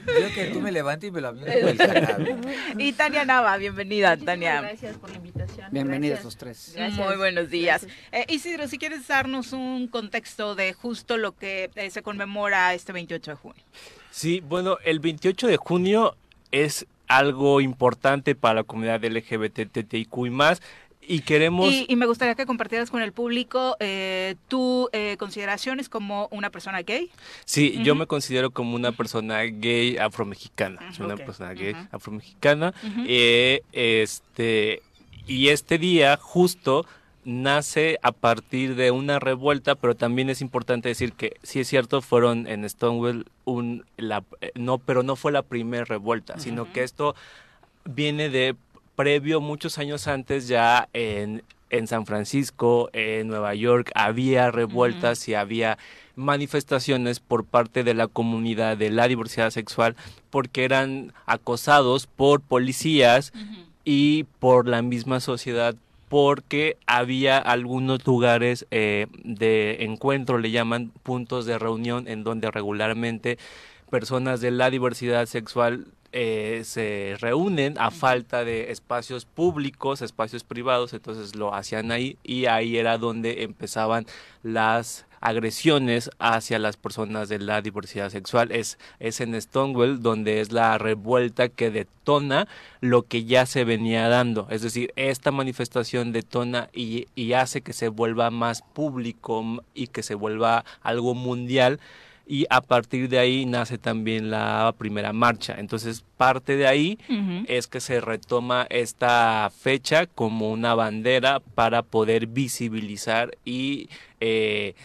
[0.07, 1.29] Yo que tú me levantes y me lo
[2.77, 4.61] y Tania Nava, bienvenida, Tania.
[4.61, 5.67] Gracias por la invitación.
[5.71, 6.75] Bienvenidos los tres.
[6.93, 7.87] Muy buenos días.
[8.11, 12.93] Eh, Isidro, si quieres darnos un contexto de justo lo que eh, se conmemora este
[12.93, 13.63] 28 de junio.
[14.11, 16.15] Sí, bueno, el 28 de junio
[16.51, 20.61] es algo importante para la comunidad LGBTTIQ y más
[21.07, 21.73] y queremos...
[21.87, 26.81] Y, me gustaría que compartieras con el público eh, tu eh, consideraciones como una persona
[26.81, 27.09] gay.
[27.45, 30.79] Sí, yo me considero como una persona gay afromexicana.
[30.99, 32.73] Una persona gay afromexicana.
[33.07, 34.81] Eh, este,
[35.25, 36.85] y este día justo
[37.23, 42.01] nace a partir de una revuelta, pero también es importante decir que sí es cierto,
[42.01, 43.85] fueron en Stonewall un...
[43.97, 44.23] La,
[44.55, 47.15] no, pero no fue la primera revuelta, sino que esto
[47.87, 48.55] viene de
[48.97, 55.35] previo, muchos años antes, ya en, en San Francisco, en Nueva York, había revueltas y
[55.35, 55.77] había
[56.15, 59.95] manifestaciones por parte de la comunidad de la diversidad sexual
[60.31, 63.31] porque eran acosados por policías
[63.85, 65.75] y por la misma sociedad
[66.09, 73.37] porque había algunos lugares eh, de encuentro, le llaman puntos de reunión, en donde regularmente
[73.91, 80.93] personas de la diversidad sexual eh, se reúnen a falta de espacios públicos, espacios privados,
[80.93, 84.05] entonces lo hacían ahí y ahí era donde empezaban
[84.43, 88.51] las agresiones hacia las personas de la diversidad sexual.
[88.51, 92.47] Es, es en Stonewall donde es la revuelta que detona
[92.81, 94.47] lo que ya se venía dando.
[94.49, 99.43] Es decir, esta manifestación detona y, y hace que se vuelva más público
[99.73, 101.79] y que se vuelva algo mundial
[102.27, 105.55] y a partir de ahí nace también la primera marcha.
[105.57, 106.99] Entonces, parte de ahí
[107.47, 113.89] es que se retoma esta fecha como una bandera para poder visibilizar y
[114.19, 114.75] eh,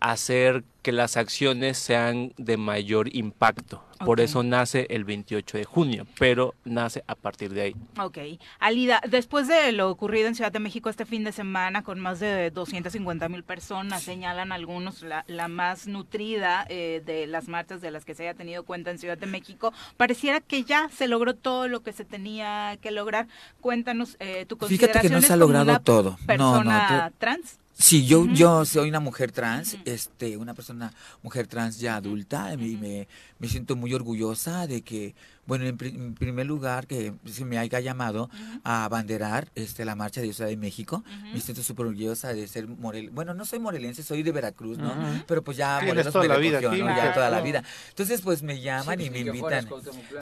[0.00, 3.82] hacer que las acciones sean de mayor impacto.
[4.04, 7.76] Por eso nace el 28 de junio, pero nace a partir de ahí.
[7.98, 8.18] Ok.
[8.60, 12.20] Alida, después de lo ocurrido en Ciudad de México este fin de semana con más
[12.20, 17.90] de 250 mil personas, señalan algunos la, la más nutrida eh, de las marchas de
[17.90, 21.34] las que se haya tenido cuenta en Ciudad de México, pareciera que ya se logró
[21.34, 23.28] todo lo que se tenía que lograr.
[23.62, 26.10] Cuéntanos eh, tu Fíjate que no se ha logrado todo.
[26.10, 27.58] No, no, persona te- trans.
[27.78, 32.76] Sí, yo, yo soy una mujer trans, este, una persona, mujer trans ya adulta, y
[32.76, 33.06] me,
[33.38, 35.14] me siento muy orgullosa de que,
[35.46, 38.28] bueno, en, pri- en primer lugar, que se me haya llamado
[38.64, 41.04] a abanderar este, la marcha de Ciudad de México.
[41.32, 44.92] Me siento súper orgullosa de ser morel, bueno, no soy morelense, soy de Veracruz, ¿no?
[45.26, 46.88] Pero pues ya Morelos toda me la vida aquí, ¿no?
[46.96, 47.62] Ya toda la vida.
[47.90, 49.66] Entonces, pues me llaman y me invitan.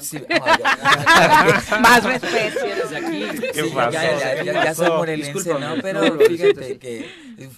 [0.01, 0.19] Sí,
[1.81, 2.59] Más respeto.
[2.65, 3.41] desde aquí.
[3.53, 5.77] ¿Qué Sí, ya, ya, ya, ¿Qué ya soy morelense, Discúlpame.
[5.77, 5.83] ¿no?
[5.83, 7.09] Pero fíjate que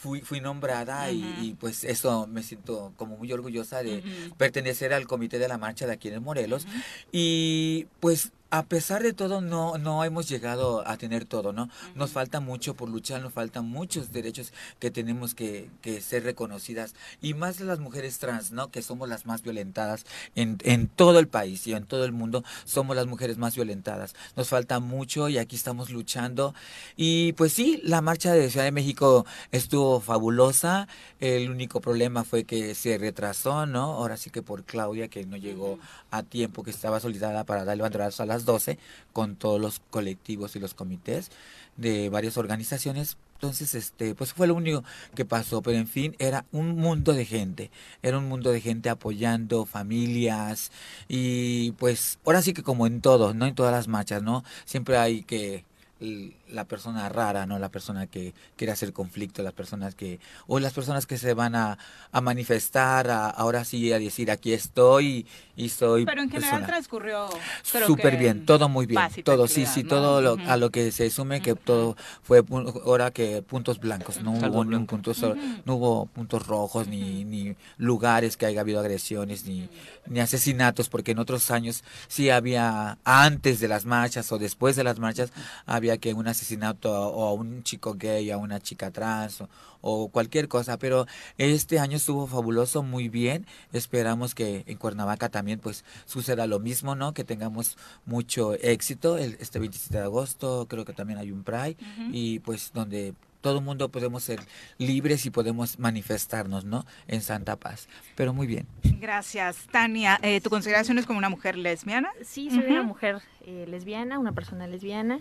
[0.00, 4.02] fui, fui nombrada y, y, pues eso me siento como muy orgullosa de
[4.36, 6.66] pertenecer al comité de la marcha de aquí en Morelos.
[7.12, 7.55] Y
[8.00, 11.68] pues a pesar de todo no, no hemos llegado a tener todo, ¿no?
[11.94, 16.94] Nos falta mucho por luchar, nos faltan muchos derechos que tenemos que, que ser reconocidas.
[17.20, 18.70] Y más las mujeres trans, ¿no?
[18.70, 22.44] Que somos las más violentadas en, en todo el país y en todo el mundo.
[22.64, 24.14] Somos las mujeres más violentadas.
[24.36, 26.54] Nos falta mucho y aquí estamos luchando.
[26.96, 30.88] Y pues sí, la marcha de Ciudad de México estuvo fabulosa.
[31.20, 33.82] El único problema fue que se retrasó, ¿no?
[33.94, 35.78] Ahora sí que por Claudia, que no llegó
[36.10, 38.78] a tiempo, que estaba solicitada para dar el banderazo a las 12
[39.12, 41.30] con todos los colectivos y los comités
[41.76, 43.16] de varias organizaciones.
[43.34, 44.82] Entonces, este, pues fue lo único
[45.14, 47.70] que pasó, pero en fin, era un mundo de gente,
[48.02, 50.72] era un mundo de gente apoyando familias
[51.06, 54.42] y pues ahora sí que como en todo, no en todas las marchas, ¿no?
[54.64, 55.64] Siempre hay que
[56.50, 57.58] la persona rara, ¿no?
[57.58, 61.54] La persona que quiere hacer conflicto, las personas que, o las personas que se van
[61.54, 61.78] a,
[62.12, 66.66] a manifestar, a- ahora sí a decir aquí estoy y soy Pero en general persona.
[66.66, 67.28] transcurrió
[67.86, 69.88] Súper bien, todo muy bien, todo, sí, sí, ¿no?
[69.88, 72.42] todo lo, a lo que se sume que todo fue
[72.84, 74.96] ahora que puntos blancos, no hubo ni un blanco.
[74.96, 75.12] punto
[75.64, 79.68] no hubo puntos rojos ni, ni lugares que haya habido agresiones ni,
[80.06, 84.84] ni asesinatos, porque en otros años sí había antes de las marchas o después de
[84.84, 85.32] las marchas
[85.66, 89.48] había que un asesinato o a un chico gay, a una chica trans o,
[89.80, 91.06] o cualquier cosa, pero
[91.38, 93.46] este año estuvo fabuloso, muy bien.
[93.72, 97.14] Esperamos que en Cuernavaca también pues suceda lo mismo, ¿no?
[97.14, 101.76] Que tengamos mucho éxito el, este 27 de agosto, creo que también hay un Pride
[102.12, 104.40] y pues donde todo el mundo podemos ser
[104.76, 106.84] libres y podemos manifestarnos, ¿no?
[107.06, 107.88] En Santa Paz.
[108.16, 108.66] Pero muy bien.
[108.82, 110.18] Gracias, Tania.
[110.22, 112.10] Eh, ¿Tu consideración es como una mujer lesbiana?
[112.24, 115.20] Sí, soy una mujer eh, lesbiana, una persona lesbiana.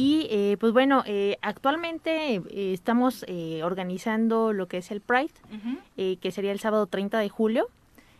[0.00, 2.42] Y eh, pues bueno, eh, actualmente eh,
[2.72, 5.32] estamos eh, organizando lo que es el Pride,
[5.96, 7.66] eh, que sería el sábado 30 de julio.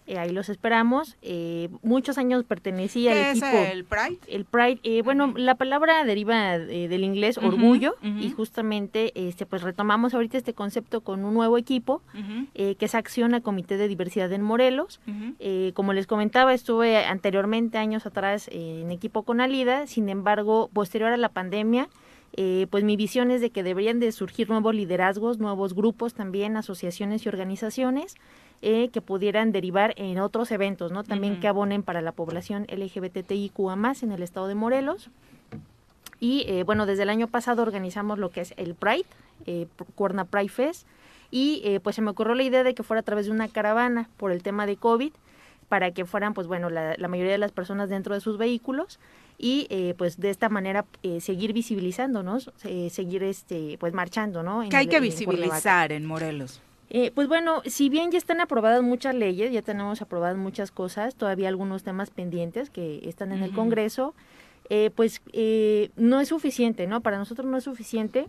[0.09, 1.17] Eh, ahí los esperamos.
[1.23, 3.59] Eh, muchos años pertenecía ¿Qué al es equipo.
[3.63, 4.19] el Pride?
[4.27, 9.63] El Pride, eh, bueno, la palabra deriva eh, del inglés orgullo y justamente este pues
[9.63, 12.03] retomamos ahorita este concepto con un nuevo equipo
[12.55, 15.01] eh, que es Acciona Comité de Diversidad en Morelos.
[15.39, 19.87] Eh, como les comentaba, estuve anteriormente, años atrás, en equipo con Alida.
[19.87, 21.89] Sin embargo, posterior a la pandemia,
[22.35, 26.57] eh, pues mi visión es de que deberían de surgir nuevos liderazgos, nuevos grupos también,
[26.57, 28.17] asociaciones y organizaciones
[28.63, 31.05] eh, que pudieran derivar en otros eventos, ¿no?
[31.05, 35.11] También que abonen para la población LGBTIQA más en el estado de Morelos.
[36.21, 39.05] Y eh, bueno, desde el año pasado organizamos lo que es el Pride,
[39.47, 40.87] eh, Cuerna Pride Fest,
[41.31, 43.49] y eh, pues se me ocurrió la idea de que fuera a través de una
[43.49, 45.13] caravana por el tema de COVID,
[45.69, 48.99] para que fueran pues bueno la, la mayoría de las personas dentro de sus vehículos
[49.37, 54.63] y eh, pues de esta manera eh, seguir visibilizándonos, eh, seguir este pues marchando, ¿no?
[54.63, 56.63] En ¿Qué hay el- que visibilizar en Morelos?
[56.91, 61.15] Eh, pues bueno, si bien ya están aprobadas muchas leyes, ya tenemos aprobadas muchas cosas,
[61.15, 63.53] todavía algunos temas pendientes que están en el.
[63.53, 64.15] Congreso,
[64.71, 67.01] eh, pues eh, no es suficiente, ¿no?
[67.01, 68.27] Para nosotros no es suficiente,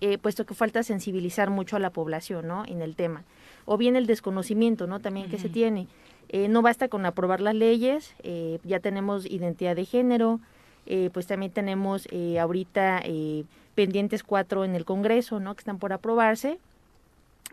[0.00, 2.64] eh, puesto que falta sensibilizar mucho a la población, ¿no?
[2.66, 3.24] En el tema.
[3.64, 5.00] O bien el desconocimiento, ¿no?
[5.00, 5.88] También que se tiene.
[6.28, 10.40] Eh, no basta con aprobar las leyes, eh, ya tenemos identidad de género,
[10.86, 15.54] eh, pues también tenemos eh, ahorita eh, pendientes cuatro en el Congreso, ¿no?
[15.54, 16.58] Que están por aprobarse,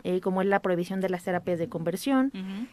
[0.02, 2.32] eh, como es la prohibición de las terapias de conversión,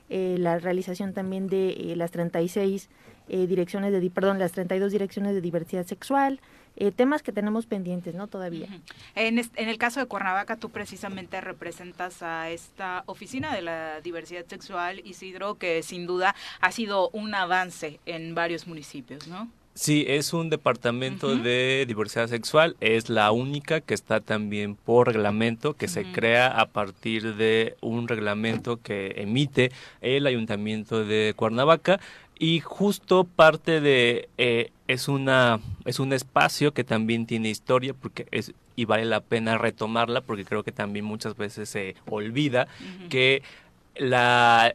[0.10, 2.90] eh, la realización también de eh, las 36
[3.30, 6.42] eh, direcciones de, perdón, las 32 direcciones de diversidad sexual,
[6.76, 8.28] eh, temas que tenemos pendientes, ¿no?
[8.28, 8.68] Todavía.
[9.16, 14.46] En, en el caso de Cuernavaca, tú precisamente representas a esta oficina de la diversidad
[14.48, 19.50] sexual, Isidro, que sin duda ha sido un avance en varios municipios, ¿no?
[19.74, 25.76] Sí, es un departamento de diversidad sexual, es la única que está también por reglamento,
[25.76, 29.72] que se crea a partir de un reglamento que emite
[30.02, 32.02] el ayuntamiento de Cuernavaca.
[32.38, 38.28] Y justo parte de eh, es una es un espacio que también tiene historia porque
[38.32, 42.68] es y vale la pena retomarla porque creo que también muchas veces se olvida
[43.10, 43.44] que
[43.96, 44.74] la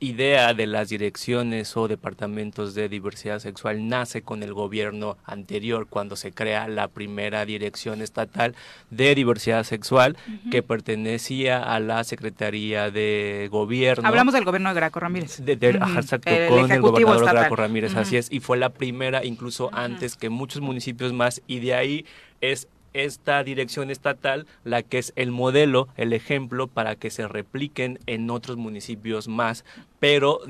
[0.00, 6.16] idea de las direcciones o departamentos de diversidad sexual nace con el gobierno anterior cuando
[6.16, 8.54] se crea la primera dirección estatal
[8.90, 10.16] de diversidad sexual
[10.50, 14.06] que pertenecía a la Secretaría de Gobierno.
[14.06, 15.44] Hablamos del gobierno de Graco Ramírez.
[15.44, 20.16] De, exacto, con el gobernador Graco Ramírez, así es, y fue la primera incluso antes
[20.16, 22.06] que muchos municipios más y de ahí
[22.40, 27.98] es esta dirección estatal la que es el modelo, el ejemplo para que se repliquen
[28.06, 29.64] en otros municipios más,
[30.00, 30.40] pero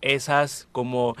[0.00, 1.16] esas como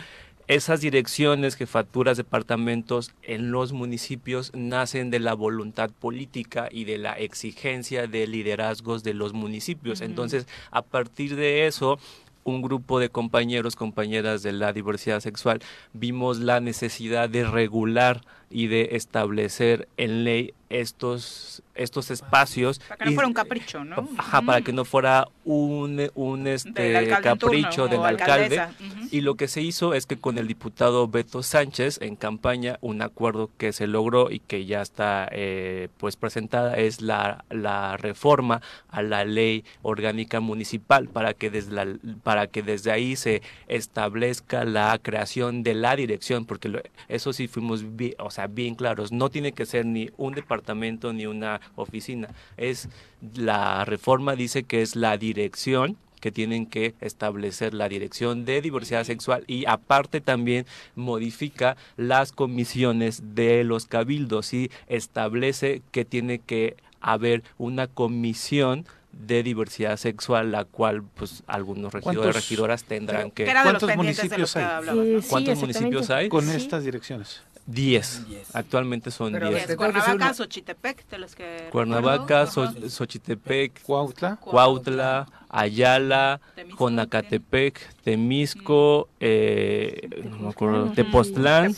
[0.50, 7.12] esas direcciones, jefaturas, departamentos en los municipios nacen de la voluntad política y de la
[7.12, 10.00] exigencia de liderazgos de los municipios.
[10.00, 12.00] Entonces, a partir de eso,
[12.42, 15.60] un grupo de compañeros, compañeras de la diversidad sexual,
[15.92, 23.04] vimos la necesidad de regular y de establecer en ley estos estos espacios para que
[23.06, 28.04] no fuera un capricho no ajá para que no fuera un, un este capricho del
[28.04, 28.62] alcalde.
[29.10, 33.02] y lo que se hizo es que con el diputado Beto Sánchez en campaña un
[33.02, 38.60] acuerdo que se logró y que ya está eh, pues presentada es la, la reforma
[38.88, 41.86] a la ley orgánica municipal para que desde la,
[42.22, 47.96] para que desde ahí se establezca la creación de la dirección porque eso sí fuimos
[47.96, 52.28] bien, o sea bien claros no tiene que ser ni un departamento ni una oficina.
[52.56, 52.88] Es
[53.34, 59.04] la reforma dice que es la dirección que tienen que establecer la dirección de diversidad
[59.04, 66.76] sexual y aparte también modifica las comisiones de los cabildos y establece que tiene que
[67.00, 73.44] haber una comisión de diversidad sexual, la cual pues algunos regidores regidoras tendrán que...
[73.44, 75.20] ¿Cuántos municipios hay?
[75.28, 76.28] ¿Cuántos municipios hay?
[76.28, 77.42] Con estas direcciones.
[77.66, 78.22] 10.
[78.52, 79.76] Actualmente son 10.
[79.76, 81.68] Cuernavaca, Xochitepec, de los que...
[81.70, 86.40] Cuernavaca, Xochitepec, Cuautla, Cuautla, Ayala,
[86.78, 91.74] Jonacatepec, Temisco, eh, no me acuerdo, Tepoztlán,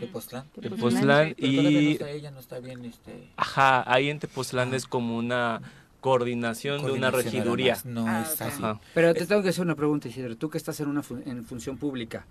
[0.00, 1.34] Tepoztlán, Tepoztlán.
[1.38, 1.92] Y...
[1.92, 3.28] Este...
[3.36, 5.60] Ajá, ahí en Tepoztlán es como una
[6.00, 7.78] coordinación, de una regiduría.
[7.84, 8.62] No Ah, es así.
[8.94, 10.36] Pero te tengo que hacer una pregunta, Isidro.
[10.36, 12.26] Tú que estás en una fun- en función pública,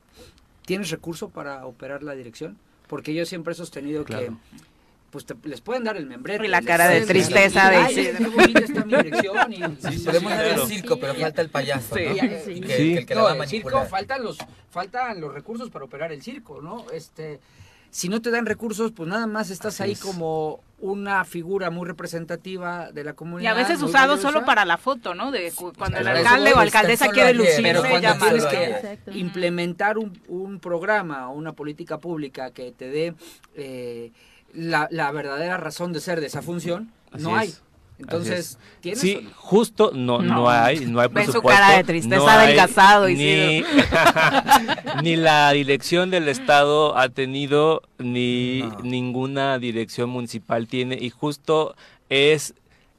[0.66, 2.58] ¿tienes recurso para operar la dirección?
[2.88, 4.32] Porque yo siempre he sostenido que
[5.12, 6.46] pues te- les pueden dar el membrete.
[6.46, 8.18] Y la cara de tristeza de "Ay, Isidro".
[8.18, 9.54] qué bonita está mi dirección.
[9.54, 10.62] Y, Podemos dar claro.
[10.64, 12.16] el circo, pero falta el payaso, Sí, ¿no?
[12.16, 12.62] ya, Y sí.
[12.62, 12.94] que, Sí.
[12.94, 14.38] que el que la No, va a el circo faltan los
[14.72, 16.86] faltan los recursos para operar el circo, ¿no?
[16.92, 17.40] Este,
[17.92, 20.00] si no te dan recursos, pues nada más estás Así ahí es.
[20.02, 20.60] como
[20.92, 23.54] una figura muy representativa de la Y comunidad.
[23.54, 24.32] a veces usado valiosa.
[24.32, 25.32] solo para la foto, ¿no?
[25.32, 28.30] De cu- cuando el alcalde o alcaldesa quiere lucirse, pero cuando llama.
[28.30, 33.16] tienes que implementar un, un programa o una política pública que te dé
[33.56, 34.12] eh,
[34.54, 37.50] la, la verdadera razón de ser de esa función, Así no hay.
[37.50, 37.62] es.
[37.98, 39.00] Entonces, ¿tienes?
[39.00, 40.50] Sí, justo no, no, No.
[40.50, 41.62] hay, no hay Ven su presupuesto.
[41.62, 43.64] cara de tristeza no ni,
[45.04, 48.80] ni la dirección del Estado ha tenido, ni No.
[48.84, 51.76] ninguna dirección municipal tiene, y justo
[52.10, 52.54] es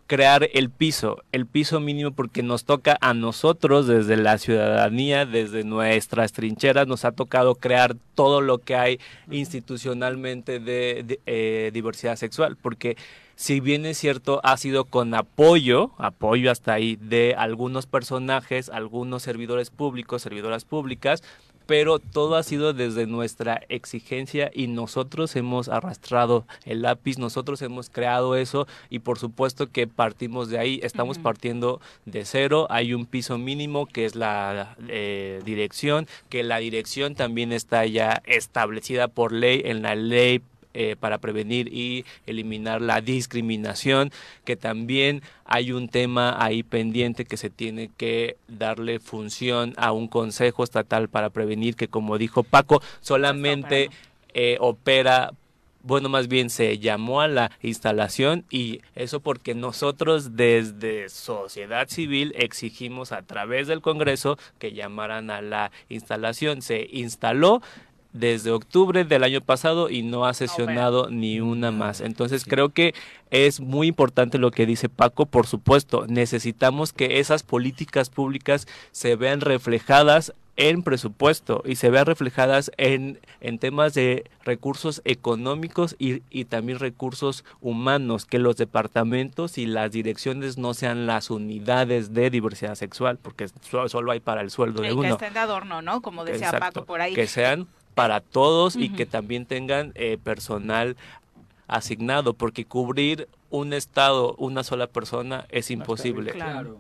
[0.06, 5.64] crear el piso, el piso mínimo porque nos toca a nosotros desde la ciudadanía, desde
[5.64, 9.01] nuestras trincheras, nos ha tocado crear todo lo que hay
[9.31, 12.97] institucionalmente de, de, eh, diversidad sexual, porque
[13.37, 19.23] si bien es cierto, ha sido con apoyo, apoyo hasta ahí, de algunos personajes, algunos
[19.23, 21.23] servidores públicos, servidoras públicas,
[21.67, 27.91] pero todo ha sido desde nuestra exigencia y nosotros hemos arrastrado el lápiz, nosotros hemos
[27.91, 33.05] creado eso y por supuesto que partimos de ahí, estamos partiendo de cero, hay un
[33.05, 39.33] piso mínimo que es la eh, dirección, que la dirección también está ya establecida por
[39.33, 40.41] ley en la ley
[40.77, 44.12] eh, para prevenir y eliminar la discriminación,
[44.44, 50.07] que también hay un tema ahí pendiente que se tiene que darle función a un
[50.07, 53.89] consejo estatal para prevenir, que como dijo Paco, solamente
[54.35, 55.32] eh, opera
[55.86, 62.35] bueno, más bien se llamó a la instalación y eso porque nosotros desde sociedad civil
[62.36, 66.61] exigimos a través del Congreso que llamaran a la instalación.
[66.61, 67.62] Se instaló,
[68.19, 72.01] desde octubre del año pasado y no ha sesionado ni una más.
[72.01, 72.95] Entonces creo que
[73.31, 79.17] es muy importante lo que dice Paco, por supuesto, necesitamos que esas políticas públicas se
[79.17, 86.23] vean reflejadas en presupuesto y se vean reflejadas en, en temas de recursos económicos y,
[86.31, 92.31] y, también recursos humanos, que los departamentos y las direcciones no sean las unidades de
[92.31, 95.03] diversidad sexual, porque solo hay para el sueldo de y uno.
[95.03, 96.01] Que estén de adorno, ¿no?
[96.01, 97.15] Como decía Exacto, Paco por ahí.
[97.15, 98.85] Que sean para todos uh -huh.
[98.85, 100.97] y que también tengan eh, personal
[101.66, 106.32] asignado, porque cubrir un estado, una sola persona es imposible.
[106.32, 106.78] Claro.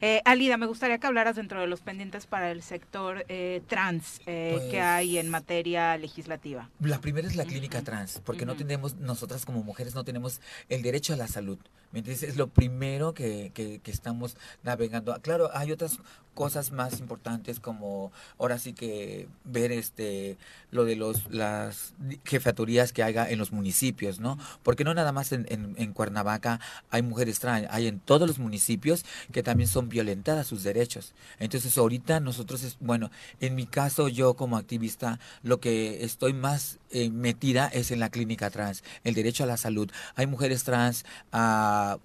[0.00, 4.20] Eh, Alida, me gustaría que hablaras dentro de los pendientes para el sector eh, trans
[4.26, 6.70] eh, pues, que hay en materia legislativa.
[6.80, 7.84] La primera es la clínica uh -huh.
[7.84, 8.48] trans, porque uh -huh.
[8.48, 11.58] no tenemos, nosotras como mujeres no tenemos el derecho a la salud.
[11.92, 12.28] ¿Me entiendes?
[12.28, 15.16] Es lo primero que, que, que estamos navegando.
[15.22, 16.00] Claro, hay otras
[16.34, 20.36] cosas más importantes como ahora sí que ver este
[20.72, 21.94] lo de los las
[22.24, 24.36] jefaturías que haya en los municipios, ¿no?
[24.64, 26.58] Porque no nada más en, en, en Cuernavaca
[26.90, 31.14] hay mujeres trans, hay en todos los municipios que también son violentadas sus derechos.
[31.38, 33.10] Entonces ahorita nosotros, es, bueno,
[33.40, 38.10] en mi caso yo como activista lo que estoy más eh, metida es en la
[38.10, 39.90] clínica trans, el derecho a la salud.
[40.14, 41.98] Hay mujeres trans a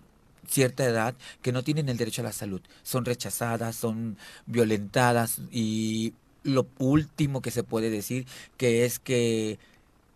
[0.48, 6.14] cierta edad que no tienen el derecho a la salud, son rechazadas, son violentadas y
[6.44, 8.26] lo último que se puede decir
[8.58, 9.60] que es que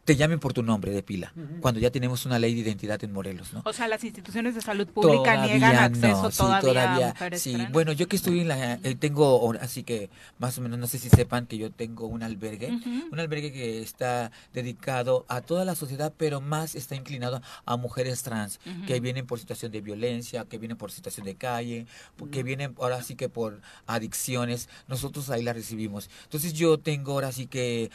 [0.05, 1.59] te llamen por tu nombre de pila, uh -huh.
[1.61, 3.61] cuando ya tenemos una ley de identidad en Morelos, ¿no?
[3.65, 7.13] O sea, las instituciones de salud pública todavía niegan acceso no, sí, todavía, todavía a
[7.13, 7.53] mujeres sí.
[7.53, 7.71] trans.
[7.71, 10.09] Bueno, yo que estoy en la, eh, tengo, así que
[10.39, 13.11] más o menos, no sé si sepan que yo tengo un albergue, uh -huh.
[13.11, 18.23] un albergue que está dedicado a toda la sociedad, pero más está inclinado a mujeres
[18.23, 18.85] trans, uh -huh.
[18.85, 21.87] que vienen por situación de violencia, que vienen por situación de calle,
[22.31, 26.09] que vienen ahora sí que por adicciones, nosotros ahí la recibimos.
[26.23, 27.89] Entonces yo tengo ahora sí que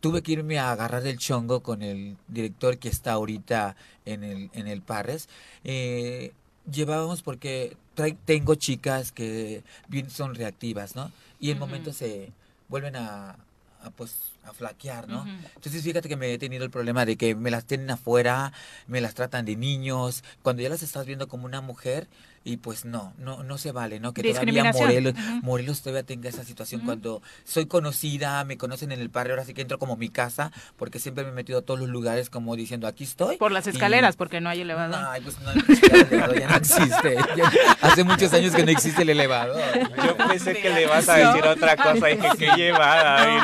[0.00, 4.50] tuve que irme a agarrar el chongo con el director que está ahorita en el,
[4.52, 5.28] en el Parres.
[5.64, 6.32] Eh,
[6.70, 7.76] llevábamos porque
[8.24, 11.10] tengo chicas que bien son reactivas, ¿no?
[11.40, 11.60] Y en uh -huh.
[11.66, 12.32] momentos se
[12.68, 13.36] vuelven a,
[13.82, 14.14] a, pues
[14.44, 15.22] a flaquear, ¿no?
[15.22, 15.50] Uh -huh.
[15.56, 18.52] Entonces fíjate que me he tenido el problema de que me las tienen afuera,
[18.86, 22.06] me las tratan de niños, cuando ya las estás viendo como una mujer
[22.44, 24.12] y pues no, no, no se vale, ¿no?
[24.12, 25.42] Que todavía Morelos, uh -huh.
[25.42, 26.86] Morelos todavía tenga esa situación uh -huh.
[26.86, 30.52] cuando soy conocida, me conocen en el barrio, ahora sí que entro como mi casa,
[30.76, 33.36] porque siempre me he metido a todos los lugares como diciendo aquí estoy.
[33.36, 34.18] Por las escaleras, y...
[34.18, 35.00] porque no hay elevador.
[35.08, 35.62] Ay, pues no hay
[36.10, 37.16] elevador, ya no existe.
[37.36, 39.60] Ya, hace muchos años que no existe el elevador.
[40.04, 41.50] Yo pensé que le vas a decir no.
[41.50, 43.38] otra cosa y dije, qué llevada,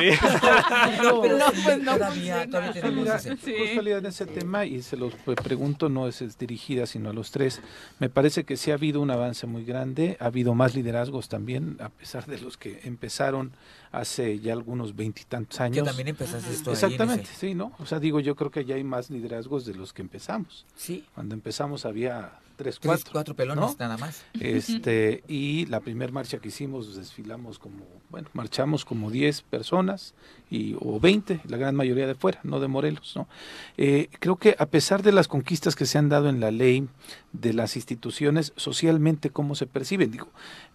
[1.02, 3.36] no, pero no, pues no todavía, todavía tenemos ese.
[3.36, 3.54] Sí.
[3.84, 5.12] En ese tema, y se los
[5.42, 7.60] pregunto, no es, es dirigida, sino a los tres,
[7.98, 11.78] me parece que sí ha habido un avance muy grande, ha habido más liderazgos también,
[11.80, 13.52] a pesar de los que empezaron
[13.92, 15.84] hace ya algunos veintitantos años.
[15.84, 17.72] Que también empezaste esto Exactamente, ahí, sí, ¿no?
[17.78, 20.66] O sea, digo, yo creo que ya hay más liderazgos de los que empezamos.
[20.74, 21.06] Sí.
[21.14, 23.12] Cuando empezamos había tres, Tres cuatro.
[23.12, 23.76] cuatro pelones ¿no?
[23.78, 24.24] nada más.
[24.40, 30.14] Este, y la primera marcha que hicimos, desfilamos como, bueno, marchamos como 10 personas
[30.50, 33.28] y, o 20, la gran mayoría de fuera, no de Morelos, ¿no?
[33.76, 36.88] Eh, creo que a pesar de las conquistas que se han dado en la ley,
[37.32, 40.28] de las instituciones, socialmente, cómo se perciben, digo,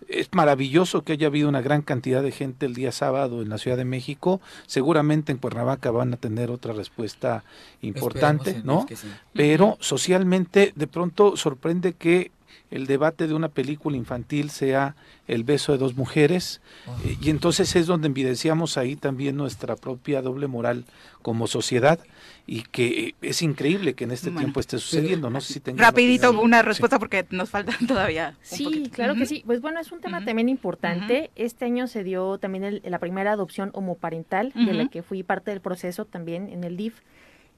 [0.09, 3.57] es maravilloso que haya habido una gran cantidad de gente el día sábado en la
[3.57, 7.43] Ciudad de México, seguramente en Cuernavaca van a tener otra respuesta
[7.81, 8.85] importante, ¿no?
[8.89, 9.07] Sí.
[9.33, 12.31] Pero socialmente, de pronto sorprende que
[12.71, 14.95] el debate de una película infantil sea
[15.27, 16.61] el beso de dos mujeres
[17.03, 20.85] eh, y entonces es donde evidenciamos ahí también nuestra propia doble moral
[21.23, 21.99] como sociedad
[22.45, 25.29] y que es increíble que en este Bueno, tiempo esté sucediendo.
[25.29, 29.43] No sé si Rapidito una respuesta porque nos faltan todavía un Sí, claro que sí.
[29.45, 31.29] Pues bueno, es un tema también importante.
[31.35, 35.51] Este año se dio también el- la primera adopción homoparental, de la que fui parte
[35.51, 37.01] del proceso también en el DIF.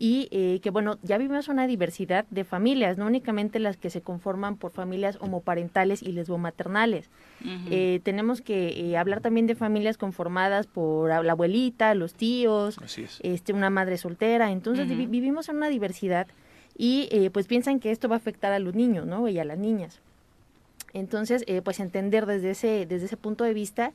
[0.04, 4.02] Y eh, que bueno, ya vivimos una diversidad de familias, no únicamente las que se
[4.02, 7.12] conforman por familias homoparentales y lesbomaternales.
[7.42, 7.68] Ujú.
[7.70, 13.20] Eh, tenemos que eh, hablar también de familias conformadas por la abuelita, los tíos, es.
[13.22, 14.52] este, una madre soltera.
[14.52, 16.26] Entonces vi- vivimos en una diversidad
[16.76, 19.28] y eh, pues piensan que esto va a afectar a los niños, ¿no?
[19.28, 20.00] Y a las niñas.
[20.94, 23.92] Entonces, eh, pues entender desde ese, desde ese punto de vista,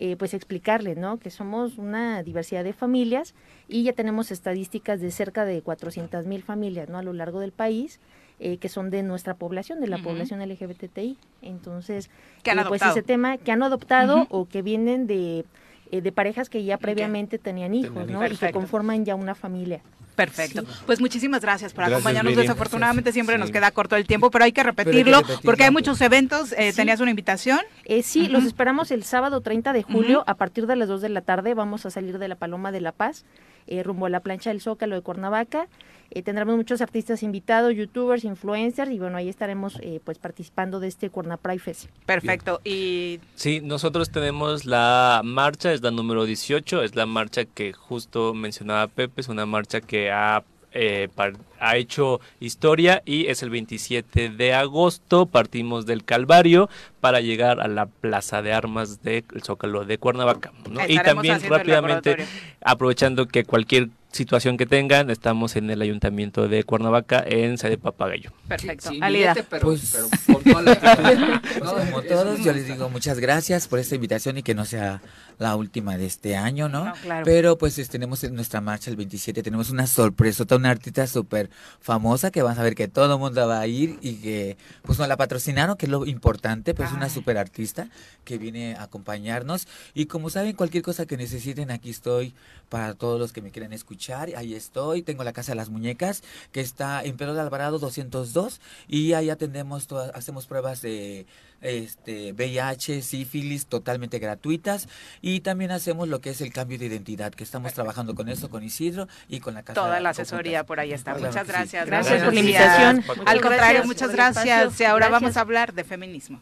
[0.00, 1.18] eh, pues explicarles, ¿no?
[1.18, 3.34] Que somos una diversidad de familias
[3.66, 6.98] y ya tenemos estadísticas de cerca de 400 mil familias, ¿no?
[6.98, 7.98] A lo largo del país.
[8.40, 11.18] eh, que son de nuestra población, de la población LGBTI.
[11.42, 12.08] Entonces,
[12.44, 15.44] Que han eh, pues ese tema que han adoptado o que vienen de,
[15.90, 18.24] eh, de parejas que ya previamente tenían hijos, Tenían ¿no?
[18.24, 19.80] Y que conforman ya una familia.
[20.18, 20.60] Perfecto.
[20.62, 20.66] Sí.
[20.84, 22.32] Pues muchísimas gracias por Gracias, acompañarnos.
[22.32, 22.46] Miriam.
[22.46, 25.70] Desafortunadamente siempre nos queda corto el tiempo, pero hay que hay que repetirlo porque hay
[25.70, 26.52] muchos eventos.
[26.52, 26.76] Eh, Sí.
[26.76, 27.60] ¿Tenías una invitación?
[27.84, 31.08] Eh, sí, los esperamos el sábado 30 de julio a partir de las 2 de
[31.10, 31.54] la tarde.
[31.54, 33.24] Vamos a salir de la Paloma de la Paz.
[33.70, 35.68] eh, rumbo a la plancha del Zócalo de Cuernavaca.
[36.10, 40.88] Eh, tendremos muchos artistas invitados, youtubers, influencers y bueno, ahí estaremos eh, pues participando de
[40.88, 41.90] este Cuerna Pride Fest.
[42.06, 42.60] Perfecto.
[42.64, 48.32] Y Sí, nosotros tenemos la marcha, es la número 18, es la marcha que justo
[48.34, 53.50] mencionaba Pepe, es una marcha que ha, eh, par- ha hecho historia y es el
[53.50, 56.70] 27 de agosto, partimos del Calvario
[57.00, 60.52] para llegar a la Plaza de Armas del Zócalo de Cuernavaca.
[60.70, 60.80] ¿no?
[60.88, 62.16] Y también rápidamente,
[62.62, 68.32] aprovechando que cualquier situación que tengan, estamos en el Ayuntamiento de Cuernavaca en sede Papagayo.
[68.48, 68.88] perfecto.
[68.90, 69.34] Sin Alida.
[69.48, 71.28] pero, Pues- pero con toda la actitud.
[71.62, 75.02] No, Como todos, yo les digo muchas gracias por esta invitación y que no sea
[75.38, 76.86] la última de este año, ¿no?
[76.86, 77.24] No, claro.
[77.24, 81.50] Pero pues es- tenemos en nuestra marcha el 27, tenemos una sorpresa, una artista súper
[81.80, 84.98] famosa que van a ver que todo el mundo va a ir y que pues
[84.98, 87.10] nos la patrocinaron, que es lo importante, pues una Ay.
[87.10, 87.88] súper artista
[88.24, 89.68] que viene a acompañarnos.
[89.94, 92.34] Y como saben, cualquier cosa que necesiten, aquí estoy
[92.68, 96.22] para todos los que me quieran escuchar, ahí estoy, tengo la Casa de las Muñecas,
[96.52, 101.26] que está en Pedro de Alvarado 202, y ahí atendemos, todas, hacemos pruebas de
[101.60, 104.88] este VIH, sífilis totalmente gratuitas
[105.20, 108.48] y también hacemos lo que es el cambio de identidad, que estamos trabajando con eso,
[108.48, 111.14] con Isidro y con la Casa Toda de la asesoría por ahí está.
[111.14, 111.52] Claro Muchas sí.
[111.52, 111.86] gracias.
[111.86, 113.04] Gracias por la invitación.
[113.26, 114.80] Al contrario, gracias muchas gracias.
[114.80, 115.22] Y ahora Gracias.
[115.22, 116.40] vamos a hablar de feminismo.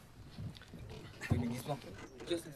[1.28, 1.78] Feminismo.
[2.28, 2.50] Yo sé,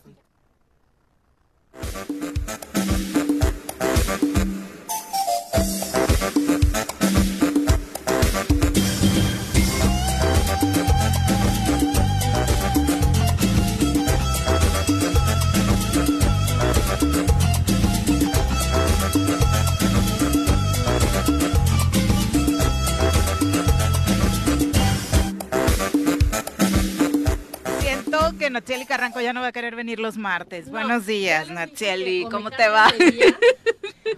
[29.20, 30.66] Ya no va a querer venir los martes.
[30.66, 32.26] No, Buenos días, Nacheli.
[32.30, 32.92] ¿Cómo te va?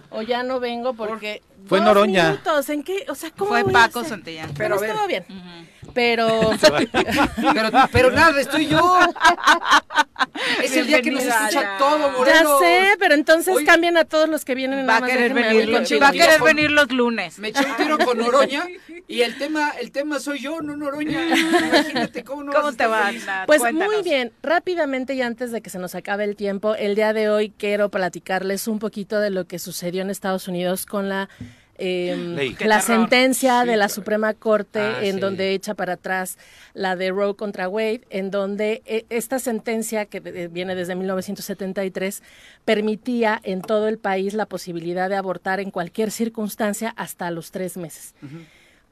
[0.09, 1.41] O ya no vengo porque.
[1.67, 2.31] Fue dos Noroña.
[2.31, 3.05] minutos, ¿en qué?
[3.09, 4.03] O sea, ¿cómo Fue Paco?
[4.03, 4.51] Santillán.
[4.57, 4.89] Pero Pero a ver.
[4.89, 5.69] estuvo bien.
[5.93, 6.51] Pero.
[7.53, 8.99] Pero, pero nada, estoy yo.
[10.63, 11.77] Es el día que nos escucha ya.
[11.77, 14.87] todo, ya sé, pero entonces cambian a todos los que vienen.
[14.87, 17.39] Va a querer venir, va a querer venir los lunes.
[17.39, 18.67] Me eché un tiro con Noroña
[19.07, 21.35] y el tema, el tema soy yo, no Noroña.
[21.35, 22.51] Imagínate cómo no.
[22.51, 23.93] Pues Cuéntanos.
[23.93, 27.29] muy bien, rápidamente y antes de que se nos acabe el tiempo, el día de
[27.29, 31.29] hoy quiero platicarles un poquito de lo que sucedió en Estados Unidos con la
[31.83, 32.55] eh.
[32.57, 33.89] Qué la sentencia Sí, de la.
[33.89, 35.19] Suprema Corte Ah, en sí.
[35.19, 36.37] donde echa para atrás
[36.73, 40.19] la de Roe contra Wade, en donde eh, esta sentencia que
[40.49, 42.23] viene desde 1973
[42.65, 47.77] permitía en todo el país la posibilidad de abortar en cualquier circunstancia hasta los tres
[47.77, 48.15] meses.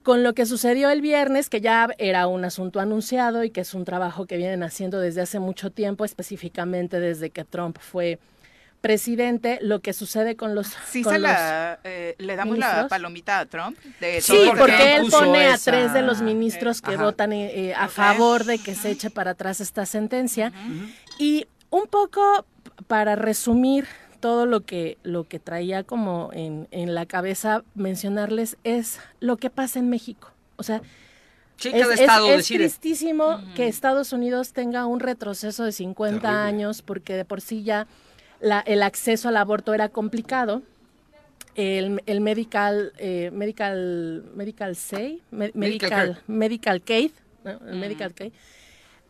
[0.04, 3.74] Con lo que sucedió el viernes, que ya era un asunto anunciado y que es
[3.76, 8.18] un trabajo que vienen haciendo desde hace mucho tiempo, específicamente desde que Trump fue
[8.82, 10.68] presidente, lo que sucede con los...
[10.90, 13.78] Sí, con se los- la, eh, le damos la palomita a Trump.
[14.00, 17.04] De Sí, todo porque porque él pone a esa- tres de los ministros que Ajá.
[17.04, 20.52] votan eh, eh, a favor de que se eche para atrás esta sentencia.
[21.20, 22.46] Y un poco
[22.88, 23.86] para resumir
[24.20, 29.50] todo lo que, lo que traía como en, en la cabeza mencionarles es lo que
[29.50, 30.32] pasa en México.
[30.58, 30.82] O sea,
[31.64, 36.40] es, estado tristísimo que Estados Unidos tenga un retroceso de 50 Terrible.
[36.40, 37.88] años porque de por sí ya
[38.42, 40.62] la- el acceso al aborto era complicado.
[41.56, 46.22] El, el medical, eh, medical, medical say, Medical medical,
[47.44, 47.52] ¿no?
[47.68, 47.80] el Mm.
[47.80, 48.32] medical cade,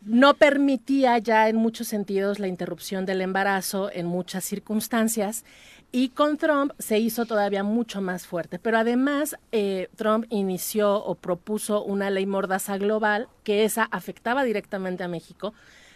[0.03, 5.45] no permitía ya en muchos sentidos la interrupción del embarazo en muchas circunstancias
[5.91, 8.57] y con Trump se hizo todavía mucho más fuerte.
[8.57, 15.03] Pero además eh, Trump inició o propuso una ley mordaza global que esa afectaba directamente
[15.03, 15.53] a México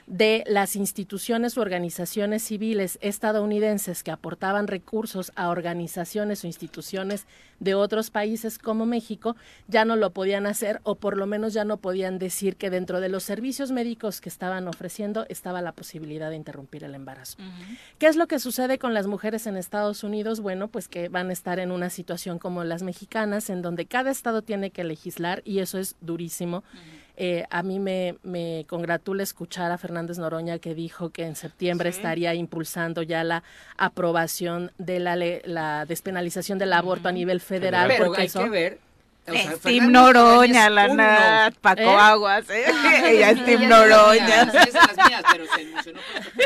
[0.08, 7.26] de las instituciones u organizaciones civiles estadounidenses que aportaban recursos a organizaciones o instituciones
[7.60, 9.36] de otros países como México,
[9.68, 13.00] ya no lo podían hacer o por lo menos ya no podían decir que dentro
[13.00, 17.38] de los servicios médicos que estaban ofreciendo estaba la posibilidad de interrumpir el embarazo.
[17.98, 20.40] ¿Qué es lo que sucede con las mujeres en Estados Unidos?
[20.42, 24.12] Bueno, pues que van a estar en una situación como las mexicanas, en donde cada
[24.12, 26.64] estado tiene que legislar y eso es durísimo.
[27.18, 31.92] Eh, a mí me, me congratula escuchar a Fernández Noroña que dijo que en septiembre
[31.92, 31.98] Sí.
[32.00, 33.44] estaría impulsando ya la
[33.78, 37.88] aprobación de la, le- la despenalización del aborto a nivel federal.
[37.88, 38.80] Pero porque hay eso, que ver.
[39.28, 40.96] o sea, Es Team Noroña, la uno.
[40.96, 41.88] Nat, Paco ¿Eh?
[41.98, 42.50] Aguas.
[42.50, 42.66] ¿eh?
[43.06, 44.28] Ella es es Noroña.
[44.28, 46.42] las mías, ella es las mías, pero se emocionó por esto.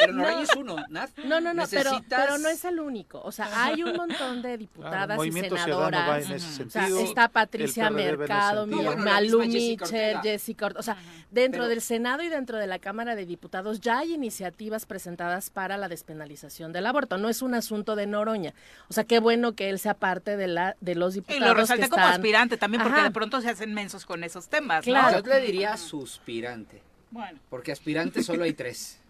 [0.00, 1.10] Pero Noroña es uno, Nat.
[1.24, 3.20] No, no, no, pero, Necesitas- pero no es el único.
[3.22, 6.26] O sea, hay un montón de diputadas y va senadoras.
[6.26, 8.66] en ese O sea, está Patricia Mercado.
[8.66, 10.22] Mi- Bueno, Malú Jessica Mitchell, Ortega.
[10.22, 10.80] Jessica Ortega.
[10.80, 10.96] O sea,
[11.30, 15.50] dentro Pero- del Senado y dentro de la Cámara de Diputados ya hay iniciativas presentadas
[15.50, 17.18] para la despenalización del aborto.
[17.18, 18.54] No es un asunto de Noroña.
[18.88, 21.54] O sea, qué bueno que él sea parte de, la, de los Y diputados lo
[21.54, 23.08] que resalté como están- aspirante también, porque Ajá.
[23.08, 24.78] de pronto se hacen mensos con esos temas.
[24.86, 24.92] ¿no?
[24.92, 25.20] Claro.
[25.22, 27.38] Yo le diría suspirante, Bueno.
[27.48, 29.00] porque aspirante solo hay tres.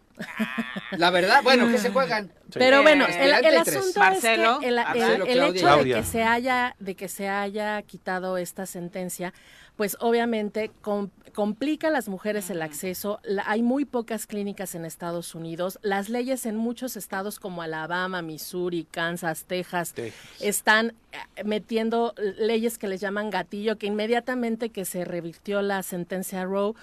[0.92, 2.30] La verdad, bueno, que se juegan.
[2.52, 5.70] Pero bueno, Eh, el, el asunto Marcelo, es que el, el- Marcelo, el Claudia.
[5.70, 9.32] hecho de que se haya de que se haya quitado esta sentencia,
[9.76, 13.20] pues obviamente com- complica a las mujeres el acceso.
[13.22, 15.78] La- hay muy pocas clínicas en Estados Unidos.
[15.82, 20.20] Las leyes en muchos estados como Alabama, Missouri, Kansas, Texas, Texas.
[20.40, 26.44] están eh, metiendo leyes que les llaman gatillo, que inmediatamente que se revirtió la sentencia
[26.44, 26.74] Roe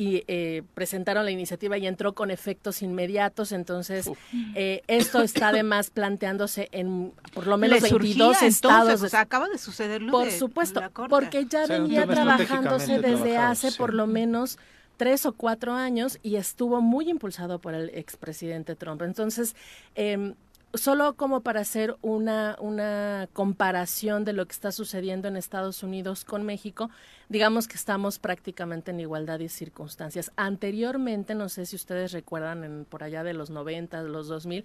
[0.00, 3.52] y eh, presentaron la iniciativa y entró con efectos inmediatos.
[3.52, 4.10] Entonces,
[4.54, 8.80] eh, esto está además planteándose en por lo menos Le 22 surgía, estados.
[8.88, 11.10] entonces, o sea, acaba de suceder lo por de supuesto, la corte.
[11.10, 13.76] porque ya O sea, un venía trabajándose desde hace sí.
[13.76, 14.56] por lo menos
[14.96, 19.02] tres o cuatro años y estuvo muy impulsado por el expresidente Trump.
[19.02, 19.54] Entonces,
[19.96, 20.34] em,
[20.74, 26.24] solo como para hacer una, una comparación de lo que está sucediendo en Estados Unidos
[26.24, 26.90] con México,
[27.28, 30.32] digamos que estamos prácticamente en igualdad de circunstancias.
[30.36, 34.64] Anteriormente, no sé si ustedes recuerdan, en, por allá de los 90, de los 2000,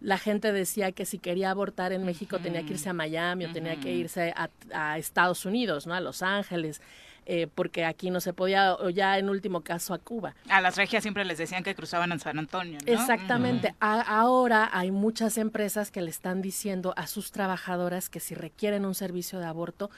[0.00, 3.52] la gente decía que si quería abortar en México tenía que irse a Miami o
[3.52, 5.94] tenía que irse a, a Estados Unidos, ¿no?
[5.94, 6.80] A Los Ángeles,
[7.30, 10.34] eh, porque aquí no se podía, o ya en último caso a Cuba.
[10.48, 12.90] A las regias siempre les decían que cruzaban en San Antonio, ¿no?
[12.92, 13.74] Exactamente.
[13.80, 18.86] A- ahora hay muchas empresas que le están diciendo a sus trabajadoras que si requieren
[18.86, 19.90] un servicio de aborto,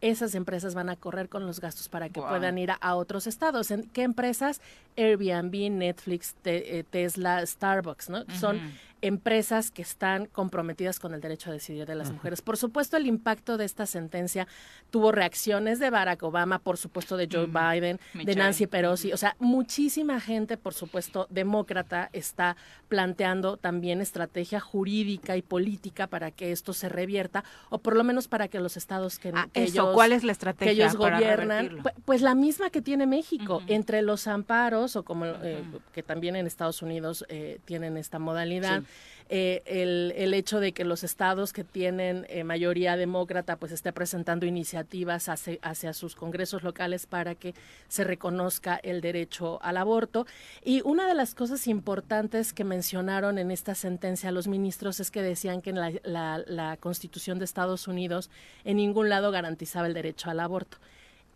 [0.00, 2.28] esas empresas van a correr con los gastos para que Wow.
[2.30, 3.70] puedan ir a, a otros estados.
[3.70, 4.60] ¿En qué empresas?
[4.96, 8.24] Airbnb, Netflix, Te- eh, Tesla, Starbucks, ¿no?
[8.38, 8.60] Son
[9.02, 12.40] empresas que están comprometidas con el derecho a decidir de las mujeres.
[12.40, 14.46] Por supuesto, el impacto de esta sentencia
[14.90, 18.34] tuvo reacciones de Barack Obama, por supuesto de Joe Biden, de.
[18.36, 22.56] Nancy Pelosi, o sea, muchísima gente, por supuesto, demócrata está
[22.88, 28.28] planteando también estrategia jurídica y política para que esto se revierta o por lo menos
[28.28, 30.96] para que los estados que, Ah, que eso, ellos ¿cuál es la que estrategia ellos
[30.96, 31.82] para gobiernan, revertirlo?
[31.82, 36.36] pu- pues la misma que tiene México, entre los amparos o como eh, que también
[36.36, 38.82] en Estados Unidos eh, tienen esta modalidad.
[39.28, 44.44] Eh, el, hecho de que los estados que tienen eh, mayoría demócrata pues esté presentando
[44.44, 47.54] iniciativas hacia, hacia sus congresos locales para que
[47.88, 50.26] se reconozca el derecho al aborto.
[50.62, 55.22] Y una de las cosas importantes que mencionaron en esta sentencia los ministros es que
[55.22, 58.28] decían que en la- la Constitución de Estados Unidos
[58.64, 60.76] en ningún lado garantizaba el derecho al aborto.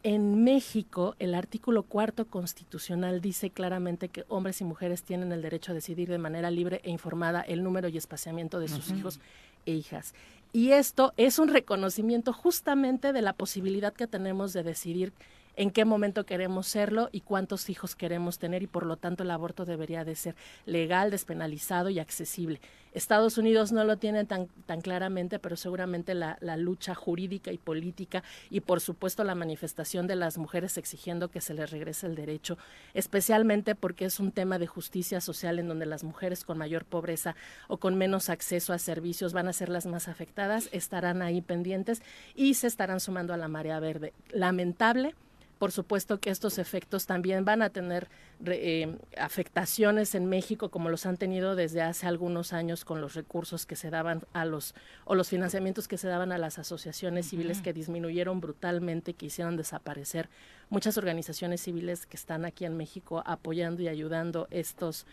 [0.09, 5.73] En México, el artículo cuarto constitucional dice claramente que hombres y mujeres tienen el derecho
[5.73, 9.19] a decidir de manera libre e informada el número y espaciamiento de sus hijos
[9.67, 10.15] e hijas.
[10.53, 15.13] Y esto es un reconocimiento justamente de la posibilidad que tenemos de decidir
[15.57, 19.31] en qué momento queremos serlo y cuántos hijos queremos tener y por lo tanto el
[19.31, 22.61] aborto debería de ser legal, despenalizado y accesible.
[22.93, 27.59] Estados Unidos no lo tiene tan, tan claramente, pero seguramente la, la lucha jurídica y
[27.59, 32.15] política y por supuesto la manifestación de las mujeres exigiendo que se les regrese el
[32.15, 32.57] derecho,
[32.95, 37.37] especialmente porque es un tema de justicia social en donde las mujeres con mayor pobreza
[37.69, 42.03] o con menos acceso a servicios van a ser las más afectadas, estarán ahí pendientes
[42.35, 44.15] y se estarán sumando a la marea verde.
[44.31, 45.15] Lamentable,
[45.59, 48.09] por supuesto que estos efectos también van a tener
[48.45, 53.65] eh, afectaciones en México como los han tenido desde hace algunos años con los recursos
[53.65, 54.75] que se daban a los
[55.05, 59.57] o los financiamientos que se daban a las asociaciones civiles que disminuyeron brutalmente, que hicieron
[59.57, 60.29] desaparecer
[60.69, 65.07] muchas organizaciones civiles que están aquí en México apoyando y ayudando estos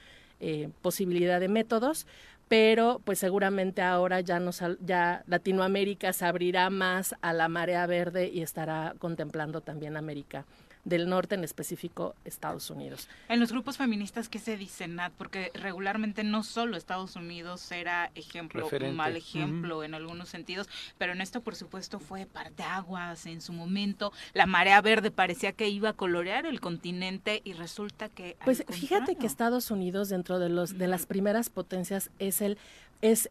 [0.46, 2.06] eh, posibilidad de métodos,
[2.54, 8.30] pero pues seguramente ahora ya nos ya Latinoamérica se abrirá más a la marea verde
[8.32, 10.46] y estará contemplando también América
[10.86, 13.08] del Norte, en específico Estados Unidos.
[13.30, 15.14] En los grupos feministas, ¿qué se dice, Nat?
[15.18, 18.96] Porque regularmente no solo Estados Unidos era ejemplo, Referente.
[18.96, 24.12] mal ejemplo en algunos sentidos, pero en esto, por supuesto, fue parteaguas en su momento.
[24.34, 28.36] La marea verde parecía que iba a colorear el continente y resulta que.
[28.44, 29.24] Pues fíjate que.
[29.34, 32.58] Estados Unidos dentro de los de las primeras potencias es el
[33.02, 33.30] es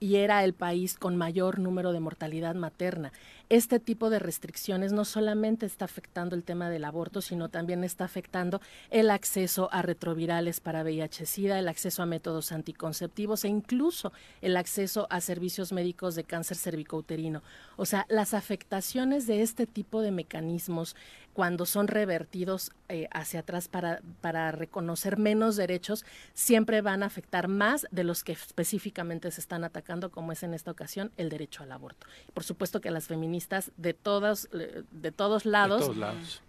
[0.00, 3.12] y era el país con mayor número de mortalidad materna.
[3.50, 8.04] Este tipo de restricciones no solamente está afectando el tema del aborto, sino también está
[8.04, 14.56] afectando el acceso a retrovirales para VIH-Sida, el acceso a métodos anticonceptivos e incluso el
[14.56, 17.42] acceso a servicios médicos de cáncer cervicouterino.
[17.76, 20.96] O sea, las afectaciones de este tipo de mecanismos
[21.34, 27.48] cuando son revertidos eh, hacia atrás para, para reconocer menos derechos, siempre van a afectar
[27.48, 31.64] más de los que específicamente se están atacando, como es en esta ocasión el derecho
[31.64, 32.06] al aborto.
[32.32, 33.33] Por supuesto que las feministas
[33.76, 35.90] de todas, eh, de todos lados,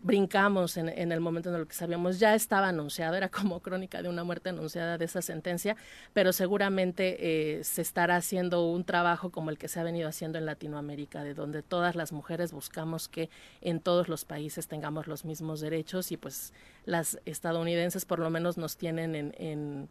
[0.04, 4.02] brincamos en, en, el momento en el que sabíamos, ya estaba anunciado, era como crónica
[4.02, 5.76] de una muerte anunciada de esa sentencia,
[6.14, 10.38] pero seguramente eh, se estará haciendo un trabajo como el que se ha venido haciendo
[10.38, 13.30] en Latinoamérica, de donde todas las mujeres buscamos que
[13.62, 16.54] en todos los países tengamos los mismos derechos y pues
[16.86, 19.90] las estadounidenses por lo menos nos tienen en,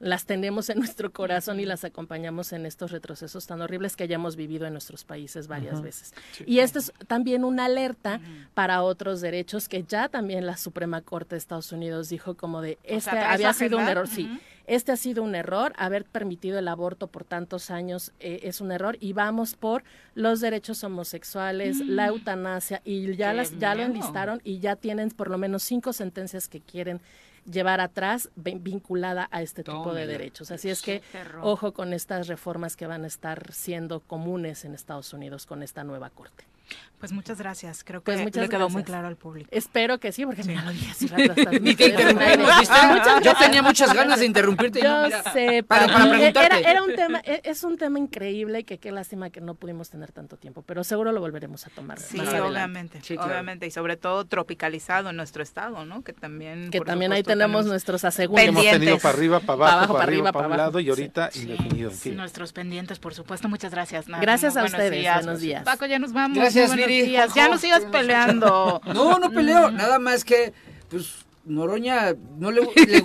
[0.00, 4.16] las tenemos en nuestro corazón y las acompañamos en estos retrocesos tan horribles que ya
[4.16, 6.12] hemos vivido en nuestros países varias veces.
[6.46, 8.20] Y esto es también una alerta
[8.54, 12.78] para otros derechos que ya también la Suprema Corte de Estados Unidos dijo como de,
[12.84, 14.40] este había sido un error, sí.
[14.66, 18.72] Este ha sido un error, haber permitido el aborto por tantos años eh, es un
[18.72, 19.84] error y vamos por
[20.14, 22.08] los derechos homosexuales, la mm.
[22.08, 26.48] eutanasia y ya las ya lo enlistaron y ya tienen por lo menos cinco sentencias
[26.48, 27.02] que quieren
[27.50, 30.50] llevar atrás vinculada a este tipo de derechos.
[30.50, 31.02] Así es que
[31.42, 35.84] ojo con estas reformas que van a estar siendo comunes en Estados Unidos con esta
[35.84, 36.44] nueva corte.
[37.04, 37.84] Pues muchas gracias.
[37.84, 39.50] Creo pues que le quedó muy claro al público.
[39.52, 41.04] Espero que sí, porque me lo dije
[43.22, 44.80] Yo tenía muchas ganas de interrumpirte.
[44.80, 46.66] Yo sé, para, preguntarte.
[46.66, 49.90] Era, un tema, e, es un tema increíble y que qué lástima que no pudimos
[49.90, 52.00] tener tanto tiempo, pero seguro lo volveremos a tomar.
[52.00, 56.02] Sí, obviamente, obviamente y sobre todo tropicalizado en nuestro estado, ¿no?
[56.02, 58.44] Que también que también ahí tenemos, nuestros aseguros.
[58.44, 61.90] Hemos tenido para arriba, para abajo, para, arriba, para, un lado y ahorita indefinido.
[62.14, 63.46] Nuestros pendientes, por supuesto.
[63.48, 64.06] Muchas gracias.
[64.06, 65.14] Gracias a ustedes.
[65.14, 65.64] Buenos días.
[65.64, 66.38] Paco, ya nos vamos.
[66.38, 66.63] Gracias,
[67.34, 68.80] ya no sigas peleando.
[68.94, 69.70] No, no peleo.
[69.70, 70.52] Nada más que,
[70.88, 72.62] pues, Noroña no le,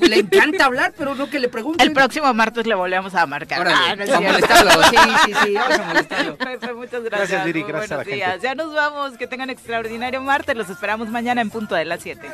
[0.07, 1.83] le, encanta hablar, pero no que le pregunte.
[1.83, 3.67] El próximo martes le volvemos a marcar.
[3.67, 4.83] ah, no a molestarlo.
[4.83, 6.37] Sí, sí, sí, vamos a molestarlo.
[6.75, 7.29] muchas gracias.
[7.29, 7.63] Gracias, Viri.
[7.63, 8.41] Gracias buenos días.
[8.41, 9.17] Ya nos vamos.
[9.17, 10.55] Que tengan extraordinario martes.
[10.55, 12.29] Los esperamos mañana en punto de las 7.